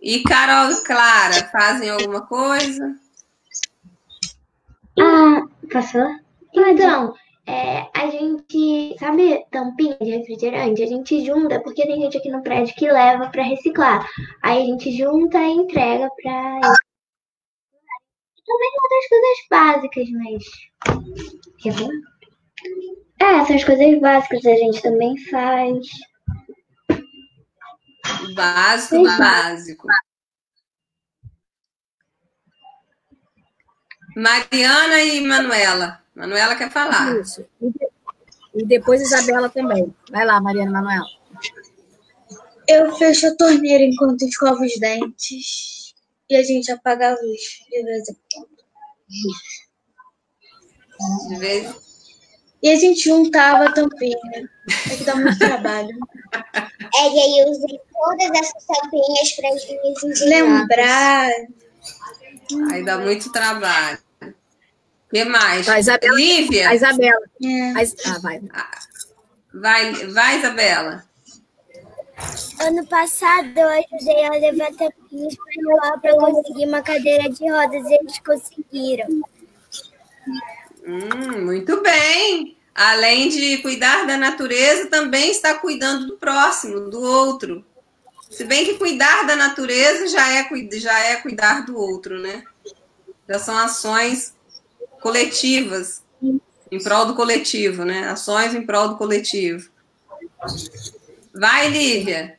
E 0.00 0.22
Carol 0.24 0.72
e 0.72 0.84
Clara 0.84 1.48
fazem 1.52 1.88
alguma 1.88 2.26
coisa? 2.26 2.96
Ah, 4.98 5.42
posso 5.70 5.92
falar? 5.92 6.20
Então, 6.54 7.14
é, 7.46 7.88
a 7.94 8.08
gente, 8.08 8.96
sabe, 8.98 9.44
tampinha 9.50 9.96
de 10.00 10.10
refrigerante, 10.10 10.82
a 10.82 10.86
gente 10.86 11.24
junta, 11.24 11.60
porque 11.60 11.86
tem 11.86 12.00
gente 12.00 12.18
aqui 12.18 12.30
no 12.30 12.42
prédio 12.42 12.74
que 12.74 12.90
leva 12.90 13.28
para 13.30 13.42
reciclar. 13.42 14.08
Aí 14.42 14.62
a 14.62 14.66
gente 14.66 14.96
junta 14.96 15.38
e 15.38 15.50
entrega 15.50 16.08
para 16.22 16.60
Também 18.46 18.70
outras 18.82 19.08
coisas 19.08 19.38
básicas, 19.50 20.08
mas. 20.10 20.44
É, 23.20 23.24
essas 23.38 23.64
coisas 23.64 24.00
básicas 24.00 24.44
a 24.46 24.54
gente 24.54 24.82
também 24.82 25.16
faz. 25.28 25.86
Básico 28.34 28.96
do 28.98 29.04
básico. 29.18 29.86
Mariana 34.16 35.02
e 35.02 35.20
Manuela. 35.20 36.02
Manuela 36.14 36.54
quer 36.56 36.70
falar. 36.70 37.16
Isso. 37.18 37.44
E, 37.60 37.70
de- 37.70 38.64
depois 38.66 39.00
Isabela 39.00 39.48
também. 39.48 39.94
Vai 40.10 40.24
lá, 40.26 40.40
Mariana 40.40 40.70
e 40.70 40.72
Manuela. 40.74 41.06
Eu 42.68 42.94
fecho 42.96 43.26
a 43.26 43.36
torneira 43.36 43.82
enquanto 43.82 44.22
escovo 44.22 44.62
os 44.64 44.78
dentes 44.78 45.94
e 46.30 46.36
a 46.36 46.42
gente 46.42 46.70
apaga 46.70 47.08
a 47.08 47.12
luz 47.12 47.40
de 47.70 47.82
vez 47.82 48.08
em 48.08 48.16
quando. 48.32 48.52
De 51.28 51.36
vez... 51.36 51.91
E 52.62 52.70
a 52.70 52.76
gente 52.76 53.00
juntava 53.02 53.64
a 53.64 53.72
tampinha. 53.72 54.16
É 54.90 54.96
que 54.96 55.04
dá 55.04 55.14
muito 55.16 55.38
trabalho. 55.38 55.88
É, 56.94 57.08
e 57.08 57.20
aí 57.20 57.38
eu 57.40 57.50
usei 57.50 57.80
todas 57.92 58.30
essas 58.40 58.64
tampinhas 58.66 59.32
para 59.36 59.48
as 59.48 59.66
minhas. 59.68 60.20
Lembrar. 60.22 61.30
Aí 62.70 62.84
dá 62.84 62.98
muito 62.98 63.30
trabalho. 63.32 63.98
O 64.22 64.30
que 65.10 65.24
mais? 65.24 65.68
A 65.68 65.78
Isabela. 65.78 66.14
Lívia? 66.16 66.68
A 66.68 66.74
Isabela. 66.74 67.26
É. 67.42 67.72
A 67.78 67.82
Is- 67.82 67.96
Ah, 68.06 68.18
vai. 68.18 68.40
Vai, 69.54 69.92
vai, 70.06 70.38
Isabela. 70.38 71.04
Ano 72.60 72.86
passado 72.86 73.58
eu 73.58 73.68
ajudei 73.68 74.24
a 74.26 74.30
levar 74.30 74.72
tampinhas 74.72 75.34
para 75.36 75.98
para 75.98 76.14
conseguir 76.16 76.66
uma 76.66 76.82
cadeira 76.82 77.28
de 77.30 77.50
rodas 77.50 77.86
e 77.90 77.94
eles 77.94 78.18
conseguiram. 78.18 79.06
Hum, 80.86 81.44
muito 81.44 81.80
bem. 81.82 82.56
Além 82.74 83.28
de 83.28 83.58
cuidar 83.58 84.06
da 84.06 84.16
natureza, 84.16 84.88
também 84.88 85.30
está 85.30 85.58
cuidando 85.58 86.06
do 86.06 86.16
próximo, 86.16 86.88
do 86.88 87.00
outro. 87.02 87.64
Se 88.30 88.44
bem 88.44 88.64
que 88.64 88.78
cuidar 88.78 89.26
da 89.26 89.36
natureza 89.36 90.08
já 90.08 90.26
é, 90.32 90.48
já 90.78 90.98
é 91.00 91.16
cuidar 91.16 91.66
do 91.66 91.76
outro, 91.76 92.18
né? 92.18 92.42
Já 93.28 93.38
são 93.38 93.56
ações 93.56 94.34
coletivas 95.02 96.02
em 96.70 96.82
prol 96.82 97.04
do 97.04 97.14
coletivo, 97.14 97.84
né? 97.84 98.08
Ações 98.08 98.54
em 98.54 98.64
prol 98.64 98.88
do 98.88 98.96
coletivo. 98.96 99.70
Vai, 101.34 101.68
Lívia. 101.68 102.38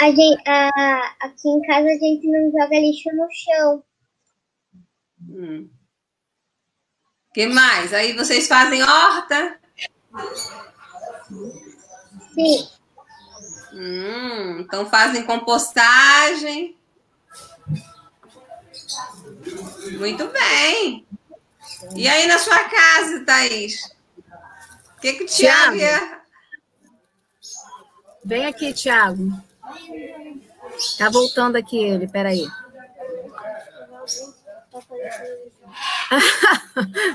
A 0.00 0.06
gente, 0.10 0.48
a- 0.48 1.14
aqui 1.20 1.48
em 1.48 1.62
casa 1.62 1.86
a 1.86 1.92
gente 1.98 2.26
não 2.26 2.50
joga 2.50 2.80
lixo 2.80 3.08
no 3.14 3.28
chão. 3.30 3.84
Hum. 5.30 5.68
Que 7.34 7.46
mais? 7.46 7.92
Aí 7.92 8.12
vocês 8.12 8.46
fazem 8.46 8.82
horta? 8.82 9.58
Sim. 12.32 12.68
Hum, 13.72 14.60
então 14.60 14.88
fazem 14.88 15.24
compostagem. 15.24 16.76
Muito 19.98 20.28
bem. 20.28 21.04
E 21.96 22.06
aí 22.06 22.28
na 22.28 22.38
sua 22.38 22.58
casa, 22.68 23.24
Thaís? 23.24 23.92
O 24.96 25.00
que, 25.00 25.12
que 25.14 25.24
o 25.24 25.26
Tiago 25.26 25.76
Thiago. 25.76 25.76
ia... 25.76 26.20
Vem 28.24 28.46
aqui, 28.46 28.72
Thiago. 28.72 29.42
Tá 30.96 31.10
voltando 31.10 31.56
aqui 31.56 31.76
ele, 31.76 32.06
peraí. 32.06 32.46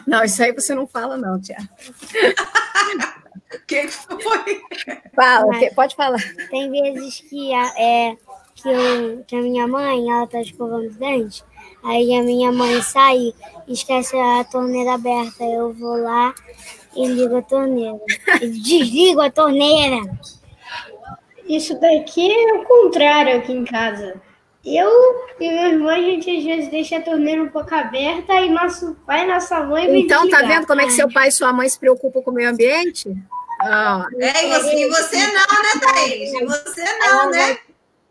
Não, 0.08 0.24
isso 0.24 0.42
aí 0.42 0.52
você 0.54 0.74
não 0.74 0.88
fala, 0.88 1.18
não, 1.18 1.40
Tiago. 1.40 1.68
O 3.52 3.66
que, 3.66 3.88
que 3.88 3.92
foi? 3.92 4.62
Fala, 5.16 5.48
Mas- 5.48 5.74
pode 5.74 5.96
falar. 5.96 6.20
Tem 6.52 6.70
vezes 6.70 7.22
que 7.22 7.52
a, 7.54 7.74
é, 7.78 8.16
que, 8.54 8.70
eu, 8.70 9.24
que 9.26 9.36
a 9.36 9.42
minha 9.42 9.68
mãe, 9.68 10.08
ela 10.08 10.28
tá 10.28 10.40
escovando 10.40 10.88
os 10.88 10.96
dentes, 10.96 11.44
aí 11.84 12.14
a 12.16 12.22
minha 12.22 12.52
mãe 12.52 12.80
sai 12.84 13.18
e 13.68 13.74
esquece 13.74 14.16
a 14.16 14.44
torneira 14.44 14.94
aberta. 14.94 15.44
Eu 15.44 15.74
vou 15.74 15.98
lá 15.98 16.34
e 16.96 17.08
ligo 17.08 17.38
a 17.38 17.42
torneira. 17.42 18.00
Desligo 18.40 19.22
a 19.22 19.32
torneira. 19.32 20.00
Isso 21.48 21.80
daqui 21.80 22.32
é 22.32 22.54
o 22.54 22.66
contrário 22.66 23.38
aqui 23.38 23.52
em 23.52 23.66
casa. 23.66 24.22
Eu 24.66 24.90
e 25.40 25.50
meu 25.50 25.72
irmão, 25.72 25.90
a 25.90 25.98
gente 25.98 26.30
às 26.30 26.44
vezes 26.44 26.70
deixa 26.70 26.98
a 26.98 27.02
torneira 27.02 27.42
um 27.42 27.48
pouco 27.48 27.74
aberta 27.74 28.34
e 28.42 28.50
nosso 28.50 28.94
pai 29.06 29.24
e 29.24 29.28
nossa 29.28 29.64
mãe 29.64 29.88
vem 29.88 30.04
Então, 30.04 30.30
tá 30.30 30.42
vendo 30.42 30.68
como 30.68 30.82
é 30.82 30.86
que 30.86 30.92
seu 30.92 31.12
pai 31.12 31.30
e 31.30 31.32
sua 31.32 31.54
mãe 31.54 31.70
se 31.70 31.80
preocupam 31.80 32.22
com 32.22 32.32
o 32.32 32.34
meio 32.34 32.50
ambiente? 32.50 33.16
Ah, 33.62 34.06
É, 34.20 34.46
e 34.46 34.50
você, 34.50 34.86
e 34.86 34.90
você 34.90 35.18
não, 35.28 35.34
né, 35.34 35.82
Thaís? 35.82 36.34
E 36.34 36.46
você 36.46 36.98
não, 37.00 37.30
né? 37.30 37.58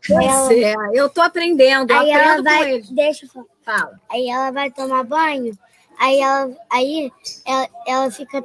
pois 0.07 0.51
é, 0.51 0.75
eu 0.95 1.09
tô 1.11 1.21
aprendendo, 1.21 1.93
eu 1.93 1.99
Aí 1.99 2.11
ela 2.11 2.43
vai. 2.43 2.81
Deixa 2.91 3.27
eu 3.27 3.31
falar. 3.31 3.47
Fala. 3.65 4.01
Aí 4.11 4.29
ela 4.29 4.51
vai 4.51 4.71
tomar 4.71 5.05
banho, 5.05 5.57
aí 5.99 6.21
ela, 6.21 6.51
aí 6.71 7.13
ela, 7.47 7.69
ela 7.87 8.11
fica, 8.11 8.43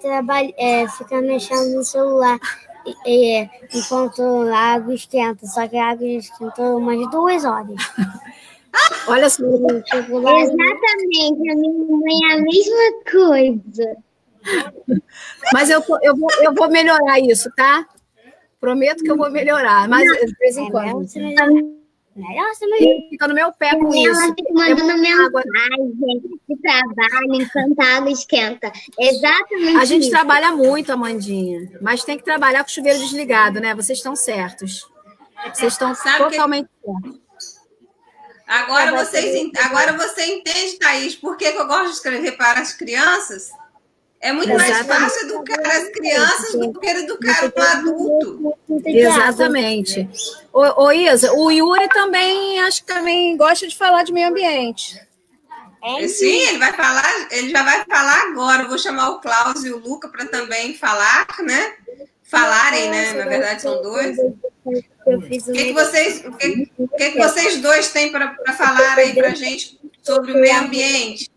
é, 0.57 0.87
fica 0.89 1.21
mexendo 1.21 1.75
no 1.75 1.83
celular 1.83 2.37
e- 3.05 3.49
enquanto 3.73 4.21
a 4.49 4.57
água 4.57 4.93
esquenta. 4.93 5.45
Só 5.47 5.67
que 5.67 5.77
a 5.77 5.89
água 5.91 6.05
esquentou 6.07 6.77
umas 6.77 7.09
duas 7.09 7.45
horas. 7.45 7.75
Olha 9.07 9.29
só, 9.29 9.43
Exatamente, 9.43 11.49
a 11.51 11.55
minha 11.55 11.97
mãe 11.97 12.19
é 12.29 12.33
a 12.33 12.41
mesma 12.41 13.03
coisa. 13.11 13.97
mas 15.53 15.69
eu, 15.69 15.81
tô- 15.81 15.99
eu, 16.01 16.15
vou, 16.15 16.29
eu 16.41 16.53
vou 16.53 16.69
melhorar 16.69 17.19
isso, 17.19 17.51
tá? 17.55 17.87
Prometo 18.59 19.03
que 19.03 19.11
eu 19.11 19.17
vou 19.17 19.29
melhorar, 19.29 19.87
mas 19.87 20.07
de 20.07 20.35
vez 20.37 20.57
em 20.57 20.67
É 20.67 20.71
quando. 20.71 21.05
Você 22.15 22.65
melhorar. 22.67 23.09
Fica 23.09 23.27
no 23.27 23.33
meu 23.33 23.51
pé 23.53 23.71
com 23.77 23.89
isso. 23.93 24.09
Ela 24.21 24.35
fica 24.35 24.53
mandando 24.53 24.97
mensagem 25.01 26.19
de 26.47 26.61
trabalho 26.61 27.33
enquanto 27.41 27.79
a 27.79 27.97
água 27.97 28.11
esquenta. 28.11 28.71
Exatamente 28.99 29.77
A 29.77 29.85
gente 29.85 30.01
isso. 30.03 30.11
trabalha 30.11 30.51
muito, 30.51 30.91
Amandinha, 30.91 31.71
mas 31.81 32.03
tem 32.03 32.17
que 32.17 32.23
trabalhar 32.23 32.63
com 32.63 32.69
o 32.69 32.73
chuveiro 32.73 32.99
desligado, 32.99 33.59
né? 33.59 33.73
Vocês 33.73 33.97
estão 33.97 34.15
certos. 34.15 34.87
Vocês 35.53 35.73
estão 35.73 35.93
Sabe 35.95 36.17
que- 36.25 36.31
totalmente 36.31 36.69
certos. 36.85 37.23
Agora, 38.45 38.91
vocês, 39.03 39.49
agora 39.65 39.93
você 39.93 40.25
entende, 40.25 40.77
Thaís, 40.77 41.15
por 41.15 41.37
que, 41.37 41.51
que 41.51 41.57
eu 41.57 41.65
gosto 41.65 41.85
de 41.85 41.91
escrever 41.93 42.33
para 42.37 42.59
as 42.59 42.73
crianças? 42.73 43.49
É 44.23 44.31
muito 44.31 44.53
mais 44.53 44.69
Exatamente. 44.69 45.11
fácil 45.11 45.27
educar 45.27 45.67
as 45.67 45.89
crianças 45.89 46.53
do 46.53 46.79
que 46.79 46.87
educar 46.87 47.43
um 47.43 47.61
adulto. 47.61 48.57
Exatamente. 48.85 50.09
Ô, 50.53 50.85
ô, 50.85 50.91
Isa, 50.93 51.33
o 51.33 51.51
Yuri 51.51 51.89
também, 51.89 52.57
acho 52.61 52.85
que 52.85 52.93
também 52.93 53.35
gosta 53.35 53.67
de 53.67 53.75
falar 53.75 54.03
de 54.03 54.13
meio 54.13 54.29
ambiente. 54.29 54.97
Sim, 56.07 56.47
ele 56.47 56.57
vai 56.57 56.71
falar, 56.71 57.27
ele 57.31 57.49
já 57.49 57.63
vai 57.63 57.83
falar 57.83 58.29
agora. 58.29 58.63
Eu 58.63 58.69
vou 58.69 58.77
chamar 58.77 59.09
o 59.09 59.19
Klaus 59.19 59.65
e 59.65 59.73
o 59.73 59.77
Luca 59.77 60.07
para 60.07 60.25
também 60.27 60.73
falar, 60.73 61.27
né? 61.41 61.73
Falarem, 62.23 62.89
né? 62.89 63.11
Na 63.11 63.25
verdade, 63.25 63.61
são 63.61 63.81
dois. 63.81 64.17
O 65.05 65.21
que, 65.21 65.65
que 65.65 65.73
vocês, 65.73 66.23
o 66.25 66.31
que, 66.31 66.71
o 66.77 66.87
que, 66.87 67.11
que 67.11 67.19
vocês 67.19 67.57
dois 67.57 67.91
têm 67.91 68.09
para 68.09 68.37
falar 68.53 68.97
aí 68.97 69.13
para 69.13 69.35
gente 69.35 69.77
sobre 70.01 70.31
o 70.31 70.39
meio 70.39 70.59
ambiente? 70.59 71.29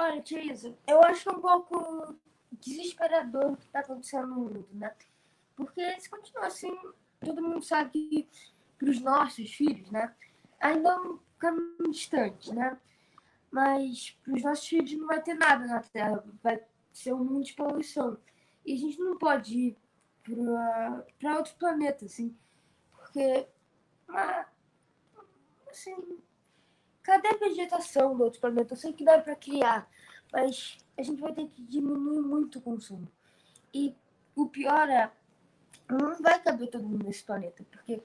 Olha, 0.00 0.22
tia 0.22 0.40
Isa, 0.40 0.78
eu 0.86 1.02
acho 1.02 1.28
um 1.28 1.40
pouco 1.40 2.14
desesperador 2.52 3.50
o 3.50 3.56
que 3.56 3.64
está 3.64 3.80
acontecendo 3.80 4.28
no 4.28 4.36
mundo, 4.36 4.68
né? 4.70 4.94
Porque 5.56 6.00
se 6.00 6.08
continuar 6.08 6.46
assim, 6.46 6.72
todo 7.18 7.42
mundo 7.42 7.64
sabe 7.64 7.90
que 7.90 8.28
para 8.78 8.90
os 8.90 9.00
nossos 9.00 9.52
filhos, 9.52 9.90
né? 9.90 10.14
Ainda 10.60 10.90
é 10.90 10.98
um 11.00 11.18
caminho 11.36 11.90
distante, 11.90 12.54
né? 12.54 12.78
Mas 13.50 14.16
para 14.22 14.34
os 14.34 14.42
nossos 14.44 14.68
filhos 14.68 14.92
não 14.92 15.08
vai 15.08 15.20
ter 15.20 15.34
nada 15.34 15.66
na 15.66 15.80
Terra, 15.80 16.24
vai 16.44 16.62
ser 16.92 17.12
um 17.12 17.24
mundo 17.24 17.44
de 17.44 17.54
poluição. 17.54 18.16
E 18.64 18.74
a 18.74 18.76
gente 18.76 19.00
não 19.00 19.18
pode 19.18 19.58
ir 19.58 19.76
para 21.18 21.38
outro 21.38 21.56
planeta, 21.56 22.04
assim, 22.04 22.36
porque, 22.92 23.48
ah, 24.10 24.46
assim, 25.68 26.20
cadê 27.08 27.28
a 27.28 27.38
vegetação 27.38 28.14
do 28.14 28.24
outro 28.24 28.38
planeta? 28.38 28.74
Eu 28.74 28.76
sei 28.76 28.92
que 28.92 29.02
dá 29.02 29.18
para 29.18 29.34
criar, 29.34 29.90
mas 30.30 30.76
a 30.94 31.02
gente 31.02 31.22
vai 31.22 31.32
ter 31.32 31.48
que 31.48 31.62
diminuir 31.62 32.20
muito 32.20 32.58
o 32.58 32.62
consumo. 32.62 33.08
E 33.72 33.96
o 34.36 34.46
pior 34.46 34.90
é, 34.90 35.10
não 35.88 36.20
vai 36.20 36.38
caber 36.42 36.68
todo 36.68 36.86
mundo 36.86 37.06
nesse 37.06 37.24
planeta, 37.24 37.64
porque 37.70 38.02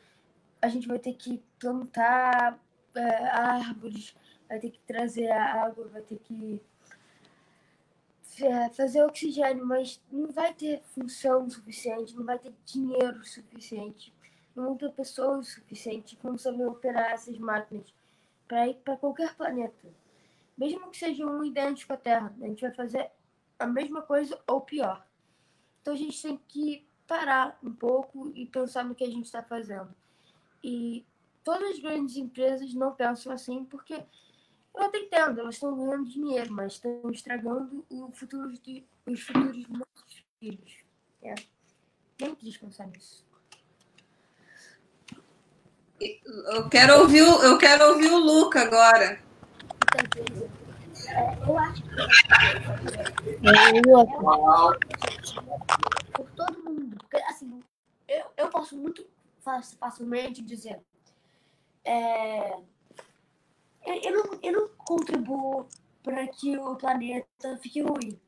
a 0.61 0.69
gente 0.69 0.87
vai 0.87 0.97
ter 0.99 1.13
que 1.15 1.43
plantar 1.59 2.57
é, 2.95 3.27
árvores, 3.27 4.15
vai 4.47 4.57
ter 4.57 4.71
que 4.71 4.79
trazer 4.79 5.29
a 5.29 5.65
água, 5.65 5.85
vai 5.89 6.01
ter 6.01 6.19
que 6.19 6.61
é, 8.41 8.69
fazer 8.69 9.03
oxigênio, 9.03 9.65
mas 9.65 10.01
não 10.09 10.31
vai 10.31 10.53
ter 10.53 10.81
função 10.95 11.49
suficiente, 11.49 12.15
não 12.15 12.23
vai 12.23 12.39
ter 12.39 12.53
dinheiro 12.63 13.21
suficiente, 13.25 14.13
não 14.55 14.63
vão 14.63 14.77
ter 14.77 14.91
pessoas 14.93 15.49
suficientes 15.49 16.13
que 16.13 16.23
vão 16.23 16.37
saber 16.37 16.65
operar 16.65 17.11
essas 17.11 17.37
máquinas 17.37 17.93
para 18.47 18.67
ir 18.67 18.75
para 18.75 18.97
qualquer 18.97 19.35
planeta. 19.35 19.87
Mesmo 20.57 20.89
que 20.89 20.97
seja 20.97 21.25
um 21.25 21.43
idêntico 21.43 21.93
à 21.93 21.97
Terra, 21.97 22.33
a 22.41 22.47
gente 22.47 22.61
vai 22.61 22.73
fazer 22.73 23.11
a 23.57 23.65
mesma 23.65 24.01
coisa 24.01 24.39
ou 24.47 24.61
pior. 24.61 25.05
Então 25.81 25.93
a 25.93 25.97
gente 25.97 26.21
tem 26.21 26.37
que 26.47 26.87
parar 27.07 27.57
um 27.63 27.73
pouco 27.73 28.31
e 28.35 28.45
pensar 28.45 28.85
no 28.85 28.95
que 28.95 29.03
a 29.03 29.09
gente 29.09 29.25
está 29.25 29.43
fazendo. 29.43 29.93
E 30.63 31.05
todas 31.43 31.71
as 31.71 31.79
grandes 31.79 32.15
empresas 32.15 32.73
não 32.73 32.93
pensam 32.93 33.33
assim 33.33 33.65
porque 33.65 33.93
eu 34.75 34.83
até 34.83 34.97
entendo, 34.99 35.39
elas 35.39 35.55
estão 35.55 35.75
ganhando 35.75 36.09
dinheiro, 36.09 36.51
mas 36.51 36.73
estão 36.73 37.09
estragando 37.11 37.85
o 37.89 38.11
futuro 38.11 38.51
de, 38.53 38.83
os 39.05 39.21
futuros 39.21 39.65
dos 39.67 39.79
nossos 39.79 40.25
filhos. 40.39 40.77
É. 41.21 41.35
Quem 42.17 42.33
quis 42.35 42.57
pensar 42.57 42.87
nisso? 42.87 43.25
Eu 46.53 46.69
quero 46.69 47.01
ouvir, 47.01 47.19
eu 47.19 47.57
quero 47.57 47.89
ouvir 47.89 48.11
o 48.11 48.17
Luca 48.17 48.61
agora. 48.61 49.19
Eu 51.47 51.57
acho 51.57 51.83
por 56.13 56.29
todo 56.31 56.63
mundo. 56.63 56.97
Porque, 56.97 57.17
assim, 57.27 57.59
eu, 58.07 58.25
eu 58.37 58.49
posso 58.49 58.77
muito 58.77 59.05
fa- 59.41 59.61
facilmente 59.79 60.41
dizer. 60.41 60.79
É, 61.85 62.55
eu, 63.85 63.95
eu, 64.03 64.11
não, 64.11 64.39
eu 64.41 64.51
não 64.53 64.67
contribuo 64.77 65.67
para 66.03 66.27
que 66.27 66.57
o 66.57 66.75
planeta 66.75 67.57
fique 67.61 67.81
ruim. 67.81 68.19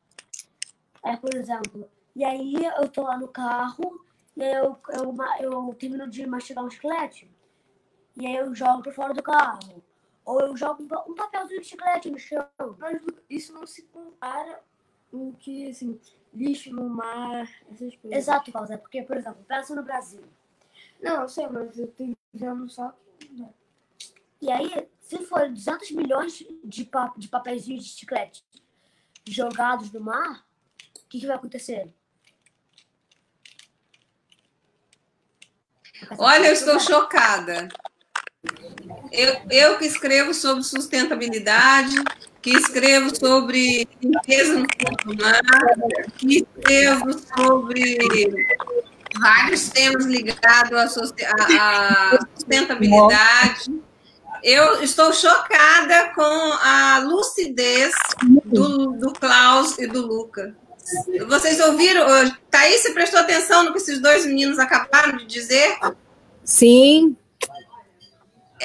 É, 1.04 1.16
por 1.18 1.34
exemplo, 1.36 1.90
e 2.16 2.24
aí 2.24 2.56
eu 2.78 2.88
tô 2.90 3.04
lá 3.04 3.18
no 3.18 3.28
carro, 3.28 4.04
e 4.36 4.44
eu, 4.44 4.78
eu, 4.90 5.12
ma- 5.14 5.40
eu 5.40 5.74
termino 5.80 6.10
de 6.10 6.26
mastigar 6.26 6.64
um 6.64 6.70
chiclete, 6.70 7.30
e 8.16 8.26
aí 8.26 8.36
eu 8.36 8.54
jogo 8.56 8.82
para 8.84 8.94
fora 8.94 9.14
do 9.14 9.22
carro. 9.24 9.84
Ou 10.24 10.42
eu 10.42 10.58
jogo 10.58 10.84
um 10.84 10.88
pa- 10.88 11.04
papelzinho 11.16 11.62
de 11.62 11.68
chiclete 11.68 12.10
no 12.10 12.18
chão. 12.18 12.48
Mas 12.80 13.02
isso 13.30 13.54
não 13.54 13.68
se 13.68 13.84
compara 13.84 14.62
com 15.12 15.34
que, 15.34 15.70
assim, 15.70 16.00
lixo 16.34 16.74
no 16.74 16.90
mar, 16.90 17.48
essas 17.72 17.96
coisas. 17.96 18.18
Exato, 18.18 18.52
Paulo, 18.52 18.68
porque, 18.80 19.04
por 19.04 19.18
exemplo, 19.18 19.44
pensa 19.48 19.76
no 19.76 19.84
Brasil. 19.84 20.24
Não, 21.02 21.22
eu 21.22 21.30
sei, 21.30 21.48
mas 21.48 21.78
eu 21.78 21.88
tô 21.88 22.04
dizendo 22.34 22.70
só 22.70 22.94
que... 23.20 23.46
E 24.42 24.52
aí, 24.52 24.90
se 25.00 25.20
for 25.26 25.48
200 25.50 25.92
milhões 25.92 26.44
de, 26.64 26.86
pa 26.86 27.14
de 27.16 27.28
papeizinhos 27.28 27.84
de 27.86 27.92
chiclete 27.92 28.44
jogados 29.28 29.92
no 29.92 30.00
mar, 30.02 30.46
o 31.04 31.08
que, 31.08 31.20
que 31.20 31.28
vai 31.28 31.36
acontecer? 31.36 31.92
Olha, 36.18 36.48
eu 36.48 36.54
estou 36.54 36.80
chocada. 36.80 37.70
Eu, 39.12 39.36
eu 39.50 39.78
que 39.78 39.86
escrevo 39.86 40.34
sobre 40.34 40.64
sustentabilidade, 40.64 41.96
que 42.42 42.52
escrevo 42.52 43.14
sobre 43.16 43.88
limpeza 44.02 44.60
no 44.60 44.66
fundo 44.78 44.98
do 45.06 45.16
mar, 45.24 45.42
que 46.18 46.40
escrevo 46.40 47.14
sobre 47.36 48.00
vários 49.20 49.70
temas 49.70 50.06
ligados 50.06 50.78
à 50.78 50.88
sustentabilidade. 50.88 53.72
Eu 54.44 54.84
estou 54.84 55.12
chocada 55.12 56.14
com 56.14 56.22
a 56.22 57.00
lucidez 57.00 57.96
do, 58.46 58.92
do 58.92 59.12
Klaus 59.14 59.80
e 59.80 59.88
do 59.88 60.06
Luca. 60.06 60.56
Vocês 61.28 61.60
ouviram? 61.60 62.06
Thaís, 62.52 62.82
você 62.82 62.92
prestou 62.92 63.20
atenção 63.20 63.64
no 63.64 63.72
que 63.72 63.80
esses 63.80 64.00
dois 64.00 64.24
meninos 64.26 64.60
acabaram 64.60 65.18
de 65.18 65.26
dizer? 65.26 65.76
Sim. 66.44 67.18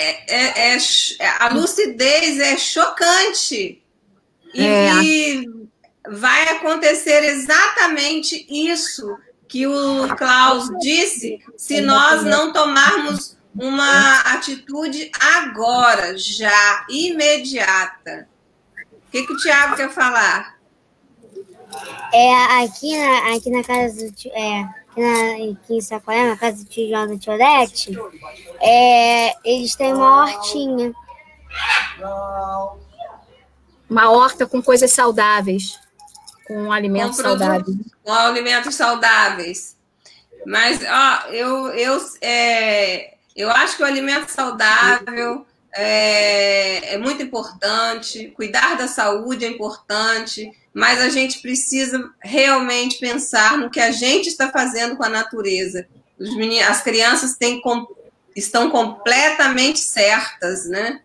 É, 0.01 0.34
é- 0.70 0.74
é 0.74 0.78
ch- 0.78 1.16
a 1.38 1.48
lucidez 1.48 2.38
é 2.38 2.57
chocante. 2.57 3.82
E, 4.55 4.66
É. 4.66 4.92
e 5.03 5.51
vai 6.09 6.48
acontecer 6.48 7.22
exatamente 7.24 8.46
isso 8.48 9.16
que 9.46 9.66
o 9.66 10.09
Klaus 10.16 10.68
disse 10.80 11.38
se 11.57 11.80
nós 11.80 12.24
não 12.24 12.53
tomarmos 12.53 13.36
uma 13.55 14.20
atitude 14.20 15.11
agora, 15.20 16.16
já, 16.16 16.86
imediata. 16.88 18.28
O 19.09 19.11
que, 19.11 19.26
que 19.26 19.32
o 19.32 19.36
Tiago 19.36 19.76
quer 19.76 19.90
falar? 19.90 20.57
É, 22.12 22.34
aqui 22.64 22.96
na, 22.96 23.34
aqui 23.36 23.51
na 23.51 23.62
casa 23.62 24.11
do 24.11 24.28
é, 24.32 24.68
na, 24.97 25.53
aqui 25.53 25.76
em 25.76 25.80
Sacolé, 25.80 26.28
na 26.28 26.36
casa 26.36 26.59
do 26.59 26.64
tio 26.68 26.88
João 26.88 27.07
da 27.09 27.18
Tiorete, 27.18 27.97
é, 28.61 29.34
eles 29.45 29.74
têm 29.74 29.95
uma 29.95 30.22
hortinha. 30.24 30.93
Uma 33.88 34.11
horta 34.11 34.47
com 34.47 34.62
coisas 34.62 34.91
saudáveis, 34.93 35.78
com 36.47 36.70
alimentos 36.72 37.16
Com 37.16 37.22
saudáveis. 37.24 37.76
com 38.05 38.12
alimentos 38.12 38.74
saudáveis. 38.74 39.76
Mas 40.47 40.80
ó, 40.84 41.26
eu, 41.28 41.68
eu, 41.70 42.01
é, 42.22 43.14
eu 43.36 43.51
acho 43.51 43.76
que 43.76 43.82
o 43.82 43.86
alimento 43.86 44.28
saudável 44.30 45.45
é, 45.72 46.94
é 46.94 46.98
muito 46.98 47.22
importante, 47.22 48.32
cuidar 48.36 48.76
da 48.76 48.88
saúde 48.88 49.44
é 49.44 49.48
importante, 49.48 50.50
mas 50.72 51.00
a 51.00 51.08
gente 51.08 51.40
precisa 51.40 52.12
realmente 52.20 52.98
pensar 52.98 53.58
no 53.58 53.70
que 53.70 53.80
a 53.80 53.90
gente 53.90 54.28
está 54.28 54.50
fazendo 54.50 54.96
com 54.96 55.04
a 55.04 55.08
natureza. 55.08 55.86
Os 56.18 56.34
meni- 56.36 56.62
as 56.62 56.82
crianças 56.82 57.36
têm, 57.36 57.60
estão 58.36 58.70
completamente 58.70 59.80
certas, 59.80 60.66
né? 60.66 61.00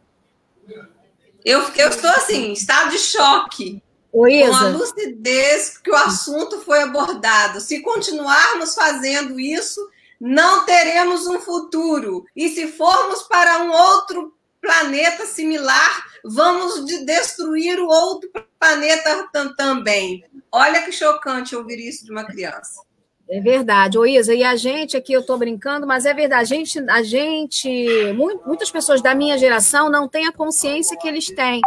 Eu, 1.43 1.61
eu 1.75 1.89
estou 1.89 2.09
assim, 2.09 2.47
em 2.47 2.53
estado 2.53 2.91
de 2.91 2.97
choque 2.97 3.81
Ô, 4.11 4.23
com 4.23 4.55
a 4.55 4.69
lucidez 4.69 5.77
que 5.77 5.91
o 5.91 5.95
assunto 5.95 6.61
foi 6.61 6.81
abordado. 6.81 7.59
Se 7.59 7.81
continuarmos 7.81 8.73
fazendo 8.73 9.39
isso, 9.39 9.79
não 10.19 10.65
teremos 10.65 11.27
um 11.27 11.39
futuro. 11.39 12.25
E 12.35 12.49
se 12.49 12.67
formos 12.67 13.23
para 13.23 13.63
um 13.63 13.71
outro 13.71 14.34
planeta 14.65 15.25
similar, 15.25 16.05
vamos 16.23 16.85
de 16.85 17.05
destruir 17.05 17.79
o 17.79 17.87
outro 17.87 18.29
planeta 18.59 19.29
tam- 19.31 19.55
também. 19.55 20.23
Olha 20.51 20.81
que 20.81 20.91
chocante 20.91 21.55
ouvir 21.55 21.79
isso 21.79 22.03
de 22.03 22.11
uma 22.11 22.23
criança. 22.25 22.83
É 23.29 23.39
verdade. 23.39 23.97
Ô, 23.97 24.05
Isa, 24.05 24.33
e 24.33 24.43
a 24.43 24.55
gente 24.55 24.95
aqui, 24.95 25.13
eu 25.13 25.21
estou 25.21 25.37
brincando, 25.37 25.85
mas 25.87 26.05
é 26.05 26.13
verdade. 26.13 26.53
A 26.53 26.57
gente, 26.57 26.89
a 26.89 27.03
gente 27.03 28.13
muitas 28.45 28.69
pessoas 28.71 29.01
da 29.01 29.15
minha 29.15 29.37
geração 29.37 29.89
não 29.89 30.07
têm 30.07 30.27
a 30.27 30.31
consciência 30.31 30.97
que 30.97 31.07
eles 31.07 31.27
têm. 31.27 31.61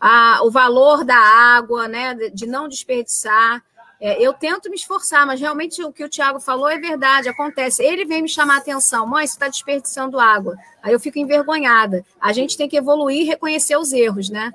A, 0.00 0.40
o 0.44 0.50
valor 0.50 1.04
da 1.04 1.16
água, 1.16 1.88
né, 1.88 2.14
de 2.32 2.46
não 2.46 2.68
desperdiçar. 2.68 3.62
É, 4.00 4.22
eu 4.22 4.32
tento 4.32 4.70
me 4.70 4.76
esforçar, 4.76 5.26
mas 5.26 5.40
realmente 5.40 5.82
o 5.82 5.92
que 5.92 6.04
o 6.04 6.08
Tiago 6.08 6.38
falou 6.38 6.68
é 6.68 6.78
verdade, 6.78 7.28
acontece. 7.28 7.82
Ele 7.82 8.04
vem 8.04 8.22
me 8.22 8.28
chamar 8.28 8.54
a 8.54 8.58
atenção, 8.58 9.06
mãe, 9.06 9.26
você 9.26 9.34
está 9.34 9.48
desperdiçando 9.48 10.20
água. 10.20 10.56
Aí 10.82 10.92
eu 10.92 11.00
fico 11.00 11.18
envergonhada. 11.18 12.04
A 12.20 12.32
gente 12.32 12.56
tem 12.56 12.68
que 12.68 12.76
evoluir 12.76 13.22
e 13.22 13.24
reconhecer 13.24 13.76
os 13.76 13.92
erros, 13.92 14.30
né? 14.30 14.52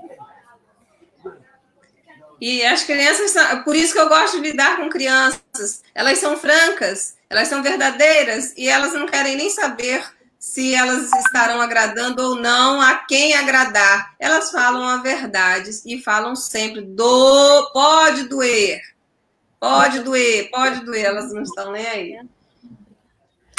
E 2.39 2.63
as 2.63 2.83
crianças, 2.83 3.33
por 3.63 3.75
isso 3.75 3.93
que 3.93 3.99
eu 3.99 4.09
gosto 4.09 4.41
de 4.41 4.51
lidar 4.51 4.77
com 4.77 4.89
crianças. 4.89 5.81
Elas 5.93 6.19
são 6.19 6.37
francas, 6.37 7.15
elas 7.29 7.47
são 7.47 7.61
verdadeiras 7.63 8.53
e 8.57 8.67
elas 8.67 8.93
não 8.93 9.05
querem 9.05 9.35
nem 9.35 9.49
saber 9.49 10.03
se 10.39 10.75
elas 10.75 11.09
estarão 11.13 11.61
agradando 11.61 12.21
ou 12.21 12.35
não 12.35 12.81
a 12.81 12.95
quem 12.95 13.33
agradar. 13.33 14.13
Elas 14.19 14.51
falam 14.51 14.83
a 14.83 14.97
verdade 14.97 15.69
e 15.85 16.01
falam 16.01 16.35
sempre 16.35 16.81
do 16.81 17.71
pode 17.71 18.23
doer. 18.27 18.92
Pode 19.63 19.99
doer, 19.99 20.49
pode 20.51 20.83
doer, 20.83 21.05
elas 21.05 21.31
não 21.31 21.41
estão 21.41 21.71
nem 21.71 21.87
aí. 21.87 22.19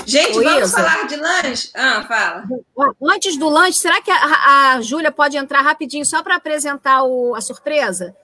Gente, 0.05 0.37
Oi, 0.37 0.45
vamos 0.45 0.61
Ilza. 0.61 0.77
falar 0.77 1.07
de 1.07 1.17
lanche? 1.17 1.71
Ah, 1.73 2.05
fala. 2.07 2.45
Antes 3.03 3.39
do 3.39 3.49
lanche, 3.49 3.79
será 3.79 4.03
que 4.03 4.11
a, 4.11 4.75
a 4.75 4.83
Júlia 4.83 5.11
pode 5.11 5.39
entrar 5.39 5.63
rapidinho 5.63 6.05
só 6.05 6.23
para 6.23 6.37
apresentar 6.37 7.05
o, 7.05 7.35
a 7.35 7.41
surpresa? 7.41 8.15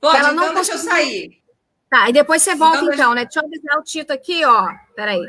Pode, 0.00 0.18
ela 0.18 0.32
então 0.34 0.46
não 0.46 0.54
deixa 0.54 0.74
eu 0.74 0.78
sair. 0.78 1.42
Tá, 1.90 2.08
e 2.08 2.12
depois 2.12 2.42
você 2.42 2.54
volta 2.54 2.84
então, 2.84 2.92
então 2.92 3.14
né? 3.14 3.24
Deixa 3.24 3.40
eu 3.40 3.44
avisar 3.44 3.76
o 3.76 3.82
Tito 3.82 4.12
aqui, 4.12 4.44
ó. 4.44 4.68
Peraí. 4.94 5.20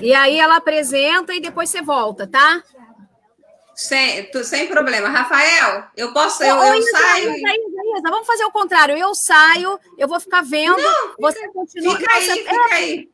E 0.00 0.14
aí 0.14 0.38
ela 0.38 0.58
apresenta 0.58 1.34
e 1.34 1.40
depois 1.40 1.68
você 1.68 1.82
volta, 1.82 2.28
tá? 2.28 2.62
Sem, 3.74 4.30
sem 4.44 4.68
problema. 4.68 5.08
Rafael, 5.08 5.84
eu 5.96 6.12
posso, 6.12 6.44
eu, 6.44 6.56
eu 6.56 6.74
Isa, 6.74 6.90
saio. 6.92 7.30
Isa, 7.32 7.77
Isa, 7.96 8.10
vamos 8.10 8.26
fazer 8.26 8.44
o 8.44 8.50
contrário. 8.50 8.96
Eu 8.96 9.14
saio, 9.14 9.78
eu 9.96 10.08
vou 10.08 10.20
ficar 10.20 10.42
vendo, 10.42 10.76
não, 10.76 11.14
você 11.18 11.40
fica, 11.40 11.52
continua. 11.52 11.96
Fica 11.96 12.12
aí, 12.12 12.30
fica 12.30 12.54
é, 12.54 12.74
aí. 12.74 13.10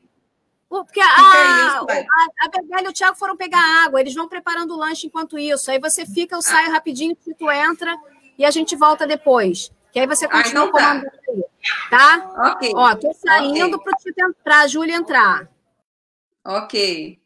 Porque 0.68 1.00
a, 1.00 1.06
a, 1.06 2.78
a 2.78 2.82
e 2.82 2.88
o 2.88 2.92
Thiago 2.92 3.16
foram 3.16 3.36
pegar 3.36 3.84
água, 3.84 4.00
eles 4.00 4.14
vão 4.14 4.28
preparando 4.28 4.74
o 4.74 4.76
lanche 4.76 5.06
enquanto 5.06 5.38
isso. 5.38 5.70
Aí 5.70 5.78
você 5.78 6.04
fica, 6.04 6.34
eu 6.34 6.42
saio 6.42 6.72
rapidinho, 6.72 7.12
o 7.12 7.16
Tito 7.16 7.50
entra 7.50 7.96
e 8.36 8.44
a 8.44 8.50
gente 8.50 8.74
volta 8.74 9.06
depois. 9.06 9.70
Que 9.92 10.00
aí 10.00 10.06
você 10.06 10.26
continua 10.26 10.64
ah, 10.64 10.68
então 10.68 10.72
tá. 10.72 10.88
comandando 10.88 11.20
aí, 11.28 11.44
tá? 11.88 12.52
Ok. 12.52 12.72
Ó, 12.74 12.94
tô 12.96 13.12
saindo 13.14 13.76
okay. 13.76 13.92
para 14.42 14.60
a 14.62 14.66
Júlia 14.66 14.96
entrar. 14.96 15.48
Ok. 16.44 17.20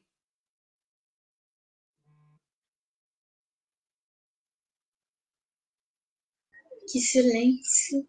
Que 6.91 7.01
silêncio. 7.01 8.09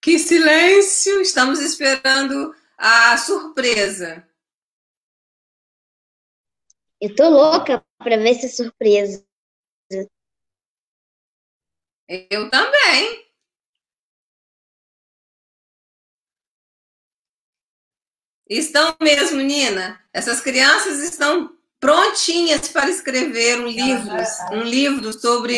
Que 0.00 0.18
silêncio! 0.18 1.20
Estamos 1.20 1.60
esperando 1.60 2.54
a 2.78 3.18
surpresa. 3.18 4.26
Eu 6.98 7.14
tô 7.14 7.28
louca 7.28 7.84
para 7.98 8.16
ver 8.16 8.30
essa 8.30 8.48
surpresa. 8.48 9.26
Eu 12.08 12.48
também. 12.50 13.26
Estão 18.48 18.96
mesmo, 19.02 19.42
Nina. 19.42 20.02
Essas 20.12 20.40
crianças 20.40 21.00
estão 21.00 21.58
prontinhas 21.80 22.68
para 22.68 22.90
escrever 22.90 23.60
um 23.60 23.66
livro, 23.66 24.16
um 24.52 24.62
livro 24.62 25.12
sobre 25.12 25.56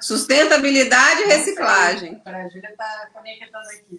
sustentabilidade 0.00 1.22
e 1.22 1.26
reciclagem. 1.26 2.20
A 2.24 2.48
Júlia 2.48 2.70
está 2.70 3.08
conectando 3.12 3.68
aqui. 3.68 3.98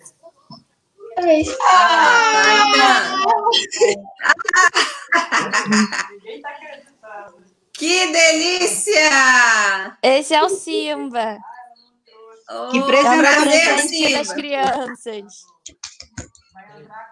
Ah, 1.61 2.66
tá 2.76 3.05
que 7.72 8.11
delícia! 8.11 9.97
Esse 10.01 10.34
é 10.34 10.43
o 10.43 10.49
Simba. 10.49 11.38
Oh, 12.49 12.70
que 12.70 12.82
presente 12.84 14.13
das 14.13 14.34
crianças. 14.34 15.45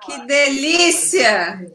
Que 0.05 0.25
delícia! 0.25 1.73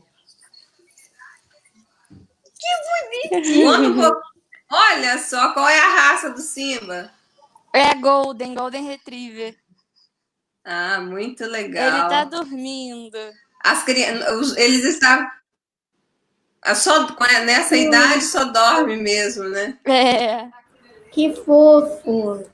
Que 2.59 3.40
bonito! 3.40 4.16
Olha 4.70 5.18
só, 5.18 5.52
qual 5.54 5.68
é 5.68 5.78
a 5.78 5.88
raça 5.88 6.30
do 6.30 6.40
Simba? 6.40 7.11
É 7.72 7.94
Golden, 7.94 8.54
Golden 8.54 8.86
Retriever. 8.86 9.56
Ah, 10.64 11.00
muito 11.00 11.46
legal. 11.46 11.86
Ele 11.86 12.09
tá 12.09 12.24
dormindo. 12.24 13.18
As 13.64 13.82
crianças, 13.82 14.56
eles 14.56 14.84
estavam 14.84 15.26
só 16.74 17.06
nessa 17.44 17.76
idade 17.76 18.22
só 18.22 18.44
dorme 18.44 18.96
mesmo, 18.96 19.44
né? 19.44 19.78
É. 19.84 20.48
Que 21.11 21.34
fofo. 21.34 22.44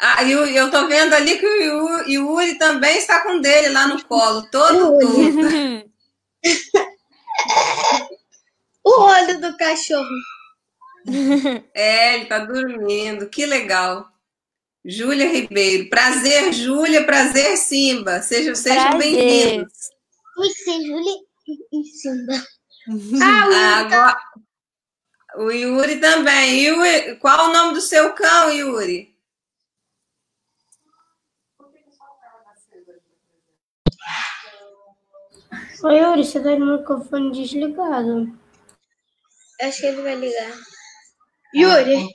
Ah, 0.00 0.24
eu, 0.24 0.46
eu 0.46 0.70
tô 0.70 0.86
vendo 0.88 1.14
ali 1.14 1.38
que 1.38 1.46
o 1.46 2.08
Yuri 2.08 2.58
também 2.58 2.98
está 2.98 3.22
com 3.22 3.40
dele 3.40 3.70
lá 3.70 3.86
no 3.86 4.02
colo, 4.04 4.48
todo 4.50 4.98
torto. 4.98 5.90
o 8.86 9.00
olho 9.00 9.40
do 9.40 9.56
cachorro. 9.56 10.08
É, 11.72 12.14
ele 12.14 12.26
tá 12.26 12.40
dormindo. 12.40 13.28
Que 13.28 13.46
legal. 13.46 14.08
Júlia 14.84 15.30
Ribeiro. 15.30 15.88
Prazer, 15.88 16.52
Júlia. 16.52 17.04
Prazer, 17.04 17.56
Simba. 17.56 18.20
Sejam, 18.22 18.56
sejam 18.56 18.98
bem-vindos. 18.98 19.72
Oi, 20.36 20.48
ser 20.50 20.82
Júlia 20.84 21.14
e 21.72 21.84
Simba. 21.84 22.32
Ah, 23.20 23.48
o 23.48 23.50
Yuri, 23.50 23.90
tá... 23.90 24.18
o 25.38 25.50
Yuri 25.50 26.00
também. 26.00 26.66
Yuri, 26.66 27.16
qual 27.16 27.48
o 27.48 27.52
nome 27.52 27.74
do 27.74 27.80
seu 27.80 28.12
cão, 28.12 28.48
Yuri? 28.52 29.12
Oi, 35.82 35.98
Yuri, 35.98 36.24
você 36.24 36.40
tá 36.40 36.56
no 36.56 36.78
microfone 36.78 37.32
desligado. 37.32 38.45
Acho 39.60 39.80
que 39.80 39.86
ele 39.86 40.02
vai 40.02 40.14
ligar. 40.14 40.52
Yuri. 41.54 42.08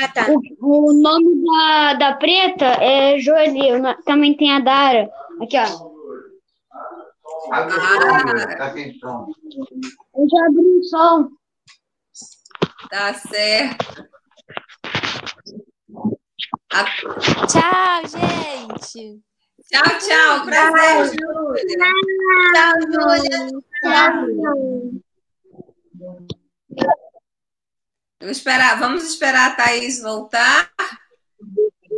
Ah, 0.00 0.08
tá. 0.08 0.26
O, 0.30 0.88
o 0.88 0.92
nome 0.92 1.44
da, 1.44 1.94
da 1.94 2.16
preta 2.16 2.66
é 2.82 3.18
Joeli. 3.18 3.68
Também 4.04 4.36
tem 4.36 4.52
a 4.52 4.60
Dara. 4.60 5.10
Aqui, 5.40 5.56
ó. 5.56 5.88
Ah, 7.52 7.60
eu 10.14 10.28
já 10.28 10.46
abri 10.46 10.78
o 10.78 10.82
som. 10.84 11.28
Tá 12.90 13.14
certo. 13.14 14.08
A... 16.72 16.84
Tchau, 17.46 18.06
gente. 18.06 19.22
Tchau, 19.70 19.98
tchau. 19.98 20.46
Prazer, 20.46 21.06
Júlia. 21.18 21.78
Tchau, 22.54 22.74
Júlia. 22.90 23.40
Tchau. 23.82 24.18
Vamos 28.20 28.36
esperar, 28.36 28.78
vamos 28.80 29.04
esperar 29.04 29.52
a 29.52 29.54
Thaís 29.54 30.00
voltar 30.00 30.72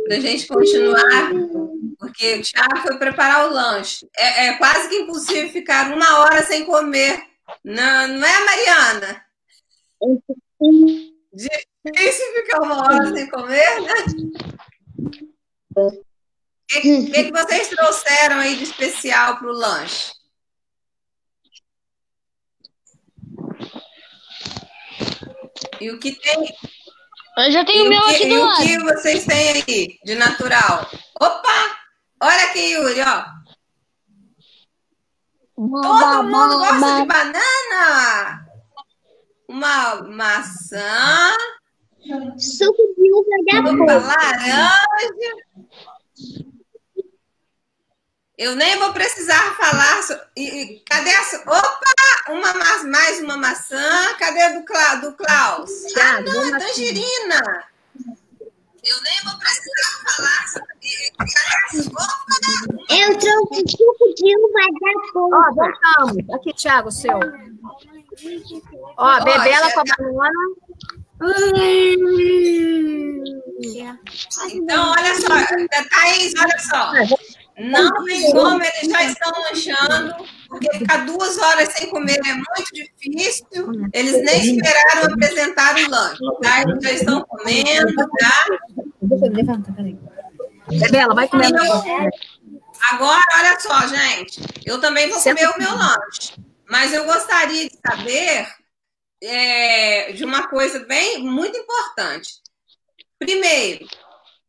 para 0.05 0.17
a 0.17 0.19
gente 0.19 0.45
continuar, 0.45 1.31
porque 1.97 2.35
o 2.35 2.41
Thiago 2.43 2.77
foi 2.77 2.97
preparar 2.99 3.47
o 3.47 3.53
lanche. 3.53 4.07
É, 4.15 4.47
é, 4.47 4.53
quase 4.57 4.87
que 4.87 4.97
impossível 4.97 5.49
ficar 5.49 5.91
uma 5.91 6.19
hora 6.19 6.43
sem 6.43 6.63
comer. 6.63 7.23
Não, 7.63 8.07
não 8.07 8.27
é, 8.27 8.45
Mariana? 8.45 9.25
Difícil 11.33 12.33
ficar 12.35 12.61
uma 12.61 12.83
hora 12.83 13.13
sem 13.15 13.27
comer, 13.27 13.81
né? 13.81 13.93
O 15.75 15.91
que, 16.67 16.81
que, 16.81 17.23
que, 17.23 17.31
vocês 17.31 17.67
trouxeram 17.69 18.37
aí 18.37 18.57
de 18.57 18.63
especial 18.63 19.37
para 19.37 19.47
o 19.47 19.53
lanche? 19.53 20.13
E 25.81 25.89
o 25.89 25.97
que 25.97 26.11
tem? 26.11 26.55
Eu 27.39 27.51
já 27.51 27.65
tenho 27.65 27.85
o 27.85 27.89
meu 27.89 28.03
que, 28.03 28.15
aqui 28.15 28.27
do 28.27 28.35
e 28.35 28.37
lado. 28.37 28.53
o 28.53 28.67
que 28.67 28.79
vocês 28.83 29.25
têm 29.25 29.49
aí 29.49 29.99
de 30.05 30.13
natural? 30.13 30.87
Opa! 31.19 31.77
Olha 32.21 32.43
aqui, 32.43 32.73
Yuri, 32.73 33.01
ó. 33.01 33.25
Todo 35.55 36.23
mundo 36.23 36.59
gosta 36.59 37.01
de 37.01 37.07
banana! 37.07 38.45
Uma 39.47 40.03
maçã. 40.03 41.35
Suco 42.37 42.83
de 42.95 43.11
uva 43.11 43.35
de 43.43 43.69
Uma 43.71 43.93
laranja. 43.95 45.35
Eu 48.41 48.55
nem 48.55 48.75
vou 48.79 48.91
precisar 48.91 49.55
falar. 49.55 50.01
so- 50.01 50.19
e- 50.35 50.61
e- 50.63 50.79
cadê 50.89 51.11
a. 51.13 51.21
Opa! 51.45 52.31
Uma, 52.31 52.53
ma- 52.55 52.83
mais 52.85 53.19
uma 53.19 53.37
maçã. 53.37 54.15
Cadê 54.17 54.41
a 54.41 54.49
do, 54.53 54.65
Cla, 54.65 54.95
do 54.95 55.13
Klaus? 55.13 55.69
Ah, 55.95 56.21
não, 56.21 56.43
é 56.45 56.51
maçãs. 56.51 56.69
tangerina. 56.75 57.63
Eu 58.83 58.99
nem 59.03 59.21
vou 59.25 59.37
precisar 59.37 59.91
falar. 60.07 60.47
so- 60.47 60.59
cadê 60.59 61.87
a- 61.87 61.91
Opa! 61.91 62.95
Eu 62.95 63.17
trouxe 63.19 63.77
suco 63.77 64.13
de 64.15 64.35
uva 64.37 64.65
da 64.79 64.91
Ó, 65.19 65.53
voltamos. 65.53 66.35
Aqui, 66.35 66.51
Thiago, 66.55 66.89
o 66.89 66.91
seu. 66.91 67.19
Ó, 68.97 69.23
bebela 69.23 69.69
já- 69.69 69.73
com 69.73 69.79
a 69.81 69.83
banana. 69.83 70.31
Então, 74.51 74.91
olha 74.91 75.15
só, 75.15 75.27
Thaís, 75.89 76.33
olha 76.39 76.59
só. 76.59 76.91
Não 77.57 78.05
tem 78.05 78.31
como, 78.31 78.61
eles 78.61 78.89
já 78.89 79.03
estão 79.03 79.31
lanchando, 79.43 80.15
porque 80.47 80.77
ficar 80.77 81.05
duas 81.05 81.37
horas 81.37 81.69
sem 81.73 81.89
comer 81.89 82.19
é 82.25 82.33
muito 82.33 82.71
difícil. 82.73 83.71
Eles 83.93 84.23
nem 84.23 84.55
esperaram 84.55 85.13
apresentar 85.13 85.75
o 85.75 85.89
lanche, 85.89 86.19
tá? 86.41 86.61
Eles 86.61 86.83
já 86.83 86.91
estão 86.91 87.21
comendo, 87.23 87.95
tá? 87.95 88.45
Deixa 89.01 89.25
eu 89.25 89.31
levantar, 89.31 89.75
peraí. 89.75 89.97
Bebela, 90.79 91.13
vai 91.13 91.27
comer. 91.27 91.51
Agora, 92.89 93.21
olha 93.37 93.59
só, 93.59 93.87
gente. 93.87 94.41
Eu 94.65 94.79
também 94.79 95.09
vou 95.09 95.21
comer 95.21 95.47
o 95.49 95.57
meu 95.59 95.75
lanche. 95.75 96.33
Mas 96.69 96.93
eu 96.93 97.05
gostaria 97.05 97.67
de 97.67 97.77
saber 97.85 98.47
é, 99.21 100.13
de 100.13 100.23
uma 100.23 100.47
coisa 100.47 100.79
bem 100.85 101.23
muito 101.23 101.57
importante. 101.57 102.41
Primeiro, 103.19 103.85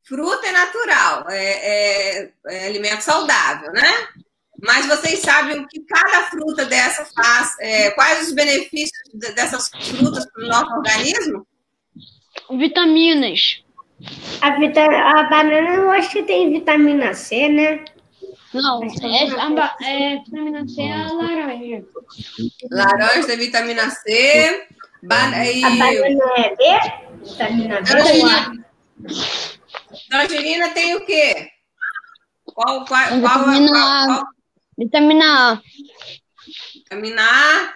fruta 0.05 0.47
é 0.47 0.53
natural, 0.53 1.27
é, 1.31 2.19
é- 2.23 2.31
é 2.49 2.67
alimento 2.67 3.01
saudável, 3.03 3.73
né? 3.73 3.93
Mas 4.65 4.87
vocês 4.87 5.19
sabem 5.21 5.59
o 5.61 5.67
que 5.67 5.81
cada 5.81 6.23
fruta 6.31 6.65
dessa 6.67 7.05
faz, 7.15 7.57
é, 7.61 7.91
quais 7.91 8.29
os 8.29 8.33
benefícios 8.33 8.93
de- 9.13 9.33
dessas 9.33 9.69
frutas 9.69 10.25
para 10.31 10.45
o 10.45 10.49
nosso 10.49 10.73
organismo? 10.73 11.47
Vitaminas. 12.51 13.63
A, 14.41 14.51
vita- 14.59 14.85
a 14.85 15.23
banana 15.25 15.75
eu 15.75 15.91
acho 15.91 16.11
que 16.11 16.23
tem 16.23 16.51
vitamina 16.53 17.15
C, 17.15 17.49
né? 17.49 17.85
Não, 18.53 18.83
é, 18.85 19.41
a 19.41 19.51
ba- 19.51 19.77
é, 19.83 20.17
vitamina 20.19 20.69
C 20.69 20.83
é 20.83 20.93
a 20.93 21.13
laranja. 21.13 21.85
Laranja 22.71 23.27
tem 23.27 23.37
vitamina 23.39 23.91
C, 23.91 24.67
ba- 25.03 25.45
e 25.45 25.65
A 25.65 25.71
banana 25.71 26.25
é 26.37 26.57
B? 26.57 27.25
Vitamina 27.31 27.81
B. 27.81 27.87
tangerina, 27.87 28.67
tangerina 30.09 30.71
tem 30.71 30.95
o 30.97 31.05
quê? 31.07 31.49
Qual, 32.45 32.85
qual, 32.85 33.09
qual, 33.21 33.39
Vitamina 33.45 33.71
qual, 33.71 33.89
A. 33.89 34.07
qual- 34.07 34.27
Vitamina 34.79 35.53
A. 35.53 35.63
vitamina 36.75 37.23
A? 37.23 37.75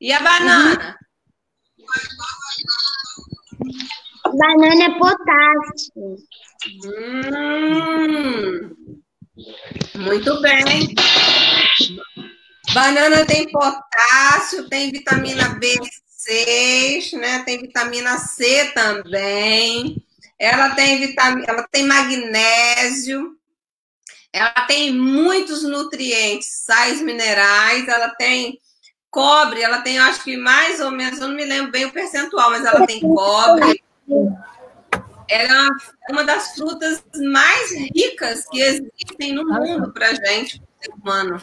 E 0.00 0.12
a 0.12 0.20
banana? 0.20 0.98
Banana 4.24 4.84
é 4.84 4.98
potássio. 4.98 6.16
Hum, 6.84 8.74
muito 9.96 10.40
bem. 10.40 10.94
Banana 12.72 13.24
tem 13.26 13.48
potássio, 13.50 14.68
tem 14.68 14.90
vitamina 14.90 15.58
B6, 15.60 17.12
né? 17.18 17.42
Tem 17.44 17.60
vitamina 17.60 18.18
C 18.18 18.72
também. 18.74 20.03
Ela 20.38 20.74
tem 20.74 21.00
vitamina, 21.00 21.46
ela 21.48 21.68
tem 21.70 21.86
magnésio. 21.86 23.36
Ela 24.32 24.50
tem 24.66 24.92
muitos 24.92 25.62
nutrientes, 25.62 26.48
sais 26.64 27.00
minerais, 27.00 27.86
ela 27.86 28.10
tem 28.10 28.58
cobre, 29.08 29.62
ela 29.62 29.80
tem, 29.80 29.96
acho 30.00 30.24
que 30.24 30.36
mais 30.36 30.80
ou 30.80 30.90
menos, 30.90 31.20
eu 31.20 31.28
não 31.28 31.36
me 31.36 31.44
lembro 31.44 31.70
bem 31.70 31.84
o 31.84 31.92
percentual, 31.92 32.50
mas 32.50 32.64
ela 32.64 32.84
tem 32.84 33.00
cobre. 33.00 33.80
Ela 35.28 35.52
é 35.52 35.60
uma, 35.60 35.76
uma 36.10 36.24
das 36.24 36.56
frutas 36.56 37.04
mais 37.32 37.70
ricas 37.94 38.44
que 38.50 38.60
existem 38.60 39.32
no 39.32 39.44
mundo 39.44 39.92
para 39.92 40.14
gente, 40.14 40.60
ser 40.80 40.92
humano. 40.92 41.40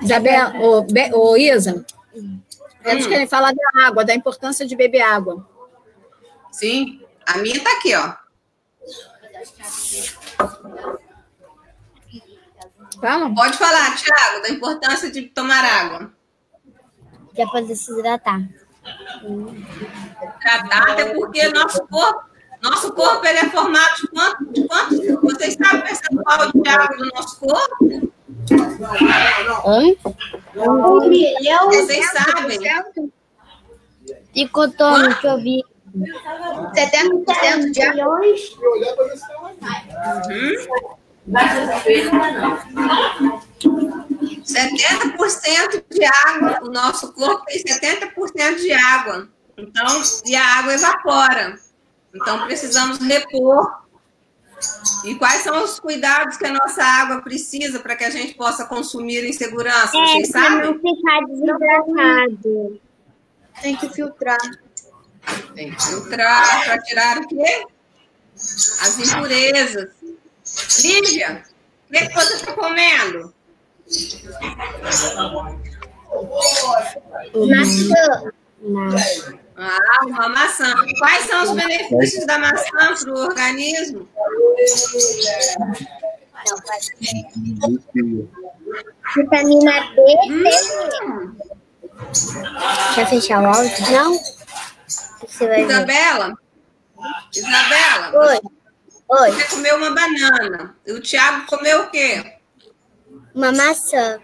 Isabela, 0.00 0.54
ô, 0.56 0.86
ô, 1.14 1.36
Isa, 1.36 1.84
eles 2.84 3.06
Hum. 3.06 3.08
querem 3.08 3.26
falar 3.26 3.52
da 3.52 3.86
água, 3.86 4.04
da 4.04 4.14
importância 4.14 4.64
de 4.64 4.76
beber 4.76 5.02
água. 5.02 5.48
Sim, 6.52 7.00
a 7.26 7.38
minha 7.38 7.62
tá 7.64 7.72
aqui, 7.72 7.94
ó. 7.96 8.14
Fala. 13.00 13.34
Pode 13.34 13.56
falar, 13.56 13.96
Thiago, 13.96 14.42
da 14.42 14.50
importância 14.50 15.10
de 15.10 15.22
tomar 15.22 15.64
água. 15.64 16.12
Que 17.34 17.42
é 17.42 17.46
para 17.46 17.62
desidratar. 17.62 18.48
Tratar, 20.40 20.90
até 20.90 21.14
porque 21.14 21.48
nosso 21.48 21.86
corpo, 21.86 22.22
nosso 22.62 22.92
corpo 22.92 23.26
ele 23.26 23.38
é 23.38 23.48
formado 23.48 23.96
de 23.96 24.08
quanto, 24.08 24.52
de 24.52 24.68
quanto? 24.68 25.20
Vocês 25.22 25.54
sabem 25.54 25.80
o 25.80 25.84
percentual 25.84 26.52
de 26.52 26.68
água 26.68 26.96
do 26.96 27.06
nosso 27.06 27.40
corpo? 27.40 28.12
Oi? 29.64 29.98
Um 30.56 31.08
milhão. 31.08 31.70
Vocês 31.70 32.06
sabem? 32.12 32.58
E 34.34 34.48
cotono 34.48 35.14
que 35.16 35.26
eu 35.26 35.38
vi. 35.38 35.71
70% 35.94 37.70
de 37.70 37.82
água. 37.82 38.18
Milhões. 38.20 38.56
Uhum. 38.56 38.62
70% 44.42 45.84
de 45.90 46.04
água, 46.04 46.58
o 46.62 46.70
nosso 46.70 47.12
corpo 47.12 47.44
tem 47.46 47.62
70% 47.62 48.56
de 48.56 48.72
água. 48.72 49.28
Então, 49.56 50.02
e 50.26 50.34
a 50.34 50.44
água 50.58 50.74
evapora. 50.74 51.58
Então, 52.14 52.44
precisamos 52.44 52.98
repor. 52.98 53.82
E 55.04 55.14
quais 55.16 55.42
são 55.42 55.64
os 55.64 55.80
cuidados 55.80 56.36
que 56.36 56.46
a 56.46 56.52
nossa 56.52 56.84
água 56.84 57.20
precisa 57.20 57.80
para 57.80 57.96
que 57.96 58.04
a 58.04 58.10
gente 58.10 58.34
possa 58.34 58.64
consumir 58.64 59.24
em 59.24 59.32
segurança? 59.32 59.90
Vocês 59.92 60.32
É, 60.34 60.38
não 60.38 60.48
sabem? 60.48 60.80
ficar 60.80 61.20
desidratado. 61.26 62.80
Tem 63.60 63.76
que 63.76 63.88
filtrar. 63.90 64.38
Tem 65.54 65.70
que 65.74 65.82
filtrar 65.82 66.64
para 66.64 66.78
tirar 66.82 67.18
o 67.18 67.28
quê? 67.28 67.64
As 68.34 68.98
impurezas. 68.98 69.90
Lívia, 70.82 71.42
o 71.88 71.92
que, 71.92 72.06
que 72.08 72.14
você 72.14 72.34
está 72.34 72.52
comendo? 72.52 73.32
Maçã. 77.34 78.32
Ah, 79.56 80.06
uma 80.06 80.28
maçã. 80.28 80.74
Quais 80.98 81.26
são 81.26 81.42
os 81.44 81.50
benefícios 81.52 82.26
da 82.26 82.38
maçã 82.38 82.94
para 83.00 83.12
o 83.12 83.18
organismo? 83.18 84.08
Vitamina 89.14 89.72
D. 89.94 90.00
Hum, 90.30 91.36
Quer 92.94 93.08
fechar 93.08 93.42
o 93.42 93.46
áudio? 93.46 93.90
Não? 93.92 94.18
Você 95.42 95.48
vai 95.48 95.56
ver. 95.64 95.70
Isabela, 95.72 96.34
Isabela, 97.34 98.26
Oi. 98.28 98.40
Oi. 99.08 99.30
você 99.32 99.44
comeu 99.56 99.76
uma 99.76 99.90
banana. 99.90 100.76
E 100.86 100.92
o 100.92 101.00
Tiago 101.00 101.46
comeu 101.46 101.82
o 101.82 101.90
quê? 101.90 102.38
Uma 103.34 103.50
maçã. 103.50 104.20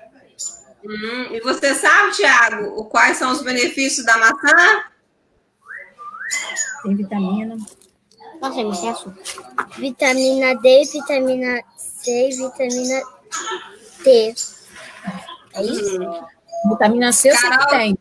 Hum, 0.84 1.28
e 1.32 1.40
você 1.40 1.74
sabe, 1.74 2.12
Tiago, 2.12 2.84
quais 2.84 3.16
são 3.16 3.32
os 3.32 3.42
benefícios 3.42 4.06
da 4.06 4.16
maçã? 4.16 4.84
Tem 6.84 6.94
vitamina. 6.94 7.56
Nossa, 8.40 8.62
não 8.62 8.70
tem 8.80 8.90
açúcar. 8.90 9.18
Vitamina 9.76 10.54
D, 10.54 10.84
vitamina 10.84 11.60
C 11.76 12.28
e 12.30 12.36
vitamina 12.36 13.02
T. 14.04 14.34
É 15.54 15.62
isso? 15.62 15.98
Vitamina 16.70 17.12
C 17.12 17.30
eu 17.30 17.36
sei 17.36 17.50
que 17.50 17.56
Carol. 17.58 17.70
tem. 17.70 17.98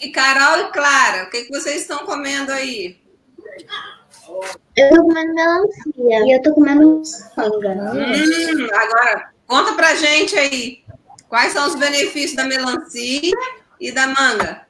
E 0.00 0.10
Carol 0.10 0.60
e 0.60 0.72
Clara, 0.72 1.24
o 1.24 1.30
que, 1.30 1.44
que 1.44 1.50
vocês 1.50 1.82
estão 1.82 2.06
comendo 2.06 2.52
aí? 2.52 3.00
Eu 4.76 4.90
tô 4.90 5.02
comendo 5.02 5.34
melancia. 5.34 6.26
E 6.26 6.32
eu 6.32 6.42
tô 6.42 6.54
comendo 6.54 7.02
manga. 7.36 7.92
Hum, 7.94 8.68
agora, 8.72 9.32
conta 9.46 9.72
pra 9.74 9.94
gente 9.94 10.38
aí. 10.38 10.84
Quais 11.28 11.52
são 11.52 11.66
os 11.66 11.74
benefícios 11.74 12.34
da 12.34 12.44
melancia 12.44 13.32
e 13.80 13.92
da 13.92 14.06
manga? 14.06 14.66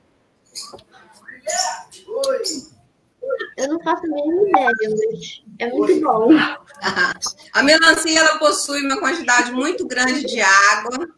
Eu 3.56 3.68
não 3.68 3.80
faço 3.82 4.04
a 4.04 4.08
mínima 4.08 4.48
ideia, 4.48 4.76
mas 4.90 5.42
é 5.58 5.66
muito 5.68 6.00
bom. 6.00 6.30
A 7.52 7.62
melancia 7.62 8.20
ela 8.20 8.38
possui 8.38 8.82
uma 8.82 9.00
quantidade 9.00 9.50
muito 9.52 9.86
grande 9.86 10.24
de 10.24 10.40
água, 10.40 11.08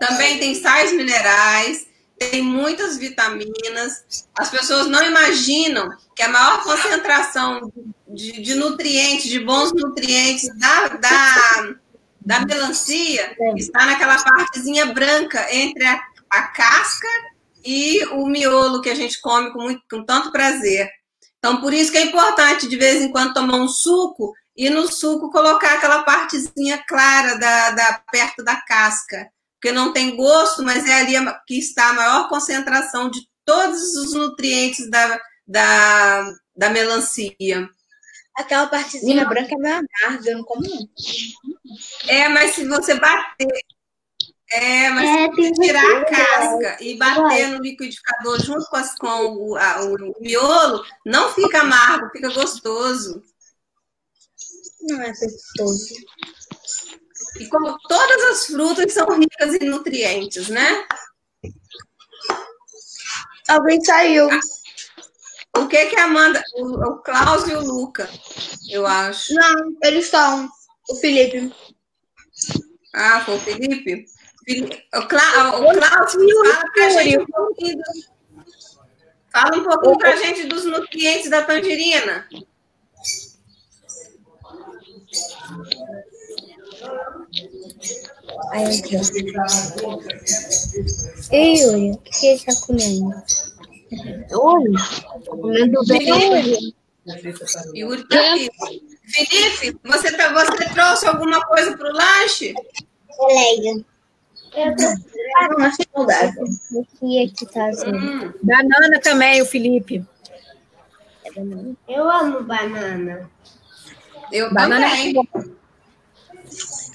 também 0.00 0.38
tem 0.38 0.54
sais 0.54 0.92
minerais, 0.92 1.86
tem 2.20 2.42
muitas 2.42 2.98
vitaminas. 2.98 4.26
As 4.38 4.50
pessoas 4.50 4.86
não 4.88 5.02
imaginam 5.02 5.88
que 6.14 6.22
a 6.22 6.28
maior 6.28 6.62
concentração 6.62 7.72
de, 8.06 8.42
de 8.42 8.54
nutrientes, 8.56 9.30
de 9.30 9.40
bons 9.40 9.72
nutrientes 9.72 10.46
da, 10.58 10.88
da, 10.88 11.74
da 12.20 12.44
melancia 12.44 13.34
está 13.56 13.86
naquela 13.86 14.22
partezinha 14.22 14.92
branca 14.92 15.52
entre 15.54 15.82
a, 15.86 15.98
a 16.28 16.42
casca 16.48 17.08
e 17.64 18.04
o 18.12 18.26
miolo 18.26 18.82
que 18.82 18.90
a 18.90 18.94
gente 18.94 19.18
come 19.18 19.50
com, 19.52 19.62
muito, 19.62 19.82
com 19.90 20.04
tanto 20.04 20.30
prazer. 20.30 20.90
Então, 21.38 21.58
por 21.58 21.72
isso 21.72 21.90
que 21.90 21.96
é 21.96 22.04
importante, 22.04 22.68
de 22.68 22.76
vez 22.76 23.02
em 23.02 23.10
quando, 23.10 23.32
tomar 23.32 23.56
um 23.56 23.68
suco 23.68 24.34
e 24.54 24.68
no 24.68 24.86
suco 24.86 25.30
colocar 25.30 25.72
aquela 25.72 26.02
partezinha 26.02 26.84
clara 26.86 27.38
da, 27.38 27.70
da 27.70 28.02
perto 28.12 28.44
da 28.44 28.56
casca. 28.56 29.26
Porque 29.60 29.72
não 29.72 29.92
tem 29.92 30.16
gosto, 30.16 30.62
mas 30.62 30.86
é 30.88 31.00
ali 31.00 31.14
que 31.46 31.58
está 31.58 31.90
a 31.90 31.92
maior 31.92 32.28
concentração 32.30 33.10
de 33.10 33.20
todos 33.44 33.94
os 33.94 34.14
nutrientes 34.14 34.88
da, 34.88 35.20
da, 35.46 36.32
da 36.56 36.70
melancia. 36.70 37.36
Aquela 38.38 38.68
partezinha 38.68 39.26
branca 39.28 39.54
é 39.54 39.58
meio 39.58 39.74
amarga, 40.02 40.30
eu 40.30 40.38
não 40.38 40.44
como 40.44 40.62
não. 40.62 40.88
É, 42.08 42.26
mas 42.30 42.54
se 42.54 42.66
você 42.66 42.94
bater. 42.94 43.48
É, 44.52 44.88
mas 44.90 45.08
É, 45.08 45.24
se 45.26 45.36
você 45.36 45.52
tirar 45.62 45.96
a 46.00 46.04
casca 46.06 46.76
e 46.82 46.96
bater 46.96 47.48
no 47.48 47.58
liquidificador 47.62 48.40
junto 48.42 48.64
com, 48.70 48.76
as- 48.76 48.96
com 48.96 49.08
o, 49.36 49.56
a- 49.56 49.82
o 49.84 50.14
miolo, 50.20 50.82
não 51.04 51.32
fica 51.34 51.60
amargo, 51.60 52.08
fica 52.10 52.32
gostoso. 52.32 53.22
Não 54.82 55.02
é 55.02 55.08
gostoso. 55.12 55.94
E 57.38 57.46
como 57.48 57.76
todas 57.88 58.22
as 58.24 58.46
frutas 58.46 58.92
são 58.92 59.18
ricas 59.18 59.54
em 59.54 59.66
nutrientes, 59.68 60.48
né? 60.48 60.86
Alguém 63.48 63.82
saiu. 63.82 64.28
O 65.56 65.66
que 65.66 65.86
que 65.86 65.96
a 65.96 66.04
Amanda, 66.04 66.42
o, 66.54 66.64
o 66.88 66.98
Klaus 67.02 67.46
e 67.48 67.54
o 67.54 67.60
Luca, 67.60 68.08
eu 68.70 68.86
acho. 68.86 69.34
Não, 69.34 69.74
eles 69.82 70.04
estão. 70.06 70.48
O 70.88 70.94
Felipe. 70.96 71.52
Ah, 72.94 73.20
foi 73.24 73.36
o 73.36 73.40
Felipe? 73.40 74.06
Fili- 74.44 74.84
O, 74.94 75.02
Cla, 75.08 75.58
o 75.58 75.72
Klaus, 75.72 76.12
fala 76.14 76.72
pra 76.72 76.88
gente 76.90 77.18
um 77.18 77.26
pouquinho 77.26 77.82
Fala 79.32 79.56
um 79.56 79.62
pouquinho 79.64 79.98
pra 79.98 80.16
gente 80.16 80.46
dos 80.46 80.64
nutrientes 80.64 81.30
da 81.30 81.42
tangerina. 81.42 82.26
Aí 88.52 88.76
entrou. 88.76 90.02
Ei, 91.30 91.54
Yuri, 91.62 91.90
o 91.92 91.98
que 91.98 92.12
você 92.14 92.32
está 92.34 92.52
comendo? 92.66 93.14
Oi? 94.32 94.64
Comendo 95.26 95.80
bem? 95.86 96.74
Yuri 97.74 98.08
tá 98.08 98.34
aqui. 98.34 98.50
Felipe, 99.10 99.78
você, 99.84 100.16
tá- 100.16 100.32
você 100.32 100.68
trouxe 100.72 101.06
alguma 101.06 101.44
coisa 101.46 101.76
pro 101.76 101.92
lanche? 101.92 102.54
Colega. 103.16 103.84
Não, 104.56 105.64
é 105.64 105.70
saudável. 105.94 106.44
O 106.72 106.84
que 106.98 107.18
é 107.24 107.28
que 107.28 107.46
tá 107.46 107.66
azul? 107.66 107.94
Hum, 107.94 108.32
Banana 108.42 109.00
também, 109.00 109.42
o 109.42 109.46
Felipe. 109.46 110.04
Eu 111.88 112.10
amo 112.10 112.42
banana. 112.42 113.30
eu 114.32 114.52
Banana 114.52 114.86
é 114.86 115.12
também. 115.12 115.14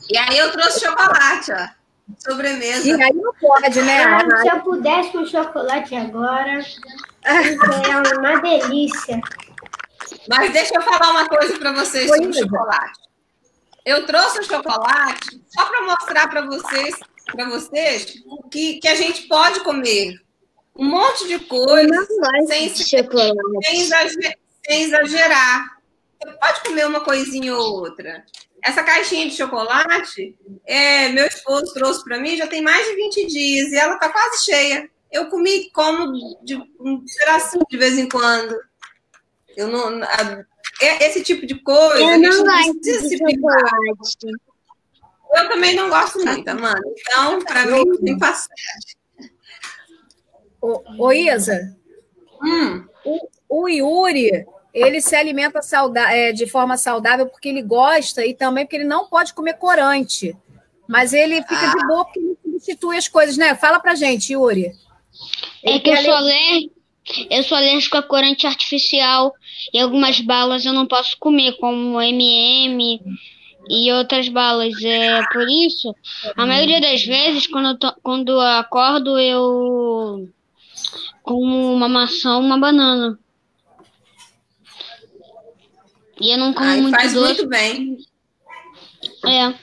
E 0.09 0.17
aí 0.17 0.37
eu 0.37 0.51
trouxe 0.51 0.79
chocolate, 0.81 1.51
ó. 1.51 1.67
Sobremesa. 2.19 2.87
E 2.87 3.01
aí 3.01 3.13
não 3.13 3.33
pode, 3.33 3.81
né? 3.81 4.03
Ah, 4.03 4.41
se 4.41 4.47
eu 4.47 4.59
pudesse 4.61 5.17
um 5.17 5.25
chocolate 5.25 5.95
agora, 5.95 6.63
é 7.23 8.17
uma 8.17 8.39
delícia. 8.41 9.19
Mas 10.29 10.53
deixa 10.53 10.75
eu 10.75 10.81
falar 10.83 11.11
uma 11.11 11.27
coisa 11.27 11.57
para 11.57 11.71
vocês 11.73 12.09
Oi, 12.11 12.17
sobre 12.17 12.27
o 12.27 12.31
Isa. 12.31 12.41
chocolate. 12.41 12.99
Eu 13.83 14.05
trouxe 14.05 14.39
o 14.39 14.43
chocolate 14.43 15.41
só 15.49 15.65
para 15.65 15.81
mostrar 15.83 16.27
para 16.27 16.45
vocês, 16.45 16.95
para 17.31 17.45
vocês 17.49 18.15
o 18.27 18.47
que, 18.49 18.79
que 18.79 18.87
a 18.87 18.95
gente 18.95 19.27
pode 19.27 19.59
comer. 19.61 20.19
Um 20.75 20.85
monte 20.85 21.27
de 21.27 21.39
coisa, 21.39 22.07
sem, 22.47 22.69
sem, 22.69 23.81
exager- 23.81 24.37
sem 24.67 24.83
exagerar. 24.83 25.77
Você 26.21 26.31
pode 26.33 26.61
comer 26.63 26.85
uma 26.87 26.99
coisinha 27.01 27.55
ou 27.55 27.79
outra. 27.81 28.23
Essa 28.65 28.83
caixinha 28.83 29.27
de 29.29 29.35
chocolate, 29.35 30.35
é, 30.65 31.09
meu 31.09 31.25
esposo 31.27 31.71
trouxe 31.73 32.03
para 32.03 32.19
mim 32.19 32.35
já 32.35 32.47
tem 32.47 32.61
mais 32.63 32.85
de 32.87 32.95
20 32.95 33.27
dias 33.27 33.71
e 33.71 33.75
ela 33.77 33.93
está 33.93 34.09
quase 34.09 34.43
cheia. 34.45 34.89
Eu 35.11 35.29
comi 35.29 35.69
como 35.71 36.11
de 36.43 36.55
um 36.79 37.03
pedacinho 37.19 37.63
de 37.69 37.77
vez 37.77 37.97
em 37.97 38.09
quando. 38.09 38.59
Eu 39.55 39.67
não, 39.67 40.03
a- 40.03 40.43
é- 40.81 41.05
esse 41.07 41.21
tipo 41.23 41.45
de 41.45 41.55
coisa. 41.61 41.99
Eu 42.03 42.17
não 42.19 42.43
gosto 42.43 42.81
de 42.81 43.17
chocolate. 43.17 44.17
Eu 45.35 45.49
também 45.49 45.75
não 45.75 45.89
gosto 45.89 46.19
muito, 46.25 46.47
Amanda. 46.47 46.81
Então, 46.97 47.39
para 47.43 47.65
mim, 47.67 47.83
tem 48.03 48.17
paciência. 48.17 48.97
Ô, 50.61 50.81
ô 50.97 51.11
Isa, 51.11 51.75
Hum, 52.41 52.85
o, 53.05 53.27
o 53.63 53.69
Yuri, 53.69 54.45
ele 54.75 54.99
se 55.01 55.15
alimenta 55.15 55.59
é, 56.11 56.31
de 56.33 56.45
forma 56.45 56.75
saudável 56.75 57.27
porque 57.27 57.47
ele 57.47 57.61
gosta 57.61 58.25
e 58.25 58.33
também 58.33 58.65
porque 58.65 58.75
ele 58.75 58.83
não 58.83 59.07
pode 59.07 59.33
comer 59.33 59.53
corante. 59.53 60.35
Mas 60.87 61.13
ele 61.13 61.41
fica 61.41 61.67
de 61.75 61.87
boa 61.87 62.03
porque 62.05 62.19
ele 62.19 62.37
substitui 62.43 62.97
as 62.97 63.07
coisas, 63.07 63.37
né? 63.37 63.55
Fala 63.55 63.79
pra 63.79 63.95
gente, 63.95 64.33
Yuri. 64.33 64.67
É 65.63 65.71
Ele 65.71 65.79
que 65.79 65.89
eu 65.89 65.97
sou 65.97 66.13
alérgico, 66.13 66.75
eu 67.29 67.43
sou 67.43 67.57
alérgico 67.57 67.97
a 67.97 68.03
corante 68.03 68.45
artificial 68.45 69.33
e 69.73 69.79
algumas 69.79 70.19
balas 70.19 70.65
eu 70.65 70.73
não 70.73 70.85
posso 70.85 71.17
comer, 71.17 71.53
como 71.57 71.99
M&M 72.01 73.01
e 73.69 73.91
outras 73.93 74.27
balas. 74.27 74.73
É 74.83 75.21
por 75.31 75.47
isso, 75.49 75.95
a 76.35 76.45
maioria 76.45 76.81
das 76.81 77.03
vezes, 77.03 77.47
quando 77.47 77.69
eu, 77.69 77.79
tô- 77.79 77.95
quando 78.03 78.31
eu 78.33 78.41
acordo, 78.41 79.17
eu 79.17 80.29
como 81.23 81.73
uma 81.73 81.89
maçã 81.89 82.37
uma 82.37 82.59
banana. 82.59 83.17
E 86.19 86.31
eu 86.31 86.37
não 86.37 86.53
como 86.53 86.69
aí 86.69 86.81
muito 86.81 86.95
faz 86.95 87.13
doce. 87.13 87.25
muito 87.25 87.47
bem. 87.47 87.97
É. 89.25 89.53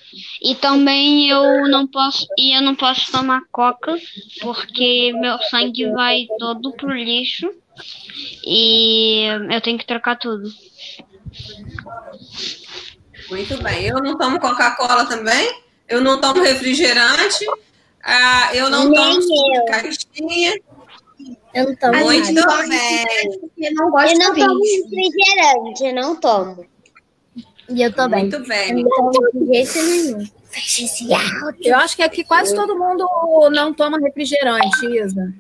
E 0.43 0.55
também 0.57 1.29
eu 1.29 1.69
não 1.69 1.87
posso 1.87 2.27
e 2.39 2.57
eu 2.57 2.61
não 2.63 2.75
posso 2.75 3.11
tomar 3.11 3.43
coca 3.51 3.97
porque 4.41 5.13
meu 5.15 5.39
sangue 5.51 5.91
vai 5.93 6.27
todo 6.39 6.73
pro 6.73 6.93
lixo 6.93 7.51
e 8.45 9.25
eu 9.51 9.61
tenho 9.61 9.79
que 9.79 9.87
trocar 9.87 10.17
tudo. 10.19 10.53
Muito 13.31 13.57
bem. 13.63 13.87
Eu 13.87 13.99
não 14.03 14.17
tomo 14.19 14.39
Coca-Cola 14.41 15.07
também. 15.07 15.63
Eu 15.89 16.01
não 16.01 16.21
tomo 16.21 16.43
refrigerante. 16.43 17.45
ah, 18.05 18.51
eu 18.55 18.69
não 18.69 18.89
Nem 18.89 18.95
tomo 18.95 19.23
suco 19.23 19.53
de 19.53 19.59
eu. 19.59 19.65
caixinha. 19.67 20.61
Eu 21.55 21.67
não 21.67 21.77
tomo 21.77 22.05
Muito 22.05 22.35
bem. 22.35 23.41
Porque 23.41 23.71
não 23.71 23.91
gosto 23.91 24.13
Eu 24.13 24.19
não 24.19 24.35
tomo 24.35 24.61
refrigerante, 24.61 25.85
eu 25.85 25.95
não 25.95 26.17
tomo. 26.17 26.67
E 27.69 27.83
eu 27.83 27.93
também. 27.93 28.23
Muito 28.23 28.47
bem. 28.47 28.71
Eu 28.71 28.77
não 28.85 28.91
tomo 28.91 29.31
de 29.33 29.47
jeito 29.53 29.83
nenhum. 29.83 30.27
Fecha 30.51 30.85
esse 30.85 31.13
áudio. 31.13 31.61
Eu 31.63 31.77
acho 31.77 31.97
que 31.97 32.03
aqui 32.03 32.25
quase 32.25 32.55
todo 32.55 32.79
mundo 32.79 33.07
não 33.51 33.73
toma 33.73 33.99
refrigerante, 33.99 34.87
Isa. 34.87 35.33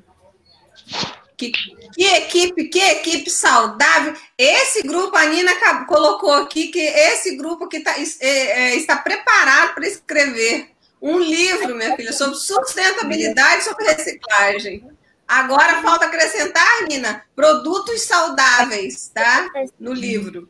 Que, 1.36 1.51
que 1.51 2.05
equipe, 2.05 2.64
que 2.68 2.78
equipe 2.78 3.30
saudável. 3.30 4.14
Esse 4.39 4.82
grupo, 4.82 5.16
a 5.16 5.26
Nina 5.26 5.52
colocou 5.86 6.32
aqui 6.32 6.68
que 6.68 6.80
esse 6.80 7.36
grupo 7.36 7.68
que 7.68 7.80
tá, 7.80 7.94
é, 8.20 8.28
é, 8.28 8.76
está 8.76 8.97
preparado 8.97 9.74
para 9.74 9.86
escrever 9.86 10.68
um 11.01 11.18
livro, 11.18 11.74
minha 11.74 11.97
filha, 11.97 12.12
sobre 12.12 12.36
sustentabilidade, 12.36 13.64
sobre 13.64 13.84
reciclagem. 13.86 14.89
Agora 15.32 15.80
falta 15.80 16.04
acrescentar, 16.04 16.82
Nina, 16.86 17.24
produtos 17.34 18.02
saudáveis, 18.02 19.10
tá? 19.14 19.48
No 19.80 19.94
livro. 19.94 20.46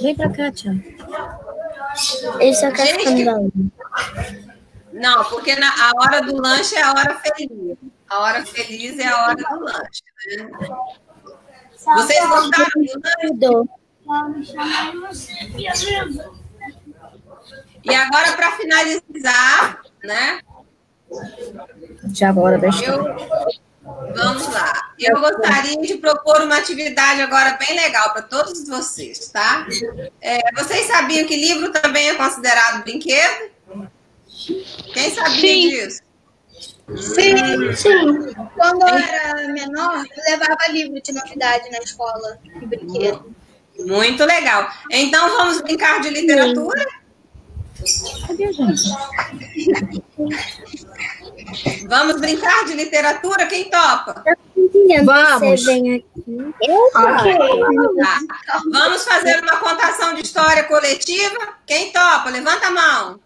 Vem 0.00 0.14
pra 0.14 0.30
cá, 0.30 0.52
Tia. 0.52 0.70
Ele 2.38 2.54
só 2.54 2.70
quer 2.70 3.00
Gente. 3.00 3.24
Não, 4.92 5.24
porque 5.24 5.56
na, 5.56 5.68
a 5.68 5.92
hora 5.96 6.22
do 6.22 6.40
lanche 6.40 6.76
é 6.76 6.82
a 6.82 6.90
hora 6.90 7.18
feliz. 7.18 7.76
A 8.08 8.20
hora 8.20 8.46
feliz 8.46 8.96
é 9.00 9.08
a 9.08 9.24
hora 9.24 9.34
do 9.34 9.60
lanche. 9.64 10.02
Né? 10.36 10.48
Vocês 11.96 12.28
gostaram 12.28 12.70
do 13.34 13.68
lanche? 14.04 14.54
E 17.82 17.94
agora, 17.94 18.32
para 18.36 18.52
finalizar, 18.52 19.82
né? 20.04 20.40
Já 22.12 22.28
agora, 22.30 22.58
deixa 22.58 22.84
Eu, 22.84 23.04
vamos 24.14 24.48
lá. 24.52 24.72
Eu 24.98 25.20
gostaria 25.20 25.76
de 25.80 25.96
propor 25.98 26.42
uma 26.42 26.56
atividade 26.56 27.20
agora 27.20 27.56
bem 27.58 27.76
legal 27.76 28.12
para 28.12 28.22
todos 28.22 28.66
vocês, 28.68 29.28
tá? 29.28 29.66
É, 30.20 30.38
vocês 30.54 30.86
sabiam 30.86 31.26
que 31.26 31.36
livro 31.36 31.70
também 31.72 32.08
é 32.10 32.14
considerado 32.14 32.82
brinquedo? 32.82 33.50
Quem 34.92 35.14
sabia 35.14 35.40
Sim. 35.40 35.68
disso? 35.68 36.06
Sim, 36.96 37.74
sim. 37.74 38.34
Quando 38.54 38.82
eu 38.82 38.96
era 38.96 39.48
menor, 39.48 40.04
eu 40.16 40.22
levava 40.30 40.68
livro 40.70 41.00
de 41.02 41.12
novidade 41.12 41.68
na 41.70 41.78
escola, 41.78 42.38
de 42.44 42.66
brinquedo. 42.66 43.34
Muito 43.80 44.24
legal. 44.24 44.70
Então 44.90 45.28
vamos 45.36 45.60
brincar 45.62 46.00
de 46.00 46.10
literatura? 46.10 46.86
Cadê, 48.26 48.52
gente? 48.52 48.82
Vamos 51.88 52.20
brincar 52.20 52.64
de 52.64 52.74
literatura? 52.74 53.46
Quem 53.46 53.64
topa? 53.70 54.24
Vamos. 55.04 55.66
Eu 55.66 56.90
Tá. 56.92 58.62
Vamos 58.70 59.04
fazer 59.04 59.42
uma 59.42 59.56
contação 59.56 60.14
de 60.14 60.22
história 60.22 60.64
coletiva? 60.64 61.54
Quem 61.66 61.92
topa? 61.92 62.30
Levanta 62.30 62.66
a 62.66 62.70
mão. 62.70 63.20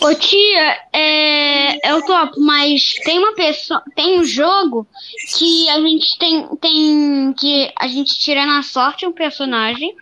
Ô 0.00 0.14
tia, 0.14 0.78
é, 0.92 1.90
eu 1.90 2.04
topo, 2.04 2.40
mas 2.40 2.94
tem 3.04 3.18
uma 3.18 3.34
pessoa, 3.34 3.82
tem 3.94 4.20
um 4.20 4.24
jogo 4.24 4.86
que 5.36 5.68
a 5.70 5.80
gente 5.80 6.18
tem, 6.18 6.56
tem 6.56 7.32
que 7.32 7.72
a 7.78 7.86
gente 7.88 8.18
tira 8.18 8.44
na 8.44 8.62
sorte 8.62 9.06
um 9.06 9.12
personagem 9.12 9.94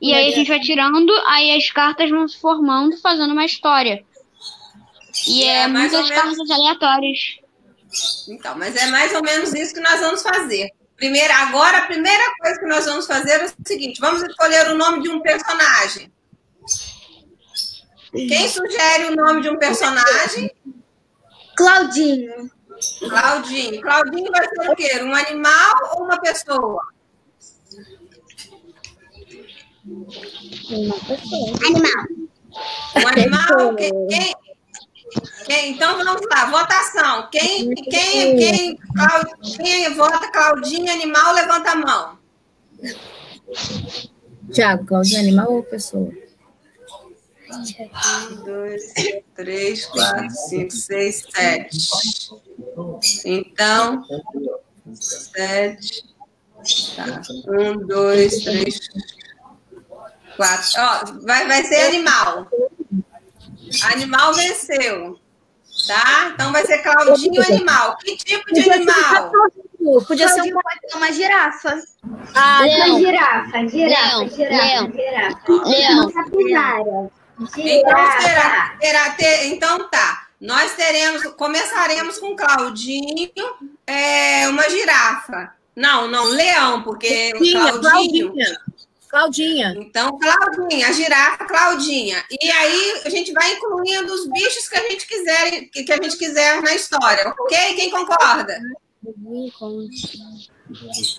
e 0.00 0.14
aí 0.14 0.32
a 0.32 0.36
gente 0.36 0.48
vai 0.48 0.58
tirando, 0.58 1.12
aí 1.26 1.56
as 1.56 1.70
cartas 1.70 2.10
vão 2.10 2.26
se 2.26 2.40
formando, 2.40 2.96
fazendo 3.00 3.32
uma 3.32 3.44
história. 3.44 4.04
E 5.28 5.44
é, 5.44 5.62
É, 5.62 5.66
mais 5.68 5.92
muitas 5.92 6.10
ou 6.10 6.14
menos. 6.16 6.36
cartas 6.38 6.50
aleatórias. 6.50 7.18
Então, 8.28 8.56
mas 8.58 8.74
é 8.76 8.86
mais 8.86 9.14
ou 9.14 9.22
menos 9.22 9.52
isso 9.54 9.74
que 9.74 9.80
nós 9.80 10.00
vamos 10.00 10.22
fazer. 10.22 10.70
Primeiro, 10.96 11.32
agora, 11.34 11.78
a 11.78 11.86
primeira 11.86 12.22
coisa 12.40 12.58
que 12.60 12.66
nós 12.66 12.86
vamos 12.86 13.06
fazer 13.06 13.32
é 13.40 13.44
o 13.46 13.52
seguinte: 13.66 14.00
vamos 14.00 14.22
escolher 14.22 14.70
o 14.70 14.74
nome 14.76 15.02
de 15.02 15.10
um 15.10 15.20
personagem. 15.20 16.10
Quem 18.12 18.48
sugere 18.48 19.04
o 19.12 19.16
nome 19.16 19.42
de 19.42 19.48
um 19.50 19.58
personagem? 19.58 20.50
Claudinho. 21.56 22.50
Claudinho. 23.00 23.80
Claudinho 23.80 24.30
vai 24.30 24.48
ser 24.48 24.70
o 24.70 24.74
quê? 24.76 25.00
Um 25.02 25.14
animal 25.14 25.74
ou 25.96 26.04
uma 26.04 26.20
pessoa? 26.20 26.82
Animal. 31.66 32.06
Um 32.96 33.08
animal? 33.08 33.74
Quem, 33.76 33.90
quem- 34.08 34.34
quem- 35.46 35.72
então 35.72 35.96
vamos 36.02 36.22
lá, 36.30 36.46
votação. 36.50 37.28
Quem, 37.30 37.74
quem, 37.74 38.36
quem, 38.36 38.76
Clau- 38.76 39.38
quem 39.56 39.94
vota 39.94 40.30
Claudinho 40.30 40.90
animal, 40.92 41.34
levanta 41.34 41.70
a 41.72 41.76
mão. 41.76 42.18
Tiago, 44.52 44.84
Claudinho, 44.86 45.20
animal 45.20 45.52
ou 45.52 45.62
pessoa? 45.62 46.10
Um, 47.50 48.44
dois, 48.44 48.92
três, 49.36 49.84
quatro, 49.86 50.30
cinco, 50.30 50.70
seis, 50.70 51.22
sete. 51.34 51.78
Então, 53.26 54.02
sete. 54.94 56.04
Tá. 56.96 57.20
Um, 57.48 57.86
dois, 57.86 58.42
três, 58.42 58.80
quatro. 60.36 60.70
Ó, 60.78 61.04
vai, 61.26 61.46
vai 61.46 61.62
ser 61.64 61.88
animal. 61.88 62.48
Animal 63.84 64.34
venceu. 64.34 65.18
Tá? 65.86 66.30
Então 66.34 66.52
vai 66.52 66.64
ser 66.66 66.78
Claudinho 66.78 67.42
animal. 67.42 67.96
Que 67.98 68.16
tipo 68.16 68.52
de 68.52 68.70
animal? 68.70 69.32
Podia 70.06 70.28
ser 70.28 70.42
um 70.42 70.50
Claudinho 70.50 70.54
pode 70.54 70.90
ser 70.90 70.96
uma 70.96 71.12
girafa. 71.12 71.82
Ah, 72.34 72.60
Leão. 72.62 72.98
Girafa, 73.00 73.68
girafa, 73.68 74.16
Leão, 74.16 74.28
girafa, 74.28 74.64
leão. 74.64 74.92
girafa. 74.92 75.42
Leão. 76.34 77.10
Então, 77.56 78.20
será, 78.20 78.76
será 78.80 79.10
ter, 79.10 79.46
então 79.46 79.88
tá. 79.88 80.28
Nós 80.40 80.74
teremos, 80.74 81.22
começaremos 81.34 82.18
com 82.18 82.36
Claudinho, 82.36 83.30
é, 83.86 84.48
uma 84.48 84.68
girafa. 84.68 85.54
Não, 85.74 86.06
não, 86.08 86.24
leão, 86.24 86.82
porque 86.82 87.32
o 87.34 87.38
Claudinha, 87.38 87.80
Claudinho. 87.80 88.32
Claudinha. 88.32 88.60
Claudinha. 89.12 89.74
Então, 89.76 90.18
Claudinha, 90.18 90.88
a 90.88 90.92
girafa, 90.92 91.44
Claudinha. 91.44 92.24
E 92.30 92.50
aí 92.50 93.02
a 93.04 93.10
gente 93.10 93.30
vai 93.32 93.52
incluindo 93.52 94.10
os 94.10 94.26
bichos 94.26 94.66
que 94.70 94.74
a 94.74 94.88
gente 94.88 95.06
quiser, 95.06 95.50
que 95.70 95.84
que 95.84 95.92
a 95.92 95.96
gente 96.02 96.16
quiser 96.16 96.62
na 96.62 96.74
história, 96.74 97.28
ok? 97.28 97.74
Quem 97.74 97.90
concorda? 97.90 98.58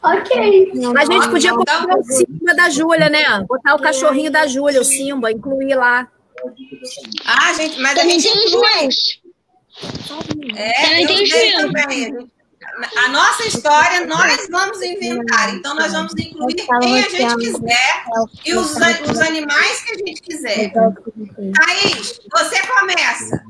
Ok. 0.02 0.72
A 0.98 1.06
gente 1.06 1.30
podia 1.30 1.50
Então- 1.52 1.58
botar 1.58 1.86
o 2.00 2.04
Simba 2.04 2.56
da 2.56 2.68
Júlia, 2.72 3.10
né? 3.10 3.24
Botar 3.48 3.76
o 3.76 3.80
cachorrinho 3.80 4.32
da 4.32 4.48
Júlia, 4.48 4.82
o 4.82 4.86
Simba, 4.86 5.32
incluir 5.32 5.76
lá. 5.76 6.08
Ah, 7.26 7.54
gente, 7.54 7.80
mas 7.80 7.92
a 7.92 8.02
Também 8.02 8.20
gente 8.20 8.34
tem 8.34 8.44
os 8.46 8.54
inclui. 8.54 8.90
É, 10.58 10.82
Também 10.82 11.08
tem 11.08 11.52
eu 11.52 11.58
também. 11.62 12.32
A 12.98 13.10
nossa 13.10 13.48
história 13.48 14.06
nós 14.06 14.48
vamos 14.50 14.82
inventar. 14.82 15.54
Então, 15.54 15.76
nós 15.76 15.92
vamos 15.92 16.14
incluir 16.18 16.56
quem 16.56 17.04
a 17.04 17.10
gente 17.10 17.38
quiser 17.38 18.06
e 18.46 18.56
os, 18.56 18.72
os 18.72 19.20
animais 19.20 19.82
que 19.84 19.92
a 19.92 19.98
gente 19.98 20.22
quiser. 20.22 20.72
Thaís, 20.72 22.20
você 22.32 22.68
começa. 22.68 23.44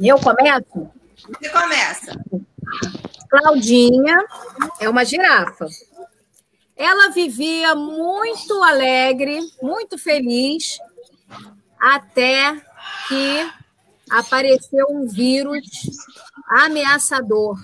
Eu 0.00 0.18
começo? 0.18 0.90
Você 1.28 1.48
começa. 1.50 2.20
Claudinha 3.28 4.18
é 4.80 4.88
uma 4.88 5.04
girafa. 5.04 5.66
Ela 6.76 7.10
vivia 7.10 7.74
muito 7.74 8.62
alegre, 8.62 9.38
muito 9.62 9.96
feliz, 9.98 10.78
até 11.78 12.60
que 13.08 13.52
apareceu 14.10 14.86
um 14.90 15.06
vírus 15.06 15.64
ameaçador 16.48 17.56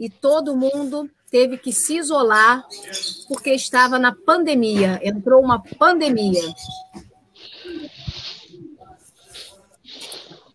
e 0.00 0.08
todo 0.08 0.56
mundo 0.56 1.10
teve 1.30 1.58
que 1.58 1.74
se 1.74 1.98
isolar 1.98 2.64
porque 3.28 3.50
estava 3.50 3.98
na 3.98 4.14
pandemia. 4.14 4.98
Entrou 5.02 5.44
uma 5.44 5.62
pandemia. 5.78 6.42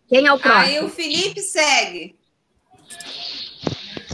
Quem 0.08 0.26
é 0.26 0.32
o 0.32 0.38
próximo? 0.38 0.64
Aí 0.64 0.84
o 0.84 0.88
Felipe 0.88 1.40
segue. 1.40 2.16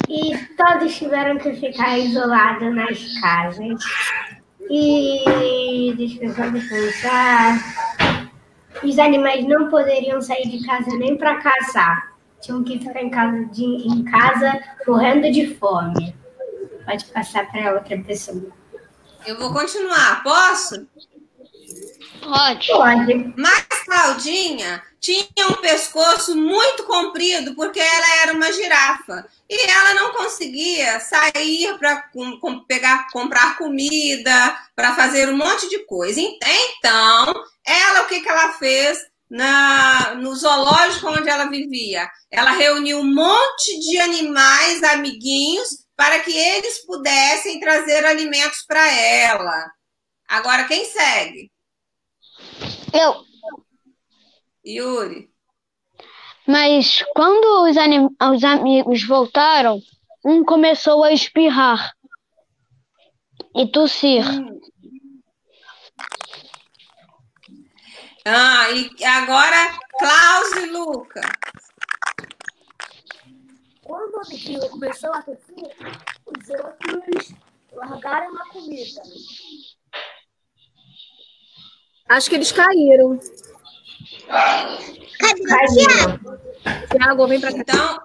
E 0.06 0.36
todos 0.54 0.94
tiveram 0.94 1.38
que 1.38 1.54
ficar 1.54 1.98
isolados 1.98 2.74
nas 2.74 3.20
casas. 3.20 3.82
E 4.68 5.94
deixa 5.96 6.24
eu 6.24 6.52
descansar. 6.52 7.58
Os 8.84 8.98
animais 8.98 9.46
não 9.46 9.70
poderiam 9.70 10.20
sair 10.20 10.46
de 10.48 10.64
casa 10.66 10.90
nem 10.98 11.16
para 11.16 11.40
caçar. 11.40 12.11
Tinham 12.42 12.64
que 12.64 12.78
ficar 12.78 13.02
em 13.02 13.08
casa, 13.08 13.44
de, 13.52 13.64
em 13.64 14.04
casa 14.04 14.60
morrendo 14.86 15.30
de 15.30 15.54
fome. 15.54 16.14
Pode 16.84 17.04
passar 17.06 17.50
para 17.50 17.74
outra 17.74 17.96
pessoa. 17.98 18.50
Eu 19.24 19.38
vou 19.38 19.52
continuar. 19.52 20.22
Posso? 20.24 20.86
Pode. 22.20 22.68
Pode. 22.68 23.34
Mas 23.36 23.64
Claudinha 23.84 24.82
tinha 25.00 25.48
um 25.48 25.60
pescoço 25.60 26.36
muito 26.36 26.84
comprido 26.84 27.54
porque 27.54 27.80
ela 27.80 28.22
era 28.22 28.32
uma 28.32 28.52
girafa 28.52 29.26
e 29.48 29.70
ela 29.70 29.94
não 29.94 30.12
conseguia 30.12 31.00
sair 31.00 31.76
para 31.78 32.08
pegar, 32.66 33.08
comprar 33.10 33.58
comida, 33.58 34.56
para 34.74 34.94
fazer 34.94 35.28
um 35.28 35.36
monte 35.36 35.68
de 35.68 35.80
coisa. 35.80 36.20
Então, 36.20 37.44
ela 37.64 38.02
o 38.02 38.06
que, 38.06 38.20
que 38.20 38.28
ela 38.28 38.52
fez 38.52 39.11
na, 39.32 40.14
no 40.16 40.34
zoológico 40.36 41.08
onde 41.08 41.28
ela 41.28 41.46
vivia? 41.46 42.06
Ela 42.30 42.50
reuniu 42.50 42.98
um 42.98 43.14
monte 43.14 43.80
de 43.80 43.98
animais 43.98 44.82
amiguinhos 44.82 45.86
para 45.96 46.20
que 46.20 46.36
eles 46.36 46.84
pudessem 46.84 47.58
trazer 47.58 48.04
alimentos 48.04 48.62
para 48.66 48.86
ela. 48.92 49.72
Agora, 50.28 50.64
quem 50.64 50.84
segue? 50.84 51.50
Eu. 52.92 53.24
Yuri. 54.66 55.30
Mas 56.46 57.02
quando 57.14 57.70
os, 57.70 57.76
anim- 57.78 58.08
os 58.20 58.44
amigos 58.44 59.02
voltaram, 59.06 59.80
um 60.24 60.44
começou 60.44 61.02
a 61.04 61.12
espirrar 61.12 61.94
e 63.56 63.66
tossir. 63.70 64.24
Ah, 68.24 68.70
e 68.70 69.04
agora 69.04 69.78
Klaus 69.98 70.52
e 70.56 70.66
Luca. 70.66 71.20
Quando 73.82 74.14
o 74.14 74.20
amiguinho 74.20 74.68
começou 74.70 75.12
a 75.12 75.22
tossir, 75.22 75.76
os 76.26 76.48
outros 76.50 77.34
largaram 77.72 78.36
a 78.36 78.48
comida. 78.48 79.02
Acho 82.08 82.30
que 82.30 82.36
eles 82.36 82.52
caíram. 82.52 83.18
Tiago? 85.18 86.20
Tiago, 86.90 87.26
vem 87.26 87.40
pra 87.40 87.52
cá. 87.52 87.58
Então, 87.58 87.98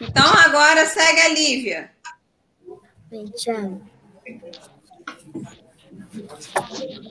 então 0.00 0.24
agora 0.44 0.86
segue 0.86 1.20
a 1.20 1.28
Lívia. 1.28 1.92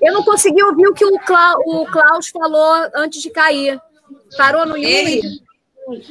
Eu 0.01 0.13
não 0.13 0.23
consegui 0.23 0.63
ouvir 0.63 0.87
o 0.87 0.93
que 0.93 1.05
o, 1.05 1.17
Cla- 1.19 1.55
o 1.65 1.85
Klaus 1.85 2.29
falou 2.29 2.89
antes 2.95 3.21
de 3.21 3.29
cair. 3.29 3.79
Parou 4.37 4.65
no 4.65 4.77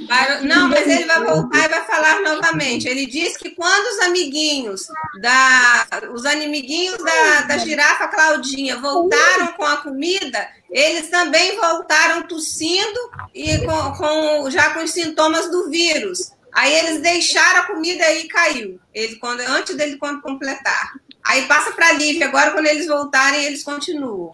Vai- 0.06 0.42
Não, 0.42 0.68
mas 0.68 0.86
ele 0.86 1.04
vai 1.06 1.24
voltar 1.24 1.64
e 1.64 1.68
vai 1.68 1.84
falar 1.86 2.20
novamente. 2.20 2.86
Ele 2.86 3.06
disse 3.06 3.38
que 3.38 3.50
quando 3.50 3.86
os 3.86 4.00
amiguinhos 4.00 4.86
da. 5.22 5.86
Os 6.12 6.26
amiguinhos 6.26 6.98
da, 7.02 7.40
da 7.42 7.56
girafa 7.58 8.06
Claudinha 8.08 8.76
voltaram 8.76 9.48
com 9.54 9.64
a 9.64 9.78
comida, 9.78 10.46
eles 10.70 11.08
também 11.08 11.56
voltaram 11.56 12.22
tossindo 12.24 13.00
e 13.34 13.58
com, 13.64 13.92
com- 13.96 14.50
já 14.50 14.74
com 14.74 14.84
os 14.84 14.90
sintomas 14.90 15.50
do 15.50 15.70
vírus. 15.70 16.32
Aí 16.52 16.70
eles 16.74 17.00
deixaram 17.00 17.60
a 17.60 17.66
comida 17.66 18.12
e 18.12 18.28
caiu. 18.28 18.78
Ele, 18.92 19.16
quando, 19.16 19.40
antes 19.40 19.74
dele 19.74 19.96
com- 19.96 20.20
completar. 20.20 20.92
Aí 21.24 21.46
passa 21.46 21.72
para 21.72 21.88
a 21.88 21.92
Lívia. 21.92 22.26
Agora, 22.26 22.50
quando 22.52 22.66
eles 22.66 22.86
voltarem, 22.86 23.44
eles 23.44 23.62
continuam. 23.62 24.32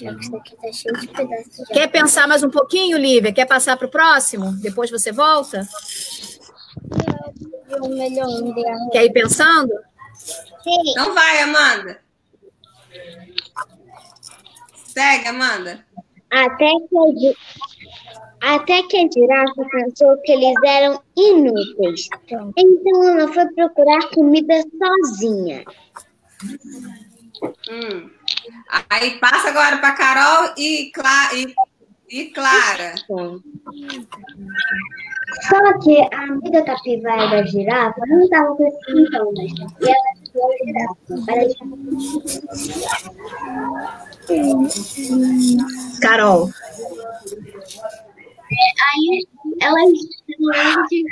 Isso 0.00 0.36
aqui 0.36 0.56
cheio 0.72 0.96
de 0.96 1.08
pedaços. 1.08 1.56
de 1.56 1.66
Quer 1.66 1.88
pensar 1.88 2.26
mais 2.26 2.42
um 2.42 2.50
pouquinho, 2.50 2.96
Lívia? 2.96 3.32
Quer 3.32 3.46
passar 3.46 3.76
para 3.76 3.86
o 3.86 3.90
próximo? 3.90 4.52
Depois 4.60 4.90
você 4.90 5.12
volta? 5.12 5.66
um 7.82 7.88
melhor. 7.96 8.28
Quer 8.90 9.04
ir 9.04 9.12
pensando? 9.12 9.72
Então 10.66 11.14
vai, 11.14 11.42
Amanda. 11.42 12.00
Segue, 14.74 15.28
Amanda. 15.28 15.84
Até 16.30 16.70
que, 16.88 17.34
até 18.40 18.82
que 18.84 18.96
a 18.96 19.08
girafa 19.10 19.64
pensou 19.70 20.16
que 20.22 20.32
eles 20.32 20.54
eram 20.64 21.00
inúteis. 21.16 22.08
Então 22.56 23.08
ela 23.08 23.32
foi 23.32 23.46
procurar 23.52 24.08
comida 24.10 24.62
sozinha. 24.78 25.64
Hum. 27.70 28.10
Aí 28.88 29.18
passa 29.18 29.48
agora 29.48 29.78
para 29.78 29.92
Carol 29.92 30.52
e, 30.56 30.90
Cla 30.92 31.34
e, 31.34 31.54
e 32.08 32.26
Clara. 32.26 32.94
Só 35.48 35.78
que 35.78 36.00
a 36.12 36.22
amiga 36.24 36.62
capivara 36.64 37.28
da 37.28 37.42
girafa 37.44 38.00
não 38.06 38.22
estava 38.22 38.56
com 38.56 38.66
esses 38.66 38.84
sintomas. 38.86 39.52
E 39.80 39.88
ela 39.88 40.14
ficou 40.24 40.50
a 40.50 40.56
girafa. 40.64 40.96
Ela 41.28 41.44
Carol. 46.00 46.50
Aí 48.50 49.26
elas 49.60 49.90
falaram 50.38 50.86
que. 50.88 51.04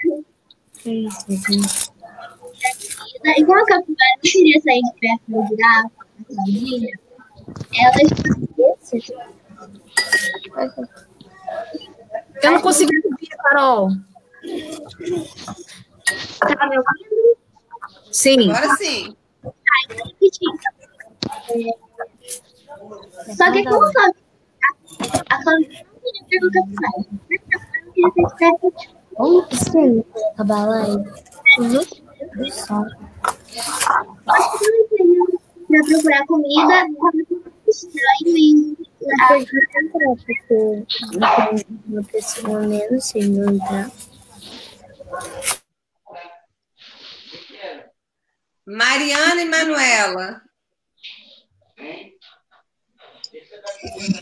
Igual 3.37 3.59
a 3.59 3.67
capivara 3.67 4.15
não 4.17 4.21
queria 4.23 4.61
sair 4.61 4.81
de 4.83 4.93
perto 5.01 5.23
da 5.29 5.47
girafa, 5.47 5.91
da 6.19 6.25
Claudinha, 6.35 6.99
elas. 7.75 8.09
Eu 12.43 12.53
não 12.53 12.61
consegui 12.61 12.97
ouvir, 13.05 13.29
Carol. 13.29 13.91
Tá 16.41 16.67
me 16.69 16.79
ouvindo? 16.79 17.39
Sim. 18.11 18.51
Agora 18.51 18.77
sim. 18.77 19.17
Repeti. 19.89 20.45
É, 21.51 23.35
Só 23.35 23.53
que 23.53 23.65
como 23.65 23.85
a 23.85 23.91
a. 23.91 25.35
A 25.35 25.39
sair 29.57 30.05
de 30.05 30.25
acabar 30.33 30.69
a. 30.69 30.87
Só. 32.51 32.85
Acho 34.27 34.59
que 34.59 35.05
não 35.69 35.85
procurar 35.85 36.27
comida, 36.27 36.87
estranho 37.67 38.07
e 38.25 38.77
de 38.77 39.59
entrar, 39.83 40.17
porque 40.27 40.87
uma 42.45 42.61
menos 42.61 43.05
sem 43.05 43.29
não. 43.29 43.91
Mariana 48.67 49.43
e 49.43 49.45
Manuela. 49.47 50.43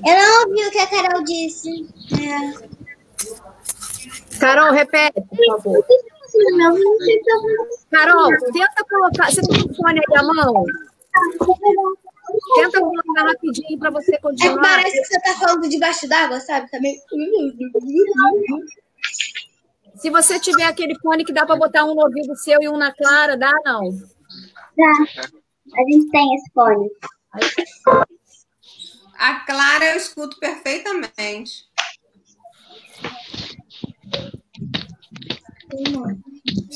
Eu 0.07 0.15
não 0.17 0.49
ouvi 0.49 0.67
o 0.67 0.71
que 0.71 0.79
a 0.79 0.87
Carol 0.87 1.25
disse. 1.25 1.89
Carol, 4.39 4.73
repete, 4.73 5.21
por 5.23 5.47
favor. 5.47 5.87
Carol, 7.91 8.29
tenta 8.53 8.85
colocar. 8.89 9.31
Você 9.31 9.41
tem 9.43 9.63
o 9.63 9.75
fone 9.75 10.01
aí 10.01 10.19
à 10.19 10.23
mão? 10.23 10.65
Tenta 12.57 12.81
colocar 12.81 13.23
rapidinho 13.23 13.79
para 13.79 13.91
você 13.91 14.15
É 14.15 14.19
continuar. 14.19 14.61
parece 14.61 14.99
que 15.01 15.05
você 15.07 15.21
tá 15.21 15.35
falando 15.35 15.69
debaixo 15.69 16.09
d'água, 16.09 16.41
sabe? 16.41 16.71
Tá 16.71 16.79
meio... 16.81 16.99
Se 19.97 20.11
você 20.11 20.39
tiver 20.39 20.65
aquele 20.65 20.95
fone 21.01 21.25
que 21.25 21.33
dá 21.33 21.47
para 21.47 21.57
botar 21.57 21.85
um 21.85 21.95
no 21.95 22.03
ouvido 22.03 22.37
seu 22.37 22.61
e 22.61 22.69
um 22.69 22.77
na 22.77 22.93
Clara, 22.93 23.37
dá 23.37 23.51
não? 23.65 23.91
Tá. 24.77 24.93
A 25.75 25.83
gente 25.91 26.11
tem 26.11 26.35
esse 26.35 26.51
fone. 26.53 26.91
A 29.19 29.41
Clara 29.41 29.85
eu 29.93 29.97
escuto 29.97 30.39
perfeitamente. 30.39 31.67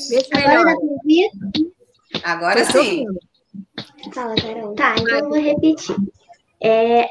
Vê 0.09 0.23
se 0.23 0.29
Agora 0.33 0.63
dá? 0.63 0.75
Agora 2.23 2.65
tô 2.65 2.83
sim. 2.83 3.05
Fala, 4.13 4.35
Carol. 4.35 4.75
Tá, 4.75 4.95
então 4.99 5.17
eu 5.17 5.29
vou 5.29 5.39
repetir. 5.39 5.95
É, 6.61 7.07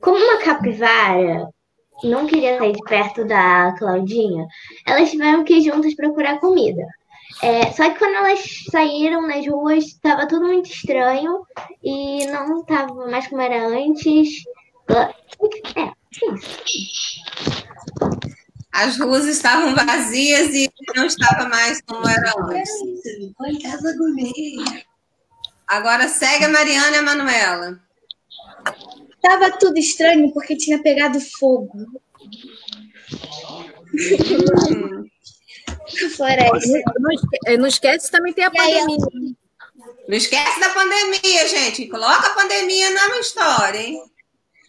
como 0.00 0.16
uma 0.16 0.38
capivara 0.38 1.48
não 2.04 2.26
queria 2.26 2.58
sair 2.58 2.72
de 2.72 2.82
perto 2.84 3.24
da 3.24 3.74
Claudinha, 3.78 4.46
elas 4.86 5.10
tiveram 5.10 5.44
que 5.44 5.54
ir 5.54 5.62
juntas 5.62 5.94
procurar 5.94 6.38
comida. 6.40 6.86
É, 7.42 7.70
só 7.72 7.88
que 7.90 7.98
quando 7.98 8.14
elas 8.16 8.40
saíram 8.70 9.26
nas 9.26 9.46
ruas, 9.46 9.84
estava 9.84 10.26
tudo 10.26 10.46
muito 10.46 10.70
estranho 10.70 11.42
e 11.82 12.26
não 12.26 12.60
estava 12.60 13.06
mais 13.06 13.26
como 13.26 13.42
era 13.42 13.66
antes. 13.66 14.42
As 18.72 18.98
ruas 18.98 19.26
estavam 19.26 19.74
vazias 19.74 20.54
e 20.54 20.70
não 20.94 21.06
estava 21.06 21.48
mais 21.48 21.80
como 21.82 22.06
era 22.08 22.32
antes. 22.38 22.70
Olha, 23.40 23.60
casa 23.62 23.96
gourmet. 23.96 24.32
Agora 25.66 26.08
segue 26.08 26.44
a 26.44 26.48
Mariana 26.48 26.96
e 26.96 26.98
a 26.98 27.02
Manuela. 27.02 27.80
Tava 29.22 29.50
tudo 29.58 29.78
estranho 29.78 30.32
porque 30.32 30.56
tinha 30.56 30.80
pegado 30.82 31.18
fogo. 31.20 31.86
Hum. 34.70 35.04
Floresta. 36.16 36.82
Não 37.00 37.10
esque- 37.10 37.56
Não 37.58 37.66
esquece, 37.66 38.10
também 38.10 38.32
tem 38.32 38.44
a 38.44 38.50
pandemia. 38.50 38.96
Não 40.08 40.16
esquece 40.16 40.60
da 40.60 40.68
pandemia, 40.70 41.48
gente. 41.48 41.86
Coloca 41.88 42.28
a 42.28 42.34
pandemia 42.34 42.90
na 42.90 43.18
história, 43.18 43.78
hein? 43.78 44.02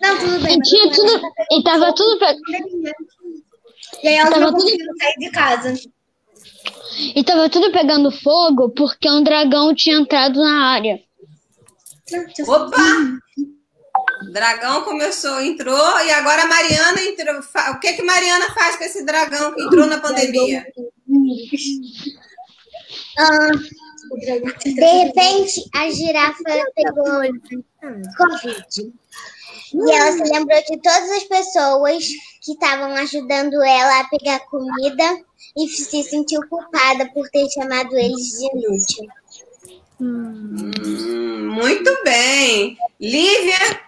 Não, 0.01 0.17
tudo 0.19 0.39
bem. 0.41 0.57
E 0.57 0.61
tinha 0.61 0.91
tudo. 0.91 1.21
E 1.51 1.63
tava 1.63 1.93
tudo. 1.93 2.19
pe- 2.19 2.37
E 4.03 4.07
aí 4.07 4.15
elas 4.15 4.29
Tava 4.33 4.45
não 4.51 4.57
tudo- 4.57 4.69
sair 4.69 5.13
de 5.17 5.29
casa. 5.31 5.73
E 7.15 7.23
tava 7.23 7.49
tudo 7.49 7.71
pegando 7.71 8.11
fogo 8.11 8.69
porque 8.71 9.09
um 9.09 9.23
dragão 9.23 9.73
tinha 9.75 9.97
entrado 9.97 10.39
na 10.39 10.67
área. 10.73 10.99
Opa! 12.47 12.77
Dragão 14.33 14.83
começou, 14.83 15.39
entrou, 15.39 15.99
e 16.01 16.11
agora 16.11 16.43
a 16.43 16.47
Mariana 16.47 17.01
entrou. 17.01 17.39
O 17.39 17.79
que 17.79 17.93
que 17.93 18.01
Mariana 18.03 18.49
faz 18.53 18.75
com 18.75 18.83
esse 18.83 19.03
dragão 19.05 19.53
que 19.53 19.61
entrou 19.63 19.85
na 19.85 19.99
pandemia? 19.99 20.65
Ah, 23.17 23.51
de 24.63 24.85
repente, 25.03 25.63
a 25.75 25.89
girafa 25.89 26.43
pegou 26.75 27.21
Covid. 28.17 28.93
E 29.73 29.91
ela 29.91 30.11
se 30.11 30.23
lembrou 30.23 30.59
de 30.61 30.77
todas 30.81 31.09
as 31.11 31.23
pessoas 31.23 32.05
que 32.41 32.53
estavam 32.53 32.93
ajudando 32.95 33.61
ela 33.63 33.99
a 33.99 34.07
pegar 34.09 34.39
comida 34.41 35.19
e 35.57 35.67
se 35.67 36.03
sentiu 36.03 36.41
culpada 36.49 37.09
por 37.13 37.29
ter 37.29 37.47
chamado 37.49 37.95
eles 37.97 38.39
de 38.39 38.45
inútil. 38.53 39.07
Hum, 40.01 41.51
muito 41.53 42.03
bem. 42.03 42.77
Lívia, 42.99 43.81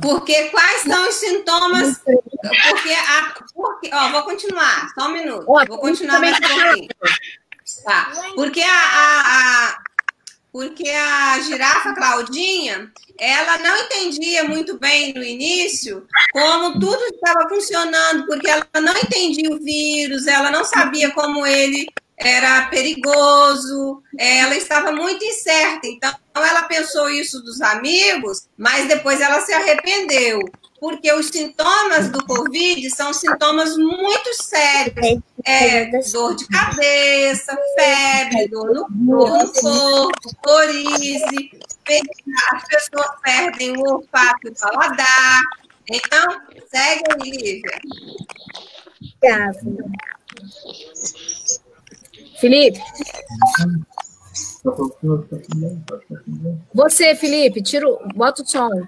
porque 0.00 0.50
quais 0.50 0.82
são 0.82 1.08
os 1.08 1.14
sintomas? 1.14 1.98
Porque 1.98 2.92
a. 2.92 3.34
Porque, 3.54 3.90
ó, 3.92 4.08
vou 4.10 4.22
continuar, 4.22 4.88
só 4.94 5.08
um 5.08 5.12
minuto. 5.12 5.44
Vou 5.46 5.78
continuar 5.78 6.20
mais 6.20 6.36
um 6.36 6.40
pouquinho. 6.40 6.88
Tá. 7.84 8.12
Porque 8.34 8.60
a, 8.62 8.66
a, 8.68 9.68
a- 9.68 9.78
porque 10.54 10.88
a 10.88 11.40
girafa 11.40 11.96
Claudinha, 11.96 12.88
ela 13.18 13.58
não 13.58 13.76
entendia 13.76 14.44
muito 14.44 14.78
bem 14.78 15.12
no 15.12 15.20
início 15.20 16.06
como 16.32 16.78
tudo 16.78 17.02
estava 17.06 17.48
funcionando, 17.48 18.24
porque 18.24 18.48
ela 18.48 18.64
não 18.80 18.96
entendia 18.96 19.50
o 19.50 19.58
vírus, 19.58 20.28
ela 20.28 20.52
não 20.52 20.64
sabia 20.64 21.10
como 21.10 21.44
ele 21.44 21.88
era 22.16 22.66
perigoso, 22.66 24.00
é, 24.16 24.38
ela 24.38 24.54
estava 24.54 24.92
muito 24.92 25.24
incerta. 25.24 25.88
Então, 25.88 26.14
ela 26.36 26.62
pensou 26.62 27.10
isso 27.10 27.42
dos 27.42 27.60
amigos, 27.60 28.46
mas 28.56 28.86
depois 28.86 29.20
ela 29.20 29.40
se 29.40 29.52
arrependeu, 29.52 30.38
porque 30.84 31.10
os 31.14 31.28
sintomas 31.28 32.10
do 32.10 32.22
Covid 32.26 32.90
são 32.90 33.10
sintomas 33.10 33.74
muito 33.74 34.34
sérios. 34.34 35.22
É, 35.42 35.86
dor 36.12 36.36
de 36.36 36.46
cabeça, 36.46 37.56
febre, 37.74 38.48
dor 38.48 38.66
no, 38.66 38.86
dor 38.90 39.30
no 39.30 39.52
corpo, 39.54 40.36
corize, 40.42 41.52
as 42.52 42.68
pessoas 42.68 43.08
perdem 43.22 43.74
o 43.78 43.94
olfato 43.94 44.46
e 44.46 44.50
o 44.50 44.54
paladar. 44.54 45.40
Então, 45.90 46.26
segue 46.70 47.04
aí, 47.14 47.30
Lívia. 47.30 47.80
Obrigada. 49.22 49.60
Felipe. 52.38 52.80
Você, 56.74 57.14
Felipe, 57.14 57.62
tira 57.62 57.88
o, 57.88 58.06
bota 58.14 58.42
o 58.42 58.46
som. 58.46 58.86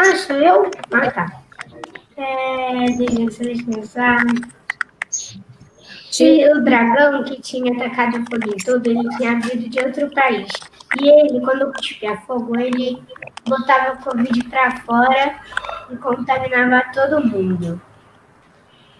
Ah, 0.00 0.14
sou 0.14 0.36
eu? 0.36 0.70
Ah, 0.92 1.10
tá. 1.10 1.26
É, 2.16 2.86
deixa 2.96 3.42
eu 3.42 3.66
pensar. 3.66 4.24
E 6.20 6.52
o 6.52 6.62
dragão 6.62 7.24
que 7.24 7.42
tinha 7.42 7.72
atacado 7.72 8.18
o 8.18 8.24
fogo 8.30 8.56
todo, 8.64 8.86
ele 8.86 9.08
tinha 9.16 9.40
vindo 9.40 9.68
de 9.68 9.80
outro 9.80 10.08
país. 10.14 10.46
E 11.00 11.08
ele, 11.08 11.40
quando 11.40 11.72
cuspia 11.72 12.16
fogo, 12.18 12.56
ele 12.60 13.02
botava 13.48 13.94
o 13.94 14.04
Covid 14.04 14.44
pra 14.44 14.70
fora 14.82 15.40
e 15.90 15.96
contaminava 15.96 16.92
todo 16.94 17.26
mundo. 17.26 17.80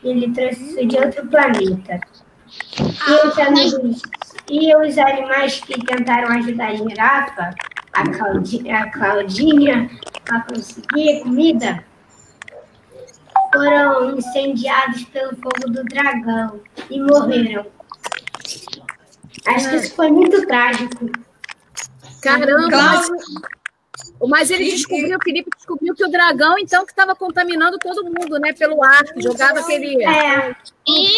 Ele 0.03 0.33
trouxe 0.33 0.65
isso 0.65 0.85
de 0.85 0.97
outro 0.97 1.29
planeta. 1.29 2.01
E 3.09 3.27
os, 3.29 3.39
amigos, 3.39 4.03
e 4.51 4.75
os 4.75 4.99
animais 4.99 5.61
que 5.61 5.81
tentaram 5.81 6.37
ajudar 6.39 6.71
a 6.71 6.75
girafa, 6.75 7.55
a 7.99 8.11
Claudinha, 8.11 8.79
a 8.79 8.91
Claudinha 8.91 9.91
a 10.31 10.41
conseguir 10.41 11.21
comida, 11.23 11.85
foram 13.53 14.17
incendiados 14.17 15.05
pelo 15.05 15.37
fogo 15.37 15.73
do 15.73 15.85
dragão 15.85 16.61
e 16.91 17.01
morreram. 17.01 17.67
Acho 19.47 19.71
que 19.71 19.77
isso 19.77 19.95
foi 19.95 20.11
muito 20.11 20.47
trágico. 20.47 21.11
Caramba, 22.23 22.69
mas, 22.71 23.09
mas 24.29 24.51
ele 24.51 24.65
descobriu, 24.65 25.17
o 25.17 25.23
Felipe 25.23 25.51
descobriu 25.57 25.95
que 25.95 26.05
o 26.05 26.11
dragão, 26.11 26.59
então, 26.59 26.85
que 26.85 26.93
estava 26.93 27.15
contaminando 27.15 27.79
todo 27.79 28.05
mundo, 28.05 28.39
né? 28.39 28.53
Pelo 28.53 28.85
ar, 28.85 29.05
que 29.05 29.23
jogava 29.23 29.61
aquele. 29.61 30.05
É. 30.05 30.55
E 30.87 31.17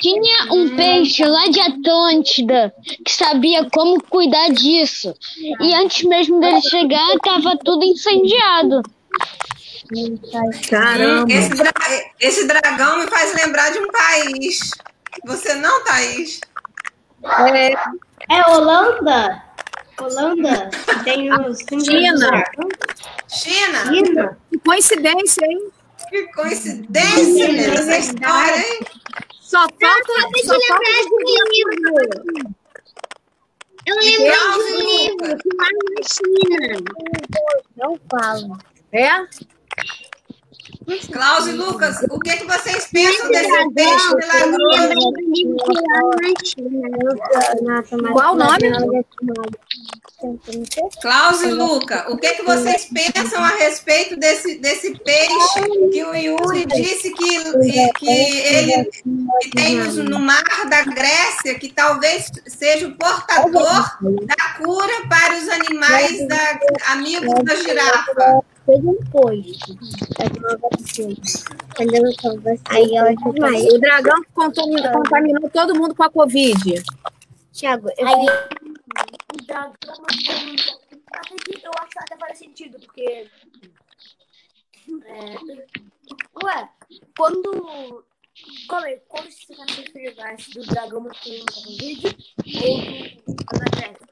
tinha 0.00 0.52
um 0.52 0.76
peixe 0.76 1.24
lá 1.24 1.46
de 1.48 1.60
Atlântida 1.60 2.72
que 3.04 3.12
sabia 3.12 3.68
como 3.70 4.02
cuidar 4.02 4.50
disso. 4.50 5.14
E 5.60 5.74
antes 5.74 6.04
mesmo 6.04 6.40
dele 6.40 6.60
chegar, 6.62 7.14
estava 7.14 7.56
tudo 7.58 7.84
incendiado. 7.84 8.82
Caramba. 10.68 11.32
Esse, 11.32 11.50
dra 11.50 11.72
esse 12.20 12.46
dragão 12.46 12.98
me 12.98 13.06
faz 13.08 13.34
lembrar 13.34 13.70
de 13.70 13.78
um 13.78 13.88
país. 13.88 14.70
Você 15.24 15.54
não, 15.54 15.82
Thaís? 15.84 16.40
É, 17.52 17.72
é 18.30 18.50
Holanda? 18.50 19.42
Holanda? 20.00 20.70
Tem 21.04 21.32
os 21.32 21.58
China. 21.58 22.44
China? 23.28 23.86
China. 23.86 24.38
Que 24.50 24.58
coincidência, 24.58 25.46
hein? 25.46 25.70
Que 26.10 26.22
coincidência 26.32 27.72
essa 27.72 27.98
história, 27.98 28.58
hein? 28.58 28.86
Só 29.48 29.60
falta. 29.60 30.12
Só 30.44 30.60
falta 30.68 30.90
livro. 31.56 31.72
Eu 33.86 33.94
lembrei 33.94 34.30
de 34.30 34.58
um 34.58 34.76
livro 34.86 35.38
que 35.38 35.48
lá 35.56 35.68
na 35.72 36.02
China. 36.06 36.60
Não 37.74 37.98
falo. 38.10 38.58
É? 38.92 39.26
Klaus 41.12 41.46
e 41.46 41.52
Lucas, 41.52 41.98
o 42.10 42.18
que, 42.18 42.34
que 42.36 42.44
vocês 42.46 42.88
pensam 42.90 43.28
desse 43.30 43.70
peixe 43.74 44.14
milagroso? 46.56 47.32
Qual 48.12 48.34
o 48.34 48.36
nome? 48.36 48.70
Klaus 51.02 51.42
e 51.42 51.50
Luca, 51.50 52.06
o 52.10 52.16
que, 52.16 52.34
que 52.34 52.42
vocês 52.42 52.88
pensam 53.14 53.44
a 53.44 53.48
respeito 53.48 54.16
desse, 54.16 54.58
desse 54.60 54.98
peixe 55.00 55.60
que 55.92 56.04
o 56.04 56.14
Yuri 56.14 56.64
disse 56.64 57.12
que, 57.12 57.92
que 57.98 58.08
ele 58.08 58.84
que 59.42 59.50
tem 59.50 59.76
no 59.76 60.18
mar 60.18 60.42
da 60.70 60.84
Grécia, 60.84 61.58
que 61.58 61.70
talvez 61.70 62.30
seja 62.46 62.88
o 62.88 62.96
portador 62.96 63.98
da 64.00 64.54
cura 64.56 65.06
para 65.06 65.36
os 65.36 65.48
animais 65.50 66.26
da, 66.26 66.60
amigos 66.92 67.44
da 67.44 67.56
girafa? 67.56 68.42
Teve 68.68 68.86
um 68.86 68.98
Aí 72.68 72.94
ela 72.94 73.14
desmaiou. 73.14 73.74
O 73.74 73.80
dragão 73.80 74.22
contaminou, 74.34 74.92
contaminou 74.92 75.48
todo 75.48 75.74
mundo 75.74 75.94
com 75.94 76.02
a 76.02 76.10
Covid. 76.10 76.74
Tiago, 77.50 77.88
eu 77.96 78.06
Aí, 78.06 78.26
o 79.32 79.46
dragão 79.46 79.72
eu 81.64 81.70
acho 81.78 81.88
que 81.90 81.98
até 81.98 82.18
faz 82.18 82.38
sentido, 82.38 82.78
porque. 82.78 83.30
É, 85.06 85.34
ué, 86.44 86.68
quando. 87.16 88.04
Como 88.68 88.86
é? 88.86 88.96
Quando 89.08 89.30
você 89.30 89.54
quer 89.54 89.70
se 89.70 89.80
referir 89.80 90.14
do 90.54 90.66
dragão 90.66 91.00
masculino 91.00 91.46
com 91.46 91.62
Covid 91.62 92.16
ou 92.60 93.34
do 93.34 93.44
Anacreta? 93.56 94.06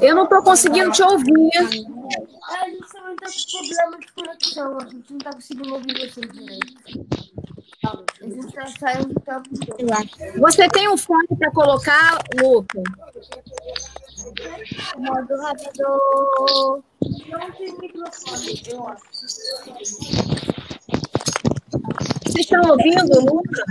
Eu 0.00 0.14
não 0.14 0.24
estou 0.24 0.42
conseguindo 0.42 0.90
te 0.92 1.02
ouvir. 1.02 1.50
A 1.56 2.68
gente 2.68 2.86
também 2.92 3.16
com 3.16 3.26
problema 3.50 3.98
de 3.98 4.12
conexão, 4.12 4.78
a 4.78 4.84
gente 4.84 5.12
não 5.12 5.32
conseguindo 5.32 5.74
ouvir 5.74 5.94
vocês 5.94 6.32
direito. 6.32 6.72
A 7.84 8.24
gente 8.24 8.78
saindo. 8.78 9.14
Você 10.38 10.68
tem 10.68 10.88
um 10.88 10.96
fone 10.96 11.28
para 11.38 11.50
colocar, 11.50 12.18
Luca? 12.40 12.82
Modo 14.98 15.36
rápido. 15.42 16.82
Não 17.28 17.50
tem 17.52 17.78
microfone, 17.78 18.62
eu 18.70 18.88
acho. 18.88 19.02
Vocês 22.24 22.44
estão 22.44 22.60
ouvindo, 22.70 23.20
Luca? 23.20 23.64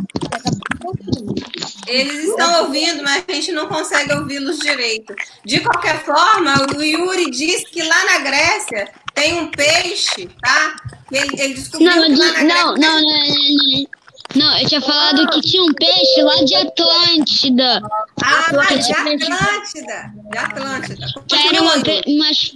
Eles 1.88 2.26
estão 2.30 2.64
ouvindo, 2.66 3.04
mas 3.04 3.24
a 3.28 3.32
gente 3.34 3.52
não 3.52 3.68
consegue 3.68 4.14
ouvi-los 4.14 4.60
direito. 4.60 5.14
De 5.46 5.60
qualquer 5.60 6.04
forma, 6.04 6.54
o 6.76 6.82
Yuri 6.82 7.30
disse 7.32 7.66
que 7.66 7.82
lá 7.84 8.06
na 8.06 8.20
Grécia 8.20 8.90
tem 9.14 9.40
um 9.40 9.48
peixe, 9.52 10.30
tá? 10.42 10.76
Ele, 11.12 11.42
ele 11.42 11.54
descobriu 11.56 11.90
Não, 11.90 12.04
que 12.04 12.16
lá 12.16 12.26
na 12.32 12.44
não, 12.44 12.74
Grécia... 12.74 12.76
não, 12.76 12.76
não, 12.76 13.02
não, 13.02 13.86
não, 14.34 14.58
eu 14.60 14.68
tinha 14.68 14.80
falado 14.82 15.28
que 15.32 15.42
tinha 15.42 15.62
um 15.64 15.74
peixe 15.74 16.22
lá 16.22 16.36
de 16.46 16.56
Atlântida. 16.56 17.82
Ah, 18.24 18.46
de 18.50 18.94
Atlântida. 18.94 20.14
De 20.32 20.38
Atlântida. 20.38 21.08
que 21.28 21.36
eram, 21.48 21.70
ape- 21.70 22.02
umas, 22.08 22.52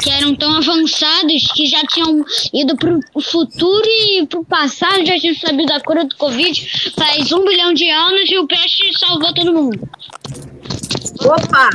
que 0.00 0.10
eram 0.10 0.34
tão 0.34 0.56
avançados 0.56 1.52
que 1.54 1.66
já 1.66 1.82
tinham 1.84 2.24
ido 2.52 2.76
pro 2.76 3.00
futuro 3.22 3.86
e 3.86 4.26
pro 4.26 4.44
passado, 4.44 5.06
já 5.06 5.18
tinham 5.18 5.34
sabido 5.34 5.66
da 5.66 5.80
cura 5.80 6.04
do 6.04 6.16
Covid 6.16 6.90
faz 6.96 7.32
um 7.32 7.44
bilhão 7.44 7.72
de 7.72 7.88
anos 7.90 8.30
e 8.30 8.38
o 8.38 8.46
peixe 8.46 8.92
salvou 8.98 9.32
todo 9.34 9.52
mundo. 9.52 9.88
Opa! 11.20 11.70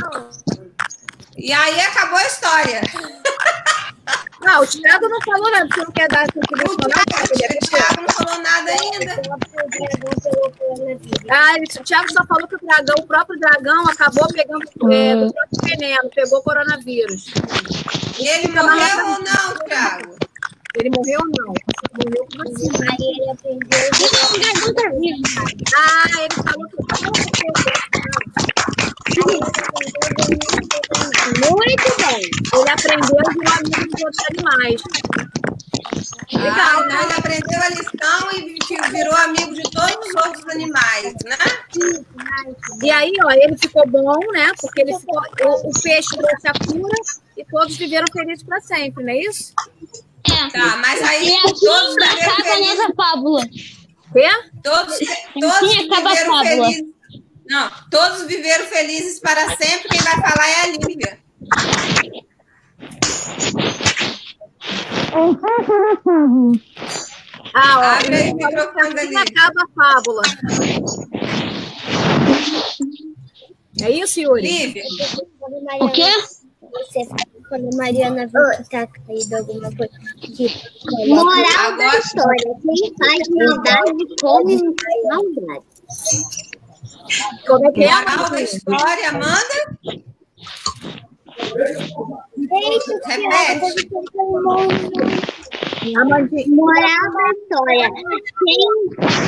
E 1.36 1.52
aí 1.52 1.80
acabou 1.80 2.18
a 2.18 2.26
história. 2.26 2.80
Não, 4.40 4.62
o 4.62 4.66
Thiago 4.66 5.08
não 5.08 5.20
falou 5.22 5.50
nada. 5.50 5.66
Você 5.72 5.80
não 5.84 5.92
quer 5.92 6.08
dar 6.08 6.22
essa 6.22 6.38
O 6.38 6.42
Thiago, 6.42 7.54
o 7.62 7.68
Thiago 7.68 8.02
não 8.02 8.08
falou 8.14 8.42
nada 8.42 8.70
ainda. 8.70 9.22
Ah, 11.30 11.54
ele- 11.56 11.64
o 11.80 11.82
Thiago 11.84 12.12
só 12.12 12.24
falou 12.26 12.46
que 12.46 12.54
o 12.54 12.58
dragão, 12.58 12.94
o 13.00 13.06
próprio 13.06 13.38
dragão, 13.40 13.84
acabou 13.88 14.26
pegando 14.32 14.62
é, 14.92 15.16
do 15.16 15.32
próprio 15.32 15.60
veneno, 15.64 16.10
pegou 16.14 16.42
coronavírus. 16.42 17.26
E 18.18 18.28
ele 18.28 18.48
morreu 18.48 19.06
ou 19.06 19.18
não, 19.20 19.54
Thiago? 19.66 20.16
Ele 20.76 20.90
morreu 20.94 21.20
ou 21.20 21.26
não? 21.26 21.54
Morreu 22.04 22.26
como 22.30 22.42
assim? 22.44 22.70
Aí 22.82 22.96
ele 23.00 23.30
aprendeu. 23.30 23.90
O 24.34 24.38
dragão 24.38 24.74
tá 24.74 24.88
vivo. 25.00 25.22
Ah, 25.74 26.10
ele 26.20 26.34
falou 26.34 26.68
que 26.68 26.76
Muito 31.50 31.96
bem. 31.98 32.30
ele 32.60 32.70
aprendeu 32.70 33.18
a 33.18 33.32
virar 33.32 33.58
amigo 33.58 33.90
dos 33.90 34.02
outros 34.02 34.26
animais. 34.30 34.82
Legal, 36.32 36.86
né? 36.86 37.02
Ele 37.04 37.12
aprendeu 37.12 37.60
a 37.62 37.68
lição 37.68 38.32
e 38.32 38.40
vi- 38.54 38.90
virou 38.90 39.14
amigo 39.14 39.54
de 39.54 39.62
todos 39.70 40.08
os 40.08 40.14
outros 40.26 40.48
animais, 40.48 41.14
né? 41.24 41.36
E 42.82 42.90
aí, 42.90 43.12
ó, 43.24 43.30
ele 43.30 43.56
ficou 43.58 43.86
bom, 43.88 44.18
né? 44.32 44.50
Porque 44.60 44.82
ele 44.82 44.98
ficou, 44.98 45.20
o, 45.44 45.68
o 45.68 45.82
peixe 45.82 46.16
trouxe 46.16 46.48
a 46.48 46.52
cura 46.66 46.96
e 47.36 47.44
todos 47.44 47.76
viveram 47.76 48.06
felizes 48.12 48.42
para 48.44 48.60
sempre, 48.60 49.04
não 49.04 49.12
é 49.12 49.18
isso? 49.20 49.52
É. 50.28 50.50
Tá, 50.50 50.76
mas 50.78 51.00
aí 51.02 51.28
E 51.28 51.40
todos 51.54 51.94
viveram 51.94 52.32
acaba 52.32 52.40
a 52.40 52.44
felizes. 52.54 52.76
nossa 52.78 52.94
fábula. 52.94 53.42
Quê? 54.12 54.28
Todos, 54.62 54.98
todos 55.40 55.78
acaba 55.78 56.10
a 56.10 56.14
viveram 56.14 56.32
fábula. 56.32 56.66
felizes. 56.66 56.95
Não, 57.48 57.70
todos 57.90 58.26
viveram 58.26 58.64
felizes 58.66 59.20
para 59.20 59.56
sempre. 59.56 59.88
Quem 59.88 60.00
vai 60.02 60.14
falar 60.20 60.48
é 60.48 60.62
a 60.62 60.66
Lívia. 60.68 61.18
Ah, 67.54 67.78
ó, 67.78 67.82
Abre 68.00 68.14
aí 68.16 68.32
o 68.32 68.36
microfone 68.36 68.94
da 68.94 69.02
Lívia. 69.02 69.20
acaba 69.22 69.62
a 69.62 69.68
fábula. 69.94 70.22
É 73.82 73.90
isso, 73.90 74.20
Yuri? 74.20 74.42
Lívia, 74.42 74.84
O 75.80 75.90
quê? 75.90 76.10
Você, 76.60 77.06
quando 77.48 77.72
a 77.72 77.76
Mariana 77.76 78.26
vê 78.26 78.56
que 78.62 78.70
tá 78.70 78.86
caído 78.86 79.36
alguma 79.36 79.70
coisa, 79.74 79.92
que 80.20 80.48
Moral 81.08 81.76
da 81.76 81.98
história: 81.98 82.54
quem 82.62 82.94
faz 82.98 83.28
maldade 83.28 84.16
come 84.20 84.62
maldade. 85.04 85.64
Como 87.46 87.66
é 87.68 87.72
que 87.72 87.84
é? 87.84 87.90
moral 87.90 88.30
da 88.30 88.40
história, 88.42 89.08
Amanda? 89.10 89.78
Repete. 93.06 93.88
Amandinha. 95.96 96.44
Moral 96.48 97.12
da 97.12 97.30
história: 97.32 97.90
quem, 98.44 98.64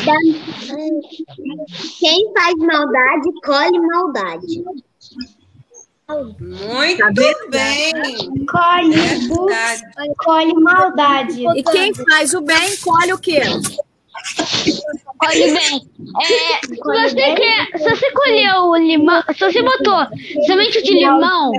dá- 0.05 0.27
quem 2.01 2.33
faz 2.35 2.55
maldade 2.59 3.33
colhe 3.45 3.81
maldade. 3.81 4.65
Muito 6.41 6.99
Tá 6.99 7.13
bem. 7.51 7.93
Colhe, 8.47 8.97
colhe 10.25 10.55
maldade. 10.55 11.45
E 11.55 11.63
quem 11.63 11.93
faz 11.95 12.33
o 12.35 12.41
bem, 12.41 12.77
colhe 12.79 13.13
o 13.13 13.19
quê? 13.19 13.41
Colhe 15.19 15.53
bem. 15.53 15.89
É, 16.23 16.67
se 16.67 16.77
você 16.77 17.35
quer, 17.35 17.79
se 17.79 17.91
você 17.91 18.13
colheu 18.13 18.63
o 18.71 18.77
limão, 18.77 19.23
se 19.35 19.41
você 19.41 19.63
botou 19.63 20.07
semente 20.47 20.83
de 20.83 20.95
limão 20.95 21.53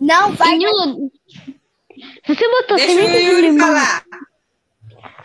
Não, 0.00 0.32
vai. 0.32 0.56
um, 0.58 1.10
se 2.26 2.34
você 2.34 2.48
botou 2.48 2.76
Deixa 2.76 2.92
semente 2.92 3.24
de 3.34 3.40
limão, 3.40 3.66
falar. 3.66 4.04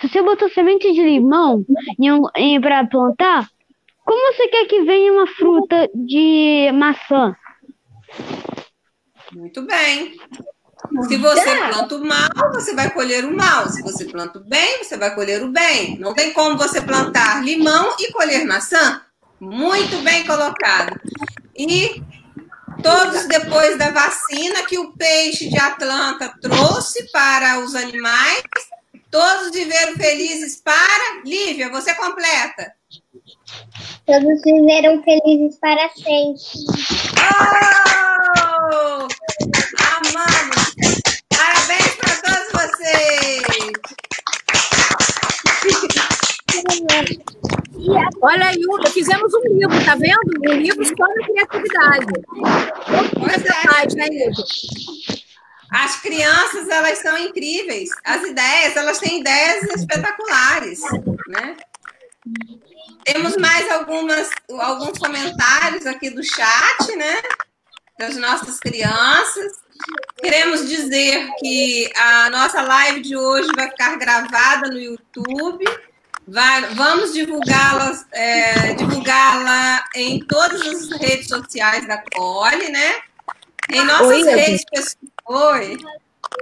se 0.01 0.07
você 0.09 0.21
botou 0.21 0.49
semente 0.49 0.91
de 0.93 1.01
limão 1.03 1.65
em 1.99 2.11
um, 2.11 2.21
em, 2.35 2.61
pra 2.61 2.85
plantar, 2.85 3.47
como 4.05 4.33
você 4.33 4.47
quer 4.49 4.65
que 4.65 4.83
venha 4.83 5.13
uma 5.13 5.27
fruta 5.27 5.89
de 5.93 6.71
maçã? 6.73 7.35
Muito 9.33 9.61
bem. 9.63 10.15
Se 11.07 11.17
você 11.17 11.55
planta 11.55 11.95
o 11.95 12.05
mal, 12.05 12.51
você 12.53 12.73
vai 12.75 12.89
colher 12.91 13.25
o 13.25 13.35
mal. 13.35 13.69
Se 13.69 13.81
você 13.81 14.05
planta 14.05 14.39
o 14.39 14.43
bem, 14.43 14.83
você 14.83 14.97
vai 14.97 15.13
colher 15.15 15.43
o 15.43 15.49
bem. 15.49 15.97
Não 15.99 16.13
tem 16.13 16.33
como 16.33 16.57
você 16.57 16.81
plantar 16.81 17.43
limão 17.43 17.95
e 17.99 18.11
colher 18.11 18.45
maçã. 18.45 19.01
Muito 19.39 19.97
bem 20.03 20.25
colocado. 20.25 20.99
E 21.55 22.01
todos 22.81 23.25
depois 23.27 23.77
da 23.77 23.91
vacina 23.91 24.63
que 24.67 24.77
o 24.77 24.93
peixe 24.93 25.49
de 25.49 25.57
Atlanta 25.57 26.33
trouxe 26.41 27.11
para 27.11 27.59
os 27.59 27.75
animais, 27.75 28.43
todos 29.09 29.51
viveram 29.51 29.93
felizes 29.95 30.61
para. 30.61 31.21
Lívia, 31.25 31.69
você 31.69 31.93
completa. 31.95 32.73
Todos 34.05 34.41
viveram 34.43 35.01
felizes 35.03 35.57
para 35.59 35.89
sempre. 35.89 36.41
Oh! 37.17 39.07
Amamos! 39.93 40.75
Parabéns 41.29 41.95
para 41.95 42.15
todos 42.21 42.51
vocês! 42.51 42.83
Olha 48.21 48.47
aí, 48.47 48.91
fizemos 48.91 49.33
um 49.33 49.57
livro, 49.57 49.85
tá 49.85 49.95
vendo? 49.95 50.49
Um 50.49 50.53
livro 50.53 50.85
só 50.85 50.93
da 50.93 51.25
criatividade. 51.25 52.05
Pois 53.19 53.45
é. 53.45 53.53
faz, 53.67 53.93
né, 53.95 54.07
Yuri? 54.09 54.33
As 55.71 55.99
crianças, 56.01 56.69
elas 56.69 56.99
são 56.99 57.17
incríveis. 57.17 57.89
As 58.05 58.23
ideias, 58.23 58.75
elas 58.75 58.99
têm 58.99 59.19
ideias 59.19 59.63
espetaculares, 59.75 60.79
né? 61.27 61.57
Temos 63.03 63.35
mais 63.37 63.69
algumas, 63.71 64.29
alguns 64.59 64.97
comentários 64.97 65.85
aqui 65.85 66.09
do 66.11 66.23
chat, 66.23 66.95
né? 66.95 67.21
Das 67.97 68.15
nossas 68.17 68.59
crianças. 68.59 69.62
Queremos 70.17 70.67
dizer 70.67 71.29
que 71.39 71.91
a 71.97 72.29
nossa 72.29 72.61
live 72.61 73.01
de 73.01 73.15
hoje 73.17 73.49
vai 73.55 73.69
ficar 73.69 73.97
gravada 73.97 74.69
no 74.69 74.79
YouTube. 74.79 75.65
Vai- 76.27 76.73
vamos 76.73 77.13
divulgá-la 77.13 77.91
é, 78.13 78.73
divulgá-la 78.75 79.83
em 79.95 80.19
todas 80.25 80.61
as 80.61 80.89
redes 81.01 81.27
sociais 81.27 81.85
da 81.85 82.01
Cole, 82.15 82.71
né? 82.71 82.95
Em 83.69 83.83
nossas 83.83 84.07
Oi, 84.07 84.21
Ed. 84.21 84.35
redes 84.35 84.65
pessoais. 84.71 84.97
Oi. 85.25 85.77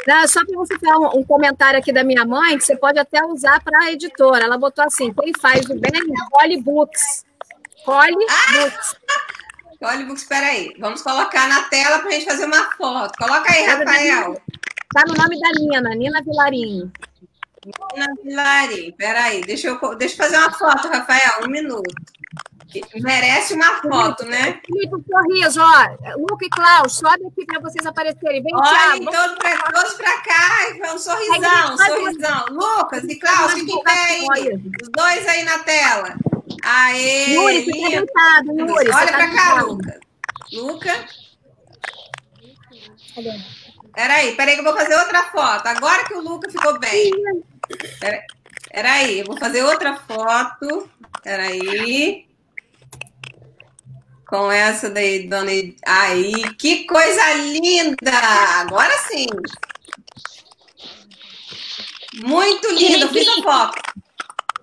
Não, 0.07 0.27
só 0.27 0.45
para 0.45 0.55
você 0.55 0.77
falar 0.79 0.99
um, 0.99 1.19
um 1.19 1.23
comentário 1.23 1.79
aqui 1.79 1.91
da 1.91 2.03
minha 2.03 2.23
mãe, 2.25 2.57
que 2.57 2.63
você 2.63 2.75
pode 2.75 2.99
até 2.99 3.23
usar 3.25 3.59
para 3.63 3.85
a 3.85 3.91
editora. 3.91 4.43
Ela 4.45 4.57
botou 4.57 4.85
assim: 4.85 5.11
quem 5.13 5.33
faz 5.39 5.65
o 5.65 5.75
bem, 5.75 5.91
colhe 6.31 6.61
books. 6.61 7.25
Colhe 7.83 8.13
books. 8.15 8.95
Olha, 9.83 10.05
Books, 10.05 10.21
espera 10.21 10.45
aí. 10.45 10.75
Vamos 10.79 11.01
colocar 11.01 11.47
na 11.47 11.63
tela 11.63 11.99
para 11.99 12.09
a 12.09 12.11
gente 12.11 12.25
fazer 12.25 12.45
uma 12.45 12.71
foto. 12.75 13.17
Coloca 13.17 13.51
aí, 13.51 13.65
Rafael. 13.65 14.41
Tá 14.93 15.03
no 15.07 15.13
nome 15.15 15.39
da 15.39 15.49
Nina, 15.59 15.95
Nina 15.95 16.21
Vilarinho. 16.21 16.91
Nina 17.65 18.07
Vilari. 18.23 18.89
Espera 18.89 19.23
aí. 19.23 19.41
Deixa 19.41 19.67
eu, 19.69 19.95
deixa 19.95 20.13
eu 20.15 20.17
fazer 20.17 20.37
uma 20.37 20.51
foto, 20.51 20.87
Rafael. 20.87 21.43
Um 21.43 21.49
minuto. 21.49 21.93
Merece 23.01 23.53
uma 23.53 23.81
foto, 23.81 24.23
né? 24.25 24.61
Felipe, 24.65 24.95
um 24.95 25.03
sorriso, 25.03 25.59
ó. 25.61 26.15
Luca 26.17 26.45
e 26.45 26.49
Klaus, 26.49 26.93
sobe 26.93 27.27
aqui 27.27 27.45
para 27.45 27.59
vocês 27.59 27.85
aparecerem. 27.85 28.41
Vem, 28.41 28.55
Olhem 28.55 29.03
todos 29.03 29.37
para 29.37 29.71
todos 29.71 29.93
pra 29.95 30.21
cá. 30.21 30.93
Um 30.93 30.97
sorrisão, 30.97 31.73
um 31.73 31.77
sorrisão. 31.77 32.45
Lucas 32.51 33.03
e 33.03 33.19
Klaus, 33.19 33.53
fiquem 33.53 33.75
em 33.75 33.83
pé 33.83 33.91
aí. 33.91 34.55
Os 34.81 34.89
dois 34.89 35.27
aí 35.27 35.43
na 35.43 35.59
tela. 35.59 36.15
Aê, 36.63 37.33
Yuri, 37.33 37.63
fica 37.65 37.77
lindo. 37.77 37.89
deitado, 38.05 38.59
Yuri. 38.59 38.73
você 38.73 38.89
Olha 38.95 39.07
tá 39.11 39.17
pra 39.17 39.33
cá. 39.35 39.61
Lucas. 39.61 39.99
Luca. 40.53 41.05
Peraí, 43.93 44.35
peraí 44.35 44.53
que 44.55 44.61
eu 44.61 44.65
vou 44.65 44.73
fazer 44.75 44.95
outra 44.95 45.23
foto. 45.23 45.67
Agora 45.67 46.05
que 46.05 46.13
o 46.13 46.21
Luca 46.21 46.49
ficou 46.49 46.79
bem. 46.79 47.11
Pera- 47.99 48.23
Peraí, 48.73 49.19
eu 49.19 49.25
vou 49.25 49.37
fazer 49.37 49.63
outra 49.63 49.95
foto. 49.97 50.89
Peraí. 51.23 52.25
Com 54.27 54.49
essa 54.49 54.89
daí, 54.89 55.27
dona. 55.27 55.51
Aí, 55.85 56.31
que 56.55 56.85
coisa 56.85 57.33
linda! 57.33 58.11
Agora 58.61 58.97
sim. 59.09 59.25
Muito 62.23 62.69
linda. 62.71 63.07
Fiz 63.09 63.27
a 63.27 63.41
foto. 63.43 63.81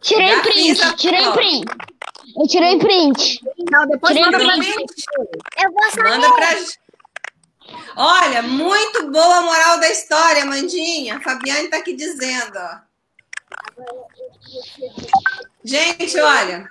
Tirei 0.01 0.29
Já 0.29 0.43
print, 0.43 0.97
tirei 0.97 1.25
foto. 1.25 1.35
print. 1.37 1.67
Eu 2.37 2.47
tirei 2.47 2.79
print. 2.79 3.41
Não, 3.71 3.87
depois 3.87 4.13
Tirei 4.15 4.25
manda 4.31 4.39
pra 4.45 4.53
print. 4.57 4.65
gente. 4.67 5.05
Eu 5.65 5.73
vou 5.73 5.91
saber. 5.91 6.11
Manda 6.11 6.33
pra 6.35 6.55
gente. 6.55 6.79
Olha, 7.97 8.43
muito 8.43 9.11
boa 9.11 9.37
a 9.39 9.43
moral 9.43 9.81
da 9.81 9.91
história, 9.91 10.45
Mandinha. 10.45 11.17
A 11.17 11.21
Fabiane 11.21 11.69
tá 11.69 11.79
aqui 11.79 11.95
dizendo, 11.95 12.57
ó. 12.57 12.79
Gente, 15.65 16.19
olha, 16.21 16.71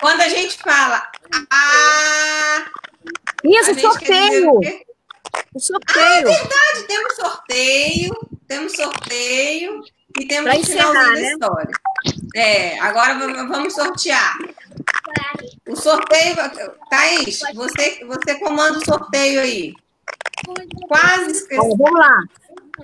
quando 0.00 0.20
a 0.20 0.28
gente 0.28 0.56
fala 0.58 1.10
ah, 1.52 2.64
Isso, 3.44 3.70
a 3.70 3.72
gente 3.74 3.98
quer 4.00 4.28
dizer 4.28 4.42
sorteio. 4.44 4.50
o 4.52 4.60
quê? 4.60 4.84
O 4.84 5.38
Ah, 5.38 5.56
é 5.56 5.60
sorteio. 5.60 6.24
verdade, 6.26 6.82
temos 6.86 7.14
sorteio, 7.16 8.28
temos 8.46 8.72
sorteio 8.76 9.84
e 10.18 10.26
temos 10.26 10.50
Pra 10.50 10.60
o 10.60 10.64
finalzinho 10.64 10.92
encerrar, 10.92 11.12
né? 11.14 11.32
história. 11.32 11.70
É, 12.34 12.78
agora 12.80 13.14
vamos 13.46 13.74
sortear. 13.74 14.36
O 15.66 15.76
sorteio, 15.76 16.36
Thaís, 16.90 17.40
você, 17.54 18.04
você 18.04 18.38
comanda 18.38 18.78
o 18.78 18.84
sorteio 18.84 19.40
aí. 19.40 19.74
Quase 20.88 21.30
esqueci. 21.32 21.60
Ó, 21.60 21.76
vamos 21.76 21.98
lá. 21.98 22.22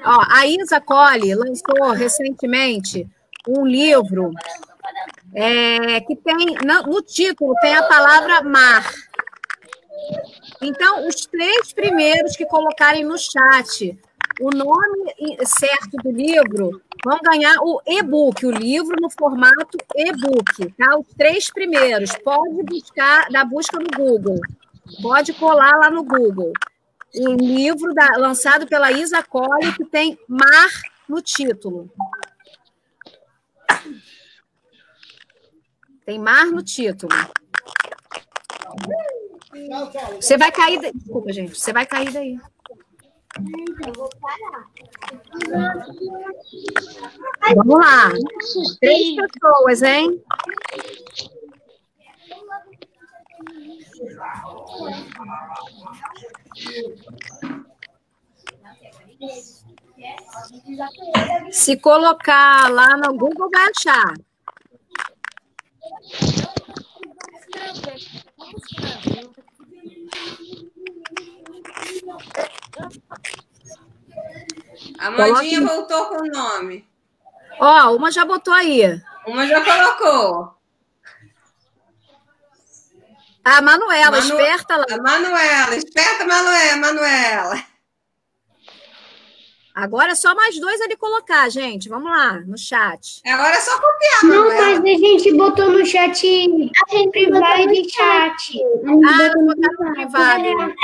Ó, 0.04 0.24
a 0.30 0.46
Isa 0.46 0.80
Colli 0.80 1.34
lançou 1.34 1.92
recentemente 1.92 3.06
um 3.46 3.64
livro 3.64 4.32
é, 5.34 6.00
que 6.00 6.16
tem 6.16 6.56
no 6.64 7.02
título 7.02 7.54
tem 7.60 7.74
a 7.74 7.82
palavra 7.84 8.42
mar. 8.42 8.92
Então, 10.60 11.06
os 11.06 11.26
três 11.26 11.72
primeiros 11.72 12.36
que 12.36 12.46
colocarem 12.46 13.04
no 13.04 13.16
chat 13.18 13.98
o 14.40 14.50
nome 14.50 15.14
certo 15.44 15.96
do 16.02 16.10
livro, 16.10 16.82
vão 17.04 17.18
ganhar 17.22 17.56
o 17.60 17.80
e-book, 17.86 18.44
o 18.44 18.50
livro 18.50 18.96
no 19.00 19.10
formato 19.10 19.78
e-book, 19.94 20.72
tá? 20.76 20.98
Os 20.98 21.06
três 21.16 21.50
primeiros. 21.50 22.10
Pode 22.24 22.62
buscar 22.64 23.30
na 23.30 23.44
busca 23.44 23.78
no 23.78 23.88
Google. 23.96 24.40
Pode 25.00 25.32
colar 25.34 25.76
lá 25.78 25.90
no 25.90 26.04
Google. 26.04 26.52
O 27.16 27.32
livro 27.34 27.94
da, 27.94 28.16
lançado 28.16 28.66
pela 28.66 28.90
Isa 28.90 29.22
Cole, 29.22 29.72
que 29.76 29.84
tem 29.84 30.18
Mar 30.28 30.70
no 31.08 31.22
título. 31.22 31.90
Tem 36.04 36.18
Mar 36.18 36.46
no 36.46 36.62
título. 36.62 37.12
Você 40.20 40.36
vai 40.36 40.50
cair. 40.50 40.80
Da... 40.80 40.90
Desculpa, 40.90 41.32
gente. 41.32 41.58
Você 41.58 41.72
vai 41.72 41.86
cair 41.86 42.12
daí. 42.12 42.38
Vamos 47.56 47.80
lá. 47.80 48.12
Três 48.80 49.16
pessoas, 49.16 49.82
hein? 49.82 50.22
Se 61.50 61.76
colocar 61.78 62.70
lá 62.70 62.96
no 62.96 63.16
Google, 63.16 63.50
vai 63.50 63.70
achar. 63.70 64.14
A 74.98 75.10
Mandinha 75.10 75.60
Coloque- 75.60 75.60
voltou 75.60 76.06
com 76.06 76.22
o 76.22 76.26
nome. 76.30 76.86
Ó, 77.60 77.94
uma 77.96 78.10
já 78.10 78.24
botou 78.24 78.52
aí. 78.52 78.82
Uma 79.26 79.46
já 79.46 79.60
colocou. 79.64 80.54
A 83.44 83.60
Manuela, 83.60 84.10
Manu- 84.18 84.24
esperta 84.40 84.76
lá. 84.76 84.84
A 84.90 84.96
Manuela, 85.02 85.76
esperta, 85.76 86.24
Manuela, 86.24 86.76
Manuela. 86.78 87.62
Agora 89.74 90.12
é 90.12 90.14
só 90.14 90.34
mais 90.36 90.58
dois 90.58 90.80
ali 90.80 90.96
colocar, 90.96 91.48
gente. 91.50 91.88
Vamos 91.88 92.10
lá, 92.10 92.34
no 92.40 92.56
chat. 92.56 93.20
Agora 93.26 93.54
é 93.56 93.60
só 93.60 93.72
copiar, 93.78 94.24
Não, 94.24 94.44
Manuela. 94.48 94.80
mas 94.80 94.84
a 94.84 94.98
gente 94.98 95.32
botou 95.34 95.70
no 95.70 95.84
chat 95.84 96.26
A 96.26 96.96
gente 96.96 97.10
privado 97.10 97.40
botou 97.44 97.66
no 97.66 97.72
e 97.74 97.90
chat. 97.90 98.58
Ah, 99.04 99.30
vou 99.34 99.46
botar 99.46 99.72
no 99.78 99.92
privado. 99.94 100.74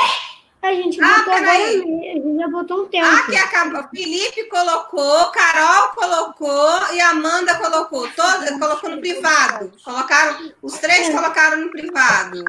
A 0.62 0.74
gente 0.74 1.00
Ah, 1.02 1.06
botou 1.18 1.32
agora, 1.32 1.40
peraí. 1.52 1.76
mesmo, 1.86 2.00
a 2.00 2.12
gente 2.14 2.36
já 2.38 2.48
botou 2.48 2.82
um 2.84 2.88
tempo. 2.88 3.06
Ah, 3.06 3.22
que 3.26 3.36
acabou. 3.36 3.82
Felipe 3.88 4.44
colocou, 4.44 5.30
Carol 5.30 5.88
colocou 5.94 6.92
e 6.92 7.00
Amanda 7.00 7.54
colocou. 7.56 8.06
Toda, 8.10 8.58
colocou 8.58 8.90
no 8.90 9.00
privado. 9.00 9.72
Colocaram, 9.82 10.52
os 10.60 10.78
três 10.78 11.08
colocaram 11.08 11.58
no 11.62 11.70
privado. 11.70 12.44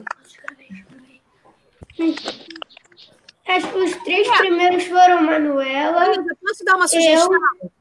Acho 3.48 3.68
que 3.72 3.78
os 3.78 3.96
três 4.04 4.28
primeiros 4.38 4.84
foram 4.86 5.24
Manuela, 5.24 6.06
posso 6.46 6.64
dar 6.64 6.76
uma 6.76 6.88
sugestão? 6.88 7.30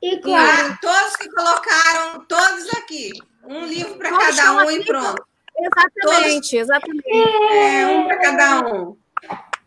e 0.02 0.16
Clara. 0.19 0.66
Ah, 0.73 0.78
todos 0.81 1.16
que 1.16 1.28
colocaram, 1.31 2.24
todos 2.27 2.69
aqui. 2.74 3.12
Um 3.44 3.65
livro 3.66 3.94
para 3.97 4.11
cada 4.16 4.65
um 4.65 4.70
e 4.70 4.85
pronto. 4.85 5.24
Exatamente, 5.59 6.57
exatamente. 6.57 7.11
É, 7.52 7.86
um 7.86 8.07
para 8.07 8.16
cada 8.19 8.61
um. 8.61 8.97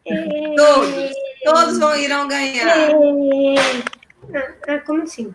Todos. 0.06 1.12
Todos 1.44 1.78
vão, 1.80 1.96
irão 1.96 2.28
ganhar. 2.28 2.90
Ah, 4.34 4.54
ah, 4.68 4.80
como 4.86 5.04
assim? 5.04 5.34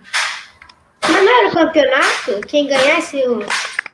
Mas 1.03 1.25
não 1.25 1.39
era 1.41 1.51
campeonato? 1.53 2.41
Quem 2.47 2.67
ganhasse 2.67 3.17
o- 3.27 3.39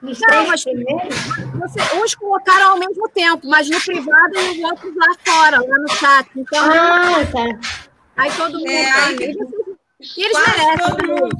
os 0.03 0.21
Não, 0.21 0.47
mas- 0.49 0.65
primeiros? 0.65 1.15
Você- 1.61 1.97
uns 1.97 2.15
colocaram 2.15 2.71
ao 2.73 2.79
mesmo 2.79 3.09
tempo, 3.11 3.47
mas 3.49 3.69
no 3.71 3.81
privado 3.81 4.35
e 4.39 4.51
os 4.63 4.71
outros 4.71 4.93
lá 4.97 5.15
fora, 5.25 5.59
lá 5.61 5.79
no 5.79 5.89
chat. 5.89 6.29
Então, 6.37 6.65
Ah, 6.73 7.25
tá. 7.31 7.59
aí 8.17 8.31
todo 8.33 8.59
mundo 8.59 8.69
É, 8.71 8.91
aí- 8.91 9.17
eles 9.21 10.33
Quase 10.33 10.51
merecem. 10.51 10.77
todo 10.79 11.07
né? 11.07 11.15
mundo 11.21 11.37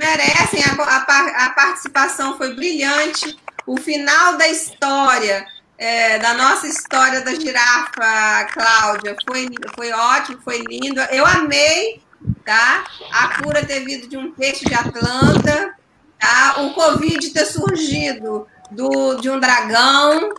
merecem. 0.00 0.60
A, 0.64 0.94
a 0.96 1.46
a 1.46 1.50
participação 1.50 2.36
foi 2.36 2.54
brilhante. 2.54 3.36
O 3.66 3.78
final 3.78 4.36
da 4.36 4.46
história, 4.48 5.46
é, 5.78 6.18
da 6.18 6.34
nossa 6.34 6.66
história 6.66 7.20
da 7.22 7.34
girafa, 7.34 8.44
Cláudia, 8.52 9.16
foi, 9.28 9.48
foi 9.74 9.92
ótimo, 9.92 10.40
foi 10.42 10.58
lindo. 10.68 11.00
Eu 11.10 11.26
amei, 11.26 12.00
tá? 12.44 12.84
A 13.12 13.42
cura 13.42 13.64
ter 13.64 13.84
vindo 13.84 14.08
de 14.08 14.16
um 14.16 14.32
peixe 14.32 14.64
de 14.64 14.74
Atlanta, 14.74 15.74
tá? 16.18 16.54
O 16.62 16.72
Covid 16.74 17.30
ter 17.30 17.44
surgido 17.46 18.46
do, 18.70 19.14
de 19.16 19.28
um 19.30 19.40
dragão. 19.40 20.30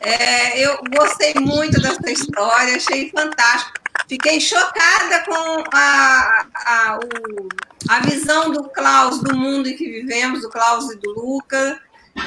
É, 0.00 0.58
eu 0.60 0.78
gostei 0.96 1.34
muito 1.34 1.80
dessa 1.80 2.10
história, 2.10 2.76
achei 2.76 3.10
fantástico. 3.10 3.72
Fiquei 4.08 4.38
chocada 4.38 5.24
com 5.24 5.64
a, 5.72 6.44
a, 6.54 6.98
o- 7.02 7.48
a 7.88 8.00
visão 8.00 8.50
do 8.50 8.64
Klaus 8.68 9.18
do 9.20 9.34
mundo 9.34 9.66
em 9.68 9.76
que 9.76 9.84
vivemos, 9.88 10.42
do 10.42 10.50
Klaus 10.50 10.90
e 10.92 10.96
do 10.98 11.10
Luca. 11.12 11.80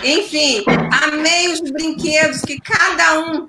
Enfim, 0.03 0.63
amei 1.03 1.47
os 1.51 1.61
brinquedos 1.61 2.41
que 2.41 2.59
cada 2.59 3.19
um 3.19 3.45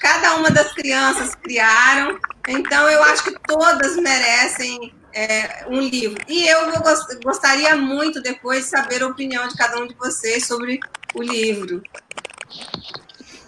cada 0.00 0.36
uma 0.36 0.50
das 0.50 0.72
crianças 0.72 1.34
criaram. 1.36 2.18
Então, 2.48 2.88
eu 2.88 3.02
acho 3.04 3.24
que 3.24 3.34
todas 3.46 3.96
merecem 3.96 4.92
é, 5.12 5.64
um 5.68 5.80
livro. 5.80 6.20
E 6.28 6.46
eu 6.46 6.70
vou 6.70 6.80
gos- 6.82 7.18
gostaria 7.24 7.76
muito 7.76 8.20
depois 8.22 8.64
de 8.64 8.70
saber 8.70 9.02
a 9.02 9.06
opinião 9.06 9.46
de 9.48 9.56
cada 9.56 9.78
um 9.80 9.86
de 9.86 9.94
vocês 9.94 10.46
sobre 10.46 10.80
o 11.14 11.22
livro. 11.22 11.82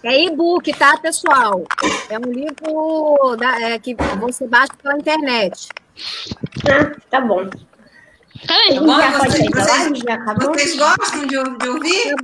É 0.03 0.23
e-book, 0.23 0.73
tá, 0.73 0.97
pessoal? 0.97 1.63
É 2.09 2.17
um 2.17 2.31
livro 2.31 3.35
da- 3.37 3.61
é, 3.61 3.79
que 3.79 3.95
você 4.19 4.47
baixa 4.47 4.73
pela 4.81 4.97
internet. 4.97 5.67
Ah, 6.67 6.99
tá 7.09 7.21
bom. 7.21 7.47
Tá 8.47 8.55
já 9.01 9.19
pode 9.19 9.31
Vocês- 9.31 9.49
vocês- 9.51 9.99
já 9.99 10.13
acabou? 10.15 10.53
Vocês 10.53 10.75
gostam 10.75 11.21
de, 11.27 11.57
de 11.57 11.69
ouvir? 11.69 12.15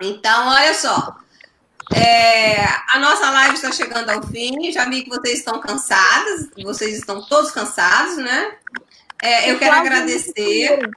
Então, 0.00 0.48
olha 0.48 0.74
só. 0.74 1.16
É, 1.94 2.64
a 2.92 2.98
nossa 2.98 3.30
live 3.30 3.54
está 3.54 3.70
chegando 3.72 4.08
ao 4.10 4.22
fim. 4.26 4.70
Já 4.72 4.84
vi 4.88 5.02
que 5.02 5.10
vocês 5.10 5.38
estão 5.38 5.60
cansadas. 5.60 6.48
Vocês 6.62 6.96
estão 6.98 7.22
todos 7.26 7.50
cansados, 7.50 8.16
né? 8.16 8.52
É, 9.22 9.50
eu 9.50 9.58
quero 9.58 9.74
agradecer. 9.76 10.90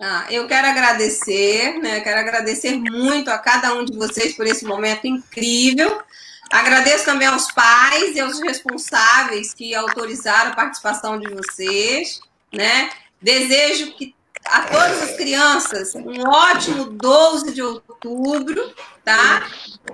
Ah, 0.00 0.26
eu 0.30 0.46
quero 0.46 0.66
agradecer, 0.68 1.78
né? 1.80 2.00
Quero 2.00 2.20
agradecer 2.20 2.76
muito 2.76 3.30
a 3.30 3.38
cada 3.38 3.72
um 3.74 3.84
de 3.84 3.96
vocês 3.96 4.36
por 4.36 4.46
esse 4.46 4.64
momento 4.64 5.06
incrível. 5.06 6.02
Agradeço 6.50 7.04
também 7.04 7.28
aos 7.28 7.50
pais 7.52 8.14
e 8.14 8.20
aos 8.20 8.40
responsáveis 8.40 9.52
que 9.52 9.74
autorizaram 9.74 10.52
a 10.52 10.54
participação 10.54 11.18
de 11.18 11.28
vocês, 11.28 12.20
né? 12.52 12.90
Desejo 13.20 13.92
que 13.92 14.14
a 14.44 14.62
todas 14.62 15.02
as 15.02 15.16
crianças 15.16 15.94
um 15.94 16.22
ótimo 16.28 16.84
12 16.84 17.52
de 17.52 17.62
outubro, 17.62 18.72
tá? 19.04 19.42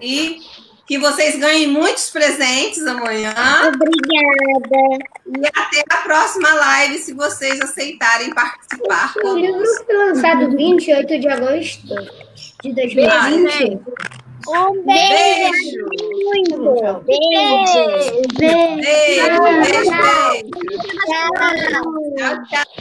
E 0.00 0.40
que 0.86 0.98
vocês 0.98 1.38
ganhem 1.38 1.68
muitos 1.68 2.10
presentes 2.10 2.86
amanhã. 2.86 3.32
Obrigada. 3.68 4.98
E 5.26 5.46
até 5.46 5.82
a 5.88 5.96
próxima 5.98 6.52
live, 6.52 6.98
se 6.98 7.14
vocês 7.14 7.60
aceitarem 7.60 8.34
participar 8.34 9.14
O 9.24 9.36
livro 9.36 9.64
foi 9.86 9.96
lançado 9.96 10.50
28 10.54 11.18
de 11.18 11.28
agosto 11.28 11.86
de 12.62 12.74
2020. 12.74 13.80
Um 14.48 14.82
Beijo! 14.84 15.86
beijo. 16.32 17.02
Beijo. 17.06 17.84
Beijo, 18.80 19.42
beijo. 19.42 19.92
Tchau. 21.06 21.30
Tchau, 22.16 22.36
tchau. 22.46 22.72